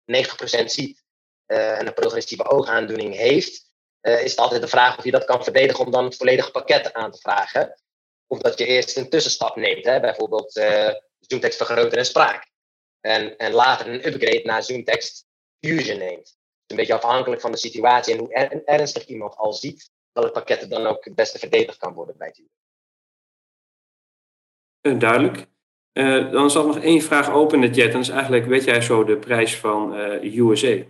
uh, 0.05 0.61
90% 0.61 0.65
ziet 0.65 1.03
en 1.45 1.87
een 1.87 1.93
progressieve 1.93 2.49
oogaandoening 2.49 3.15
heeft, 3.15 3.65
is 4.01 4.31
het 4.31 4.39
altijd 4.39 4.61
de 4.61 4.67
vraag 4.67 4.97
of 4.97 5.03
je 5.03 5.11
dat 5.11 5.25
kan 5.25 5.43
verdedigen 5.43 5.85
om 5.85 5.91
dan 5.91 6.03
het 6.03 6.15
volledige 6.15 6.51
pakket 6.51 6.93
aan 6.93 7.11
te 7.11 7.19
vragen. 7.19 7.81
Of 8.27 8.39
dat 8.39 8.57
je 8.59 8.65
eerst 8.65 8.97
een 8.97 9.09
tussenstap 9.09 9.55
neemt, 9.55 9.85
hè? 9.85 9.99
bijvoorbeeld 9.99 10.51
zoomtekst 11.19 11.57
vergroten 11.57 11.97
en 11.97 12.05
spraak. 12.05 12.47
En, 13.01 13.37
en 13.37 13.51
later 13.51 13.87
een 13.87 14.07
upgrade 14.07 14.41
naar 14.43 14.63
zoomtekst 14.63 15.25
fusion 15.59 15.97
neemt. 15.97 16.23
Dus 16.25 16.35
een 16.67 16.75
beetje 16.75 16.93
afhankelijk 16.93 17.41
van 17.41 17.51
de 17.51 17.57
situatie 17.57 18.13
en 18.13 18.19
hoe 18.19 18.33
er, 18.33 18.63
ernstig 18.65 19.05
iemand 19.05 19.35
al 19.35 19.53
ziet, 19.53 19.89
dat 20.17 20.25
het 20.25 20.45
pakket 20.45 20.69
dan 20.69 20.85
ook 20.85 21.05
het 21.05 21.15
beste 21.15 21.39
verdedigd 21.39 21.77
kan 21.77 21.93
worden 21.93 22.17
bij 22.17 22.33
het 24.81 24.99
Duidelijk. 24.99 25.45
Uh, 25.93 26.31
dan 26.31 26.49
er 26.51 26.65
nog 26.65 26.79
één 26.79 27.01
vraag 27.01 27.31
open 27.31 27.63
in 27.63 27.71
de 27.71 27.81
chat. 27.81 27.87
En 27.87 27.91
dat 27.91 28.01
is 28.01 28.09
eigenlijk, 28.09 28.45
weet 28.45 28.63
jij 28.63 28.81
zo 28.81 29.03
de 29.03 29.17
prijs 29.17 29.57
van 29.57 29.99
uh, 29.99 30.37
USA? 30.37 30.83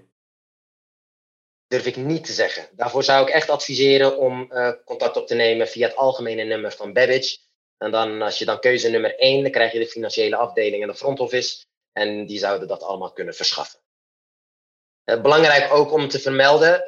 Durf 1.67 1.85
ik 1.85 1.95
niet 1.95 2.25
te 2.25 2.33
zeggen. 2.33 2.69
Daarvoor 2.71 3.03
zou 3.03 3.27
ik 3.27 3.33
echt 3.33 3.49
adviseren 3.49 4.17
om 4.17 4.47
uh, 4.51 4.71
contact 4.85 5.17
op 5.17 5.27
te 5.27 5.35
nemen 5.35 5.67
via 5.67 5.87
het 5.87 5.95
algemene 5.95 6.43
nummer 6.43 6.71
van 6.71 6.93
Babbage. 6.93 7.37
En 7.77 7.91
dan, 7.91 8.21
als 8.21 8.39
je 8.39 8.45
dan 8.45 8.59
keuze 8.59 8.89
nummer 8.89 9.15
1, 9.15 9.41
dan 9.41 9.51
krijg 9.51 9.71
je 9.71 9.79
de 9.79 9.87
financiële 9.87 10.35
afdeling 10.35 10.81
en 10.81 10.87
de 10.87 10.95
front 10.95 11.19
office. 11.19 11.65
En 11.91 12.25
die 12.25 12.39
zouden 12.39 12.67
dat 12.67 12.83
allemaal 12.83 13.13
kunnen 13.13 13.33
verschaffen. 13.33 13.79
Belangrijk 15.07 15.73
ook 15.73 15.91
om 15.91 16.07
te 16.07 16.19
vermelden, 16.19 16.83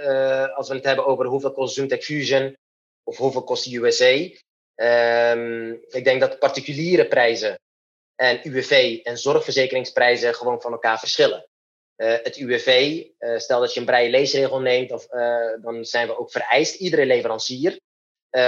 als 0.56 0.70
we 0.70 0.76
het 0.76 0.86
hebben 0.86 1.06
over 1.06 1.26
hoeveel 1.26 1.52
kost 1.52 1.76
ZoomTech 1.76 2.04
Fusion 2.04 2.58
of 3.04 3.18
hoeveel 3.18 3.44
kost 3.44 3.70
de 3.70 3.78
USA. 3.78 4.30
Ehm, 4.76 5.72
ik 5.72 6.04
denk 6.04 6.20
dat 6.20 6.40
particuliere 6.40 7.08
prijzen 7.08 7.60
en 8.16 8.40
UWV 8.44 9.00
en 9.04 9.18
zorgverzekeringsprijzen 9.18 10.36
gewoon 10.36 10.62
van 10.62 10.72
elkaar 10.72 11.00
verschillen. 11.00 11.48
Uh, 11.98 12.16
het 12.24 12.38
UWV, 12.38 13.04
eh, 13.18 13.38
stel 13.38 13.60
dat 13.60 13.74
je 13.74 13.80
een 13.80 13.86
breie 13.86 14.10
leesregel 14.10 14.60
neemt, 14.60 14.92
of, 14.92 15.08
dan 15.62 15.86
zijn 15.86 16.08
we 16.08 16.18
ook 16.18 16.32
vereist, 16.32 16.76
iedere 16.76 17.06
leverancier, 17.06 17.80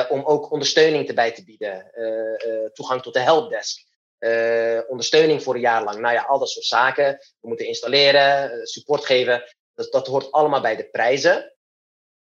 om 0.09 0.23
ook 0.23 0.51
ondersteuning 0.51 1.07
erbij 1.07 1.31
te 1.31 1.43
bieden. 1.43 1.91
toegang 2.73 3.01
tot 3.01 3.13
de 3.13 3.19
helpdesk, 3.19 3.85
ondersteuning 4.87 5.43
voor 5.43 5.53
een 5.53 5.61
jaar 5.61 5.83
lang. 5.83 5.99
Nou 5.99 6.13
ja, 6.13 6.21
al 6.21 6.39
dat 6.39 6.49
soort 6.49 6.65
zaken. 6.65 7.17
We 7.39 7.47
moeten 7.47 7.67
installeren, 7.67 8.67
support 8.67 9.05
geven. 9.05 9.43
Dat, 9.81 9.91
dat 9.91 10.07
hoort 10.07 10.31
allemaal 10.31 10.61
bij 10.61 10.75
de 10.75 10.89
prijzen. 10.89 11.55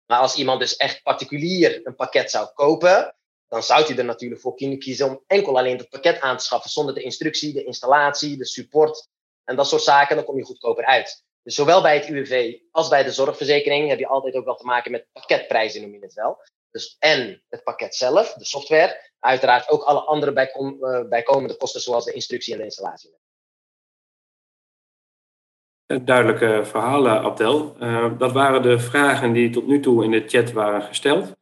Maar 0.05 0.19
als 0.19 0.35
iemand 0.35 0.59
dus 0.59 0.75
echt 0.75 1.03
particulier 1.03 1.79
een 1.83 1.95
pakket 1.95 2.31
zou 2.31 2.47
kopen, 2.53 3.15
dan 3.47 3.63
zou 3.63 3.87
je 3.87 3.95
er 3.95 4.05
natuurlijk 4.05 4.41
voor 4.41 4.55
kunnen 4.55 4.79
kiezen 4.79 5.09
om 5.09 5.23
enkel 5.27 5.57
alleen 5.57 5.77
het 5.77 5.89
pakket 5.89 6.19
aan 6.19 6.37
te 6.37 6.43
schaffen 6.43 6.71
zonder 6.71 6.95
de 6.95 7.01
instructie, 7.01 7.53
de 7.53 7.63
installatie, 7.63 8.37
de 8.37 8.45
support 8.45 9.07
en 9.43 9.55
dat 9.55 9.67
soort 9.67 9.83
zaken. 9.83 10.15
Dan 10.15 10.25
kom 10.25 10.37
je 10.37 10.43
goedkoper 10.43 10.85
uit. 10.85 11.23
Dus 11.43 11.55
zowel 11.55 11.81
bij 11.81 11.95
het 11.95 12.07
UWV 12.07 12.57
als 12.71 12.87
bij 12.87 13.03
de 13.03 13.11
zorgverzekering 13.11 13.89
heb 13.89 13.99
je 13.99 14.07
altijd 14.07 14.35
ook 14.35 14.45
wel 14.45 14.55
te 14.55 14.65
maken 14.65 14.91
met 14.91 15.07
pakketprijzen, 15.11 15.81
noem 15.81 15.93
je 15.93 15.99
het 15.99 16.13
wel. 16.13 16.41
Dus 16.71 16.95
en 16.99 17.43
het 17.49 17.63
pakket 17.63 17.95
zelf, 17.95 18.33
de 18.33 18.45
software, 18.45 19.11
uiteraard 19.19 19.69
ook 19.69 19.83
alle 19.83 19.99
andere 19.99 20.31
uh, 20.31 21.09
bijkomende 21.09 21.57
kosten 21.57 21.81
zoals 21.81 22.05
de 22.05 22.13
instructie 22.13 22.53
en 22.53 22.59
de 22.59 22.65
installatie. 22.65 23.15
Duidelijke 25.88 26.61
verhalen, 26.63 27.21
Abdel. 27.21 27.75
Uh, 27.81 28.05
dat 28.17 28.31
waren 28.31 28.61
de 28.61 28.79
vragen 28.79 29.33
die 29.33 29.49
tot 29.49 29.67
nu 29.67 29.79
toe 29.79 30.03
in 30.03 30.11
de 30.11 30.23
chat 30.27 30.51
waren 30.51 30.81
gesteld. 30.81 31.36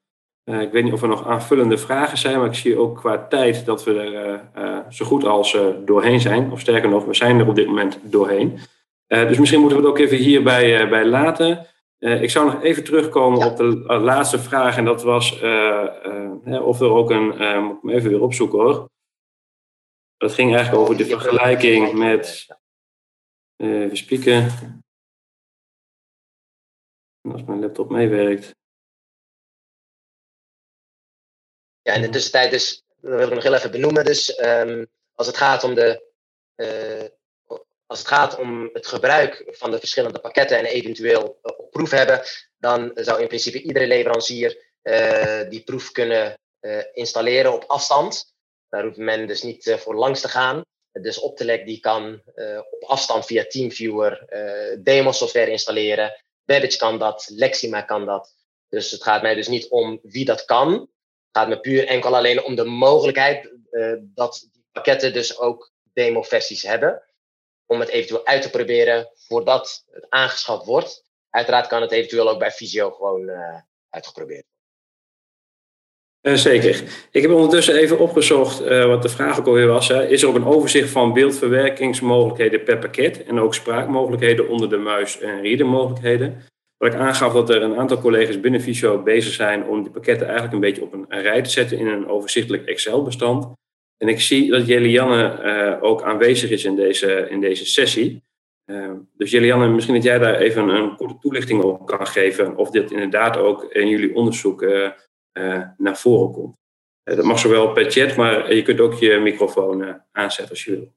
Uh, 0.46 0.62
ik 0.62 0.72
weet 0.72 0.84
niet 0.84 0.94
of 0.94 1.02
er 1.02 1.08
nog 1.08 1.28
aanvullende 1.28 1.78
vragen 1.78 2.18
zijn, 2.18 2.38
maar 2.38 2.48
ik 2.48 2.54
zie 2.54 2.78
ook 2.78 2.98
qua 2.98 3.28
tijd 3.28 3.66
dat 3.66 3.84
we 3.84 4.00
er 4.00 4.42
uh, 4.64 4.80
zo 4.90 5.06
goed 5.06 5.26
als 5.26 5.58
doorheen 5.86 6.20
zijn. 6.20 6.52
Of 6.52 6.60
sterker 6.60 6.90
nog, 6.90 7.06
we 7.06 7.14
zijn 7.14 7.40
er 7.40 7.48
op 7.48 7.56
dit 7.56 7.68
moment 7.68 8.00
doorheen. 8.02 8.60
dus 9.08 9.38
misschien 9.38 9.60
moeten 9.60 9.78
we 9.78 9.84
het 9.84 9.94
ook 9.94 10.00
even 10.00 10.18
hierbij 10.18 10.90
bij 10.90 11.06
laten. 11.06 11.68
ik 12.00 12.30
zou 12.30 12.46
nog 12.46 12.64
even 12.64 12.84
terugkomen 12.84 13.40
ja. 13.40 13.48
op 13.48 13.58
de 13.58 13.84
laatste 13.88 14.40
vraag. 14.40 14.78
En 14.78 14.86
dat 14.86 15.04
was 15.04 15.34
of 16.64 16.80
er 16.82 16.92
ook 16.92 17.10
een. 17.10 17.28
moet 17.28 17.76
ik 17.76 17.82
hem 17.82 17.90
even 17.90 18.10
weer 18.10 18.22
opzoeken 18.22 18.60
hoor. 18.60 18.90
Dat 20.18 20.34
ging 20.34 20.56
eigenlijk 20.56 20.84
over 20.84 20.98
de 20.98 21.06
vergelijking 21.06 21.94
met. 21.94 22.48
Even 23.64 23.98
spieken. 23.98 24.44
Als 27.22 27.44
mijn 27.44 27.60
laptop 27.60 27.90
meewerkt. 27.90 28.52
Ja, 31.82 31.94
in 31.94 32.02
de 32.02 32.10
tussentijd 32.10 32.52
dus, 32.52 32.84
dat 32.88 33.12
wil 33.12 33.28
ik 33.28 33.34
nog 33.34 33.44
heel 33.44 33.54
even 33.54 33.72
benoemen, 33.72 34.06
dus 34.06 34.40
um, 34.40 34.88
als 35.14 35.28
het 35.28 35.38
gaat 35.38 35.64
om 35.64 35.74
de 35.74 36.12
uh, 36.56 37.08
als 37.86 38.00
het 38.00 38.08
gaat 38.08 38.38
om 38.38 38.70
het 38.74 38.88
gebruik 38.88 39.44
van 39.48 39.72
de 39.72 39.80
verschillende 39.80 40.20
pakketten 40.20 40.58
en 40.58 40.66
eventueel 40.66 41.40
uh, 41.44 41.58
op 41.58 41.72
proef 41.72 41.92
hebben, 41.92 42.22
dan 42.58 42.92
zou 42.94 43.22
in 43.22 43.28
principe 43.28 43.62
iedere 43.62 43.88
leverancier 43.88 44.74
uh, 44.84 45.50
die 45.50 45.64
proef 45.64 45.92
kunnen 45.92 46.38
installeren 46.94 47.54
op 47.54 47.64
afstand. 47.64 48.34
Daar 48.70 48.84
hoeft 48.84 48.98
men 48.98 49.28
dus 49.28 49.42
niet 49.42 49.76
voor 49.80 49.96
langs 49.96 50.22
te 50.22 50.28
gaan. 50.28 50.62
Dus 51.02 51.20
Optelec 51.20 51.66
die 51.66 51.80
kan 51.80 52.22
op 52.72 52.84
afstand 52.84 53.26
via 53.26 53.46
TeamViewer 53.46 54.26
demo 54.84 55.12
software 55.12 55.52
installeren. 55.52 56.24
Babbage 56.46 56.78
kan 56.78 57.00
dat, 57.00 57.30
Lexima 57.30 57.82
kan 57.82 58.06
dat. 58.06 58.36
Dus 58.70 58.92
het 58.92 59.04
gaat 59.04 59.22
mij 59.22 59.36
dus 59.36 59.48
niet 59.48 59.70
om 59.70 60.00
wie 60.04 60.26
dat 60.26 60.46
kan. 60.46 60.72
Het 60.72 60.90
gaat 61.32 61.48
me 61.48 61.60
puur 61.60 61.88
enkel 61.88 62.16
alleen 62.16 62.44
om 62.44 62.56
de 62.56 62.64
mogelijkheid 62.64 63.52
dat 64.02 64.48
die 64.52 64.66
pakketten 64.72 65.14
dus 65.14 65.40
ook 65.40 65.72
demo-versies 65.94 66.64
hebben. 66.64 67.04
Om 67.66 67.80
het 67.80 67.90
eventueel 67.90 68.26
uit 68.26 68.42
te 68.42 68.50
proberen 68.50 69.12
voordat 69.14 69.84
het 69.92 70.06
aangeschaft 70.10 70.66
wordt. 70.66 71.04
Uiteraard 71.30 71.68
kan 71.68 71.82
het 71.82 71.92
eventueel 71.92 72.30
ook 72.30 72.40
bij 72.40 72.52
Visio 72.52 72.92
gewoon 72.92 73.32
uitgeprobeerd 73.90 74.46
uh, 76.24 76.34
zeker. 76.34 76.84
Ik 77.12 77.22
heb 77.22 77.32
ondertussen 77.32 77.76
even 77.76 78.00
opgezocht 78.00 78.62
uh, 78.62 78.86
wat 78.86 79.02
de 79.02 79.10
vraag 79.10 79.40
ook 79.40 79.48
alweer 79.48 79.68
was. 79.68 79.88
Hè. 79.88 80.08
Is 80.08 80.22
er 80.22 80.28
ook 80.28 80.36
een 80.36 80.46
overzicht 80.46 80.90
van 80.90 81.14
beeldverwerkingsmogelijkheden 81.14 82.64
per 82.64 82.78
pakket 82.78 83.24
en 83.24 83.40
ook 83.40 83.54
spraakmogelijkheden 83.54 84.48
onder 84.48 84.70
de 84.70 84.78
muis 84.78 85.20
en 85.20 85.42
readermogelijkheden? 85.42 86.42
Wat 86.78 86.94
ik 86.94 87.00
aangaf 87.00 87.34
dat 87.34 87.50
er 87.50 87.62
een 87.62 87.78
aantal 87.78 88.00
collega's 88.00 88.40
binnen 88.40 88.62
Visio 88.62 89.04
bezig 89.04 89.34
zijn 89.34 89.66
om 89.66 89.84
die 89.84 89.92
pakketten 89.92 90.26
eigenlijk 90.26 90.54
een 90.56 90.60
beetje 90.60 90.82
op 90.82 90.94
een 90.94 91.22
rij 91.22 91.42
te 91.42 91.50
zetten 91.50 91.78
in 91.78 91.88
een 91.88 92.08
overzichtelijk 92.08 92.66
Excel-bestand. 92.66 93.48
En 93.98 94.08
ik 94.08 94.22
zie 94.22 94.52
dat 94.52 94.68
Jelianne 94.68 95.40
uh, 95.44 95.84
ook 95.84 96.04
aanwezig 96.04 96.50
is 96.50 96.66
in 96.66 96.76
deze, 96.76 97.28
in 97.30 97.40
deze 97.40 97.66
sessie. 97.66 98.24
dus 99.18 99.32
Jelianne, 99.32 99.68
misschien 99.68 99.96
dat 99.96 100.04
jij 100.04 100.20
daar 100.20 100.36
even 100.36 100.68
een 100.68 100.96
korte 100.96 101.18
toelichting 101.20 101.64
op 101.64 101.86
kan 101.86 102.08
geven. 102.08 102.56
Of 102.56 102.70
dit 102.70 102.92
inderdaad 102.92 103.38
ook 103.38 103.64
in 103.64 103.88
jullie 103.88 104.16
onderzoek 104.16 104.62
naar 105.78 105.98
voren 105.98 106.32
komt. 106.32 106.62
Uh, 107.04 107.16
dat 107.16 107.26
mag 107.26 107.40
zowel 107.40 107.72
per 107.72 107.92
chat, 107.92 108.16
maar 108.16 108.54
je 108.54 108.62
kunt 108.62 108.80
ook 108.80 108.94
je 108.94 109.18
microfoon 109.18 109.82
uh, 109.82 109.94
aanzetten 110.12 110.50
als 110.50 110.64
je 110.64 110.72
wil. 110.72 110.94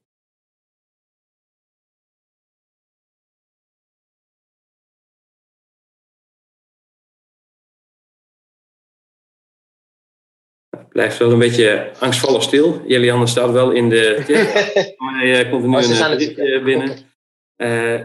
Blijft 10.89 11.17
wel 11.17 11.31
een 11.31 11.39
beetje 11.39 11.91
angstvallig 11.99 12.43
stil. 12.43 12.81
Jelianne 12.85 13.27
staat 13.27 13.51
wel 13.51 13.71
in 13.71 13.89
de 13.89 14.15
chat, 14.15 14.97
maar 14.97 15.49
komt 15.49 15.63
er 15.63 15.69
nu 15.69 15.75
oh, 15.75 16.53
een 16.53 16.63
binnen. 16.63 16.97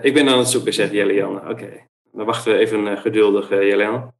ik 0.02 0.14
ben 0.14 0.28
aan 0.28 0.38
het 0.38 0.48
zoeken, 0.48 0.74
zegt 0.74 0.92
Jelianne. 0.92 1.40
Oké, 1.40 1.50
okay. 1.50 1.88
dan 2.12 2.26
wachten 2.26 2.52
we 2.52 2.58
even 2.58 2.98
geduldig, 2.98 3.48
Jelianne. 3.48 4.12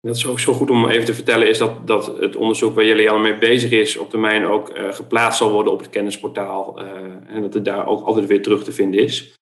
Dat 0.00 0.16
is 0.16 0.26
ook 0.26 0.40
zo 0.40 0.52
goed 0.52 0.70
om 0.70 0.88
even 0.88 1.04
te 1.04 1.14
vertellen, 1.14 1.48
is 1.48 1.58
dat, 1.58 1.86
dat 1.86 2.06
het 2.06 2.36
onderzoek 2.36 2.74
waar 2.74 2.84
jullie 2.84 3.10
al 3.10 3.18
mee 3.18 3.38
bezig 3.38 3.70
is, 3.70 3.96
op 3.96 4.10
termijn 4.10 4.44
ook 4.44 4.76
uh, 4.76 4.92
geplaatst 4.92 5.38
zal 5.38 5.50
worden 5.50 5.72
op 5.72 5.78
het 5.78 5.90
kennisportaal. 5.90 6.82
Uh, 6.82 6.88
en 7.26 7.42
dat 7.42 7.54
het 7.54 7.64
daar 7.64 7.86
ook 7.86 8.06
altijd 8.06 8.26
weer 8.26 8.42
terug 8.42 8.64
te 8.64 8.72
vinden 8.72 9.00
is. 9.00 9.34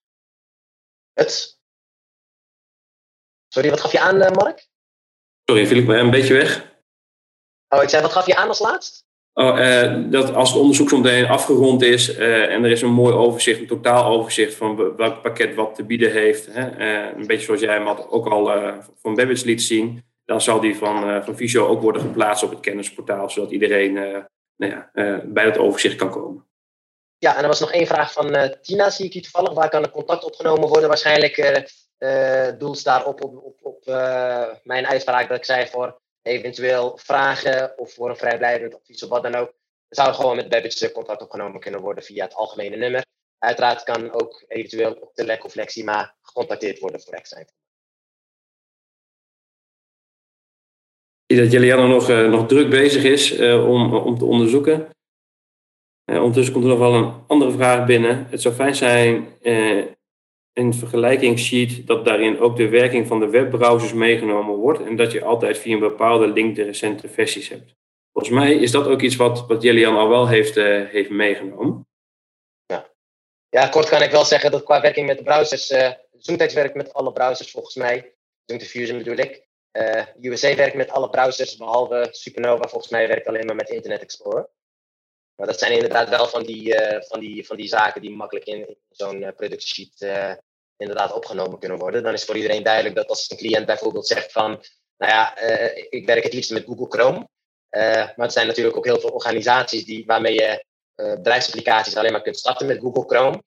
Het. 1.13 1.59
Sorry, 3.49 3.71
wat 3.71 3.81
gaf 3.81 3.93
je 3.93 4.01
aan, 4.01 4.17
uh, 4.17 4.31
Mark? 4.31 4.69
Sorry, 5.45 5.67
viel 5.67 5.77
ik 5.77 5.87
me 5.87 5.97
een 5.97 6.11
beetje 6.11 6.35
weg? 6.35 6.73
Oh, 7.69 7.83
ik 7.83 7.89
zei, 7.89 8.03
wat 8.03 8.13
gaf 8.13 8.27
je 8.27 8.37
aan 8.37 8.49
als 8.49 8.61
laatst? 8.61 9.03
Oh, 9.33 10.11
dat 10.11 10.35
als 10.35 10.51
het 10.51 10.61
onderzoek 10.61 10.89
zo 10.89 10.97
meteen 10.97 11.27
afgerond 11.27 11.83
is 11.83 12.17
en 12.17 12.65
er 12.65 12.71
is 12.71 12.83
een 12.83 12.93
mooi 12.93 13.15
overzicht, 13.15 13.61
een 13.61 13.67
totaal 13.67 14.05
overzicht 14.05 14.55
van 14.55 14.97
welk 14.97 15.23
pakket 15.23 15.55
wat 15.55 15.75
te 15.75 15.85
bieden 15.85 16.13
heeft. 16.13 16.47
Hè, 16.47 17.15
een 17.15 17.27
beetje 17.27 17.45
zoals 17.45 17.61
jij 17.61 17.75
hem 17.75 17.89
ook 17.89 18.27
al 18.27 18.47
van 18.95 19.15
Babbage 19.15 19.47
liet 19.47 19.63
zien 19.63 20.05
dan 20.25 20.41
zal 20.41 20.61
die 20.61 20.77
van, 20.77 21.11
uh, 21.11 21.23
van 21.25 21.37
Visio 21.37 21.67
ook 21.67 21.83
worden 21.83 22.03
geplaatst 22.03 22.45
op 22.45 22.51
het 22.51 22.61
kennisportaal, 22.61 23.31
zodat 23.31 23.51
iedereen 23.51 23.97
uh, 23.97 24.25
nou 24.57 24.73
ja, 24.73 24.91
uh, 24.93 25.19
bij 25.25 25.45
dat 25.45 25.59
overzicht 25.59 25.97
kan 25.97 26.11
komen. 26.11 26.47
Ja, 27.19 27.37
en 27.37 27.43
er 27.43 27.49
was 27.49 27.61
nog 27.61 27.73
één 27.73 27.87
vraag 27.87 28.13
van 28.13 28.57
Tina, 28.63 28.91
zie 28.91 29.07
ik 29.07 29.13
hier 29.13 29.23
toevallig. 29.23 29.53
Waar 29.53 29.69
kan 29.69 29.83
er 29.83 29.91
contact 29.91 30.25
opgenomen 30.25 30.69
worden? 30.69 30.89
Waarschijnlijk 30.89 31.63
doels 32.59 32.83
daarop 32.83 33.25
op, 33.25 33.37
op, 33.37 33.59
op 33.63 33.85
mijn 34.63 34.87
uitspraak 34.87 35.29
dat 35.29 35.37
ik 35.37 35.45
zei 35.45 35.67
voor 35.67 36.01
eventueel 36.23 36.99
vragen 37.03 37.79
of 37.79 37.93
voor 37.93 38.11
een 38.11 38.17
vrijblijvend 38.17 38.75
advies 38.75 39.03
of 39.03 39.09
wat 39.09 39.23
dan 39.23 39.35
ook. 39.35 39.53
Zou 39.89 40.15
gewoon 40.15 40.37
met 40.37 40.49
Babbage 40.49 40.93
contact 40.93 41.23
opgenomen 41.23 41.61
kunnen 41.61 41.81
worden 41.81 42.05
via 42.05 42.25
het 42.25 42.35
algemene 42.35 42.77
nummer. 42.77 43.05
Uiteraard 43.39 43.83
kan 43.83 44.13
ook 44.13 44.45
eventueel 44.49 44.93
op 44.93 45.15
de 45.15 45.25
LEC 45.25 45.45
of 45.45 45.55
Lexima 45.55 46.15
gecontacteerd 46.23 46.79
worden 46.79 47.01
voor 47.01 47.13
extra 47.13 47.45
dat 51.37 51.53
Juliana 51.53 51.87
nog, 51.87 52.11
uh, 52.11 52.31
nog 52.31 52.47
druk 52.47 52.71
bezig 52.71 53.05
is 53.05 53.39
uh, 53.39 53.69
om, 53.69 53.95
om 53.95 54.19
te 54.19 54.25
onderzoeken. 54.25 54.89
Ondertussen 56.05 56.53
komt 56.53 56.65
er 56.65 56.71
nog 56.71 56.79
wel 56.79 56.95
een 56.95 57.13
andere 57.27 57.51
vraag 57.51 57.87
binnen. 57.87 58.27
Het 58.31 58.43
zou 58.43 58.55
fijn 58.55 58.75
zijn 58.75 59.29
in 60.53 60.67
het 60.67 60.77
vergelijkingssheet 60.77 61.87
dat 61.87 62.05
daarin 62.05 62.41
ook 62.41 62.57
de 62.57 62.69
werking 62.69 63.07
van 63.07 63.21
de 63.21 63.29
webbrowsers 63.29 63.93
meegenomen 63.93 64.55
wordt 64.55 64.83
en 64.83 64.97
dat 64.97 65.13
je 65.13 65.25
altijd 65.25 65.59
via 65.59 65.75
een 65.75 65.81
bepaalde 65.81 66.27
link 66.27 66.57
de 66.57 66.63
recente 66.63 67.09
versies 67.09 67.49
hebt. 67.49 67.75
Volgens 68.13 68.35
mij 68.35 68.55
is 68.55 68.71
dat 68.71 68.87
ook 68.87 69.01
iets 69.01 69.17
wat, 69.17 69.47
wat 69.47 69.63
Jelian 69.63 69.97
al 69.97 70.09
wel 70.09 70.29
heeft, 70.29 70.55
heeft 70.91 71.11
meegenomen. 71.11 71.87
Ja. 72.67 72.87
ja, 73.49 73.69
kort 73.69 73.89
kan 73.89 74.03
ik 74.03 74.11
wel 74.11 74.25
zeggen 74.25 74.51
dat 74.51 74.63
qua 74.63 74.81
werking 74.81 75.07
met 75.07 75.19
de 75.19 75.25
browsers, 75.25 75.71
uh, 75.71 75.91
Zoomtext 76.25 76.55
werkt 76.55 76.75
met 76.75 76.93
alle 76.93 77.13
browsers 77.13 77.51
volgens 77.51 77.75
mij. 77.75 78.15
Zoom 78.45 78.99
bedoel 78.99 79.17
ik. 79.17 79.43
Uh, 79.75 79.99
eh, 79.99 80.07
USA 80.21 80.55
werkt 80.55 80.75
met 80.75 80.91
alle 80.91 81.11
browsers, 81.11 81.57
behalve 81.57 82.09
Supernova. 82.11 82.69
Volgens 82.69 82.93
mij 82.93 83.09
werkt 83.09 83.27
alleen 83.27 83.47
maar 83.47 83.55
met 83.55 83.69
Internet 83.69 84.01
Explorer. 84.01 84.49
Maar 85.35 85.47
dat 85.47 85.59
zijn 85.59 85.73
inderdaad 85.73 86.09
wel 86.09 86.27
van 86.27 86.43
die, 86.43 86.75
uh, 86.75 87.01
van 87.01 87.21
die, 87.21 87.47
van 87.47 87.57
die 87.57 87.69
zaken 87.69 88.01
die 88.01 88.17
makkelijk 88.17 88.47
in, 88.47 88.77
zo'n 88.91 89.23
uh, 89.23 89.29
productiesheet 89.37 90.09
inderdaad 90.77 91.13
opgenomen 91.13 91.59
kunnen 91.59 91.79
worden. 91.79 92.03
Dan 92.03 92.13
is 92.13 92.25
voor 92.25 92.37
iedereen 92.37 92.63
duidelijk 92.63 92.95
dat 92.95 93.09
als 93.09 93.31
een 93.31 93.37
cliënt 93.37 93.67
bijvoorbeeld 93.67 94.07
zegt 94.07 94.33
van, 94.33 94.51
nou 94.97 95.13
ja, 95.13 95.39
ik 95.91 96.07
werk 96.07 96.23
het 96.23 96.33
liefst 96.33 96.51
met 96.51 96.65
Google 96.65 96.87
Chrome. 96.89 97.29
maar 98.17 98.27
er 98.27 98.31
zijn 98.31 98.47
natuurlijk 98.47 98.77
ook 98.77 98.85
heel 98.85 99.01
veel 99.01 99.11
organisaties 99.11 99.85
die, 99.85 100.07
waarmee 100.07 100.35
je 100.35 100.65
bedrijfsapplicaties 100.95 101.97
alleen 101.97 102.13
maar 102.13 102.23
kunt 102.23 102.39
starten 102.39 102.67
met 102.67 102.81
Google 102.81 103.05
Chrome. 103.07 103.43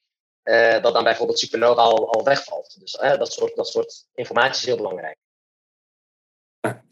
dat 0.82 0.94
dan 0.94 1.04
bijvoorbeeld 1.04 1.40
Supernova 1.40 1.82
al, 1.82 2.12
al 2.12 2.24
wegvalt. 2.24 2.80
Dus 2.80 2.92
dat, 2.92 3.34
soort, 3.34 3.56
dat 3.56 3.68
soort 3.68 4.06
informatie 4.14 4.60
is 4.60 4.66
heel 4.66 4.78
belangrijk 4.78 5.18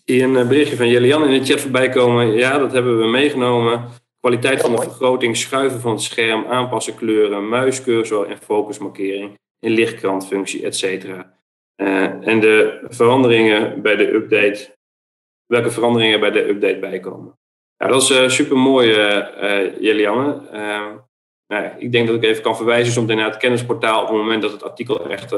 zie 0.06 0.24
een 0.24 0.36
eh, 0.36 0.48
berichtje 0.48 0.76
van 0.76 0.90
Jelian 0.90 1.28
in 1.28 1.40
de 1.40 1.46
chat 1.46 1.62
voorbij 1.62 1.90
komen. 1.90 2.32
Ja, 2.32 2.58
dat 2.58 2.72
hebben 2.72 3.00
we 3.00 3.08
meegenomen. 3.08 3.90
Kwaliteit 4.20 4.62
van 4.62 4.72
de 4.72 4.82
vergroting, 4.82 5.38
schuiven 5.38 5.80
van 5.80 5.92
het 5.92 6.02
scherm, 6.02 6.46
aanpassen 6.46 6.96
kleuren, 6.96 7.50
muiscursor 7.50 8.28
en 8.28 8.38
focusmarkering, 8.38 9.40
in 9.60 9.72
lichtkrantfunctie, 9.72 10.66
etc. 10.66 10.84
Uh, 10.84 11.20
eh, 11.76 12.28
en 12.28 12.40
de 12.40 12.86
veranderingen 12.90 13.82
bij 13.82 13.96
de 13.96 14.14
update, 14.14 14.76
welke 15.46 15.72
veranderingen 15.72 16.20
bij 16.20 16.32
de 16.32 16.48
update 16.48 16.80
bijkomen. 16.80 17.38
Ja, 17.78 17.88
dat 17.88 18.02
is 18.02 18.10
uh, 18.10 18.30
super 18.30 18.58
mooi, 18.58 18.88
Jelianne. 19.80 20.42
Nou, 21.48 21.70
ik 21.78 21.92
denk 21.92 22.08
dat 22.08 22.16
ik 22.16 22.24
even 22.24 22.44
kan 22.44 22.56
verwijzen 22.56 22.94
zometeen 22.94 23.18
naar 23.18 23.30
het 23.30 23.38
kennisportaal 23.38 24.02
op 24.02 24.08
het 24.08 24.18
moment 24.18 24.42
dat 24.42 24.52
het 24.52 24.64
artikel 24.64 25.10
echt 25.10 25.32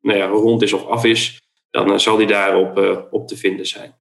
nou 0.00 0.18
ja, 0.18 0.26
rond 0.26 0.62
is 0.62 0.72
of 0.72 0.86
af 0.86 1.04
is. 1.04 1.42
Dan 1.70 2.00
zal 2.00 2.16
die 2.16 2.26
daarop 2.26 3.06
op 3.10 3.28
te 3.28 3.36
vinden 3.36 3.66
zijn. 3.66 3.94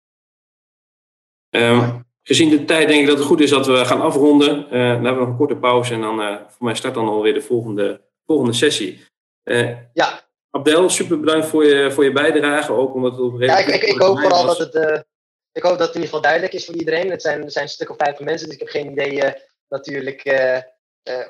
Um, 1.55 2.05
gezien 2.23 2.49
de 2.49 2.65
tijd 2.65 2.87
denk 2.87 3.01
ik 3.01 3.07
dat 3.07 3.17
het 3.17 3.27
goed 3.27 3.39
is 3.39 3.49
dat 3.49 3.65
we 3.65 3.85
gaan 3.85 4.01
afronden. 4.01 4.57
Uh, 4.57 4.71
dan 4.71 4.79
hebben 4.79 5.13
we 5.13 5.19
nog 5.19 5.27
een 5.27 5.35
korte 5.35 5.55
pauze 5.55 5.93
en 5.93 6.01
dan 6.01 6.19
uh, 6.19 6.35
voor 6.47 6.65
mij 6.65 6.75
start 6.75 6.93
dan 6.93 7.07
alweer 7.07 7.33
de 7.33 7.41
volgende, 7.41 8.01
volgende 8.25 8.53
sessie. 8.53 9.05
Uh, 9.43 9.77
ja. 9.93 10.21
Abdel, 10.49 10.89
super 10.89 11.19
bedankt 11.19 11.47
voor 11.47 11.65
je, 11.65 11.91
voor 11.91 12.03
je 12.03 12.11
bijdrage. 12.11 12.71
Ook 12.71 12.93
omdat 12.93 13.11
het 13.11 13.21
op 13.21 13.41
ja, 13.41 13.57
ik, 13.57 13.67
ik, 13.67 13.83
ik 13.83 14.01
hoop 14.01 14.19
vooral 14.19 14.45
dat 14.45 14.57
het, 14.57 15.05
ik 15.51 15.63
hoop 15.63 15.77
dat 15.77 15.87
het 15.87 15.95
in 15.95 16.01
ieder 16.01 16.05
geval 16.05 16.21
duidelijk 16.21 16.53
is 16.53 16.65
voor 16.65 16.75
iedereen. 16.75 17.09
Het 17.09 17.21
zijn, 17.21 17.43
er 17.43 17.51
zijn 17.51 17.65
een 17.65 17.71
stuk 17.71 17.89
of 17.89 17.97
vijftig 17.97 18.25
mensen, 18.25 18.45
dus 18.45 18.55
ik 18.55 18.61
heb 18.61 18.69
geen 18.69 18.91
idee 18.91 19.33
natuurlijk 19.69 20.21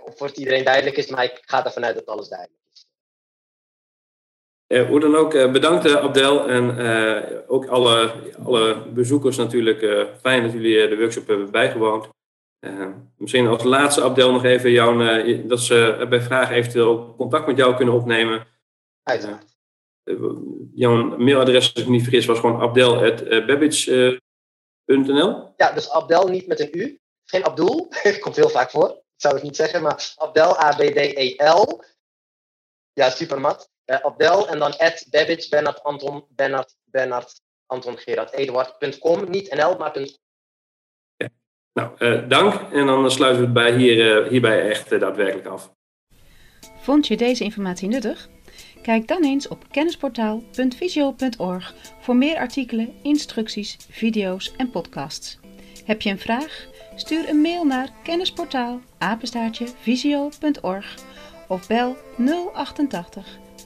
of 0.06 0.18
voor 0.18 0.28
het 0.28 0.38
iedereen 0.38 0.64
duidelijk 0.64 0.98
is. 0.98 1.08
Maar 1.08 1.24
ik 1.24 1.42
ga 1.42 1.66
ervan 1.66 1.86
uit 1.86 1.96
dat 1.96 2.06
alles 2.06 2.28
duidelijk 2.28 2.62
is. 2.74 2.86
Uh, 4.74 4.88
hoe 4.88 5.00
dan 5.00 5.16
ook, 5.16 5.34
uh, 5.34 5.52
bedankt 5.52 5.86
uh, 5.86 5.96
Abdel 5.96 6.50
en 6.50 6.78
ook 7.48 7.66
alle, 7.66 8.12
alle 8.44 8.84
bezoekers 8.94 9.38
natuurlijk. 9.38 10.08
fijn 10.22 10.44
dat 10.44 10.52
jullie 10.52 10.88
de 10.88 10.98
workshop 10.98 11.28
hebben 11.28 11.52
bijgewoond. 11.52 12.10
misschien 13.18 13.48
als 13.48 13.64
laatste 13.64 14.02
Abdel 14.02 14.32
nog 14.32 14.44
even 14.44 14.72
jou, 14.72 15.48
dat 15.48 15.60
ze 15.60 16.06
bij 16.10 16.22
vragen 16.22 16.56
eventueel 16.56 17.16
contact 17.16 17.48
met 17.48 17.58
jou 17.58 17.76
kunnen 17.76 17.94
opnemen. 17.94 18.48
Uiteraard. 19.04 19.58
jouw 20.74 21.18
mailadres, 21.18 21.74
als 21.74 21.84
ik 21.84 21.90
niet 21.90 22.04
vergis, 22.04 22.26
was 22.26 22.40
gewoon 22.40 22.62
abdel.babbage.nl? 22.62 25.54
ja, 25.58 25.72
dus 25.72 25.90
Abdel 25.90 26.28
niet 26.28 26.48
met 26.48 26.60
een 26.60 26.70
U. 26.72 27.00
Geen 27.26 27.46
Abdul, 27.46 27.88
komt 28.20 28.36
heel 28.36 28.50
vaak 28.50 28.70
voor. 28.70 28.90
Ik 28.90 29.22
zou 29.22 29.34
het 29.34 29.44
niet 29.44 29.56
zeggen, 29.56 29.82
maar 29.82 30.14
Abdel, 30.18 30.60
A-B-D-E-L. 30.60 31.84
Ja, 32.94 33.10
supermat 33.10 33.72
uh, 33.86 33.98
Abdel 34.02 34.48
en 34.48 34.60
dan 34.60 34.78
at 34.78 35.06
Babbage, 35.10 35.50
Bernard, 35.50 35.84
Anton, 35.84 36.26
Bernard, 36.30 36.76
Bernard, 36.84 37.42
Anton, 37.66 37.98
Gerard, 37.98 38.34
Eduard.com. 38.34 39.30
Niet 39.30 39.56
NL, 39.56 39.78
maar 39.78 39.94
Nou, 41.74 41.92
uh, 42.00 42.30
dank. 42.30 42.72
En 42.72 42.86
dan 42.86 43.12
sluiten 43.12 43.40
we 43.40 43.46
het 43.46 43.54
bij 43.54 43.76
hier, 43.76 44.24
uh, 44.24 44.30
hierbij 44.30 44.70
echt 44.70 44.92
uh, 44.92 45.00
daadwerkelijk 45.00 45.48
af. 45.48 45.72
Vond 46.82 47.08
je 47.08 47.18
deze 47.18 47.44
informatie 47.44 47.88
nuttig? 47.88 48.30
Kijk 48.82 49.08
dan 49.08 49.24
eens 49.24 49.48
op 49.48 49.66
kennisportaal.visio.org 49.72 51.74
voor 52.00 52.16
meer 52.16 52.38
artikelen, 52.38 52.94
instructies, 53.04 53.78
video's 53.90 54.54
en 54.58 54.70
podcasts. 54.70 55.40
Heb 55.86 56.02
je 56.02 56.10
een 56.10 56.20
vraag? 56.20 56.66
Stuur 56.96 57.30
een 57.30 57.42
mail 57.42 57.66
naar 57.66 57.90
kennisportaal 58.04 58.82
of 61.48 61.68
bel 61.68 61.98
088 62.54 63.43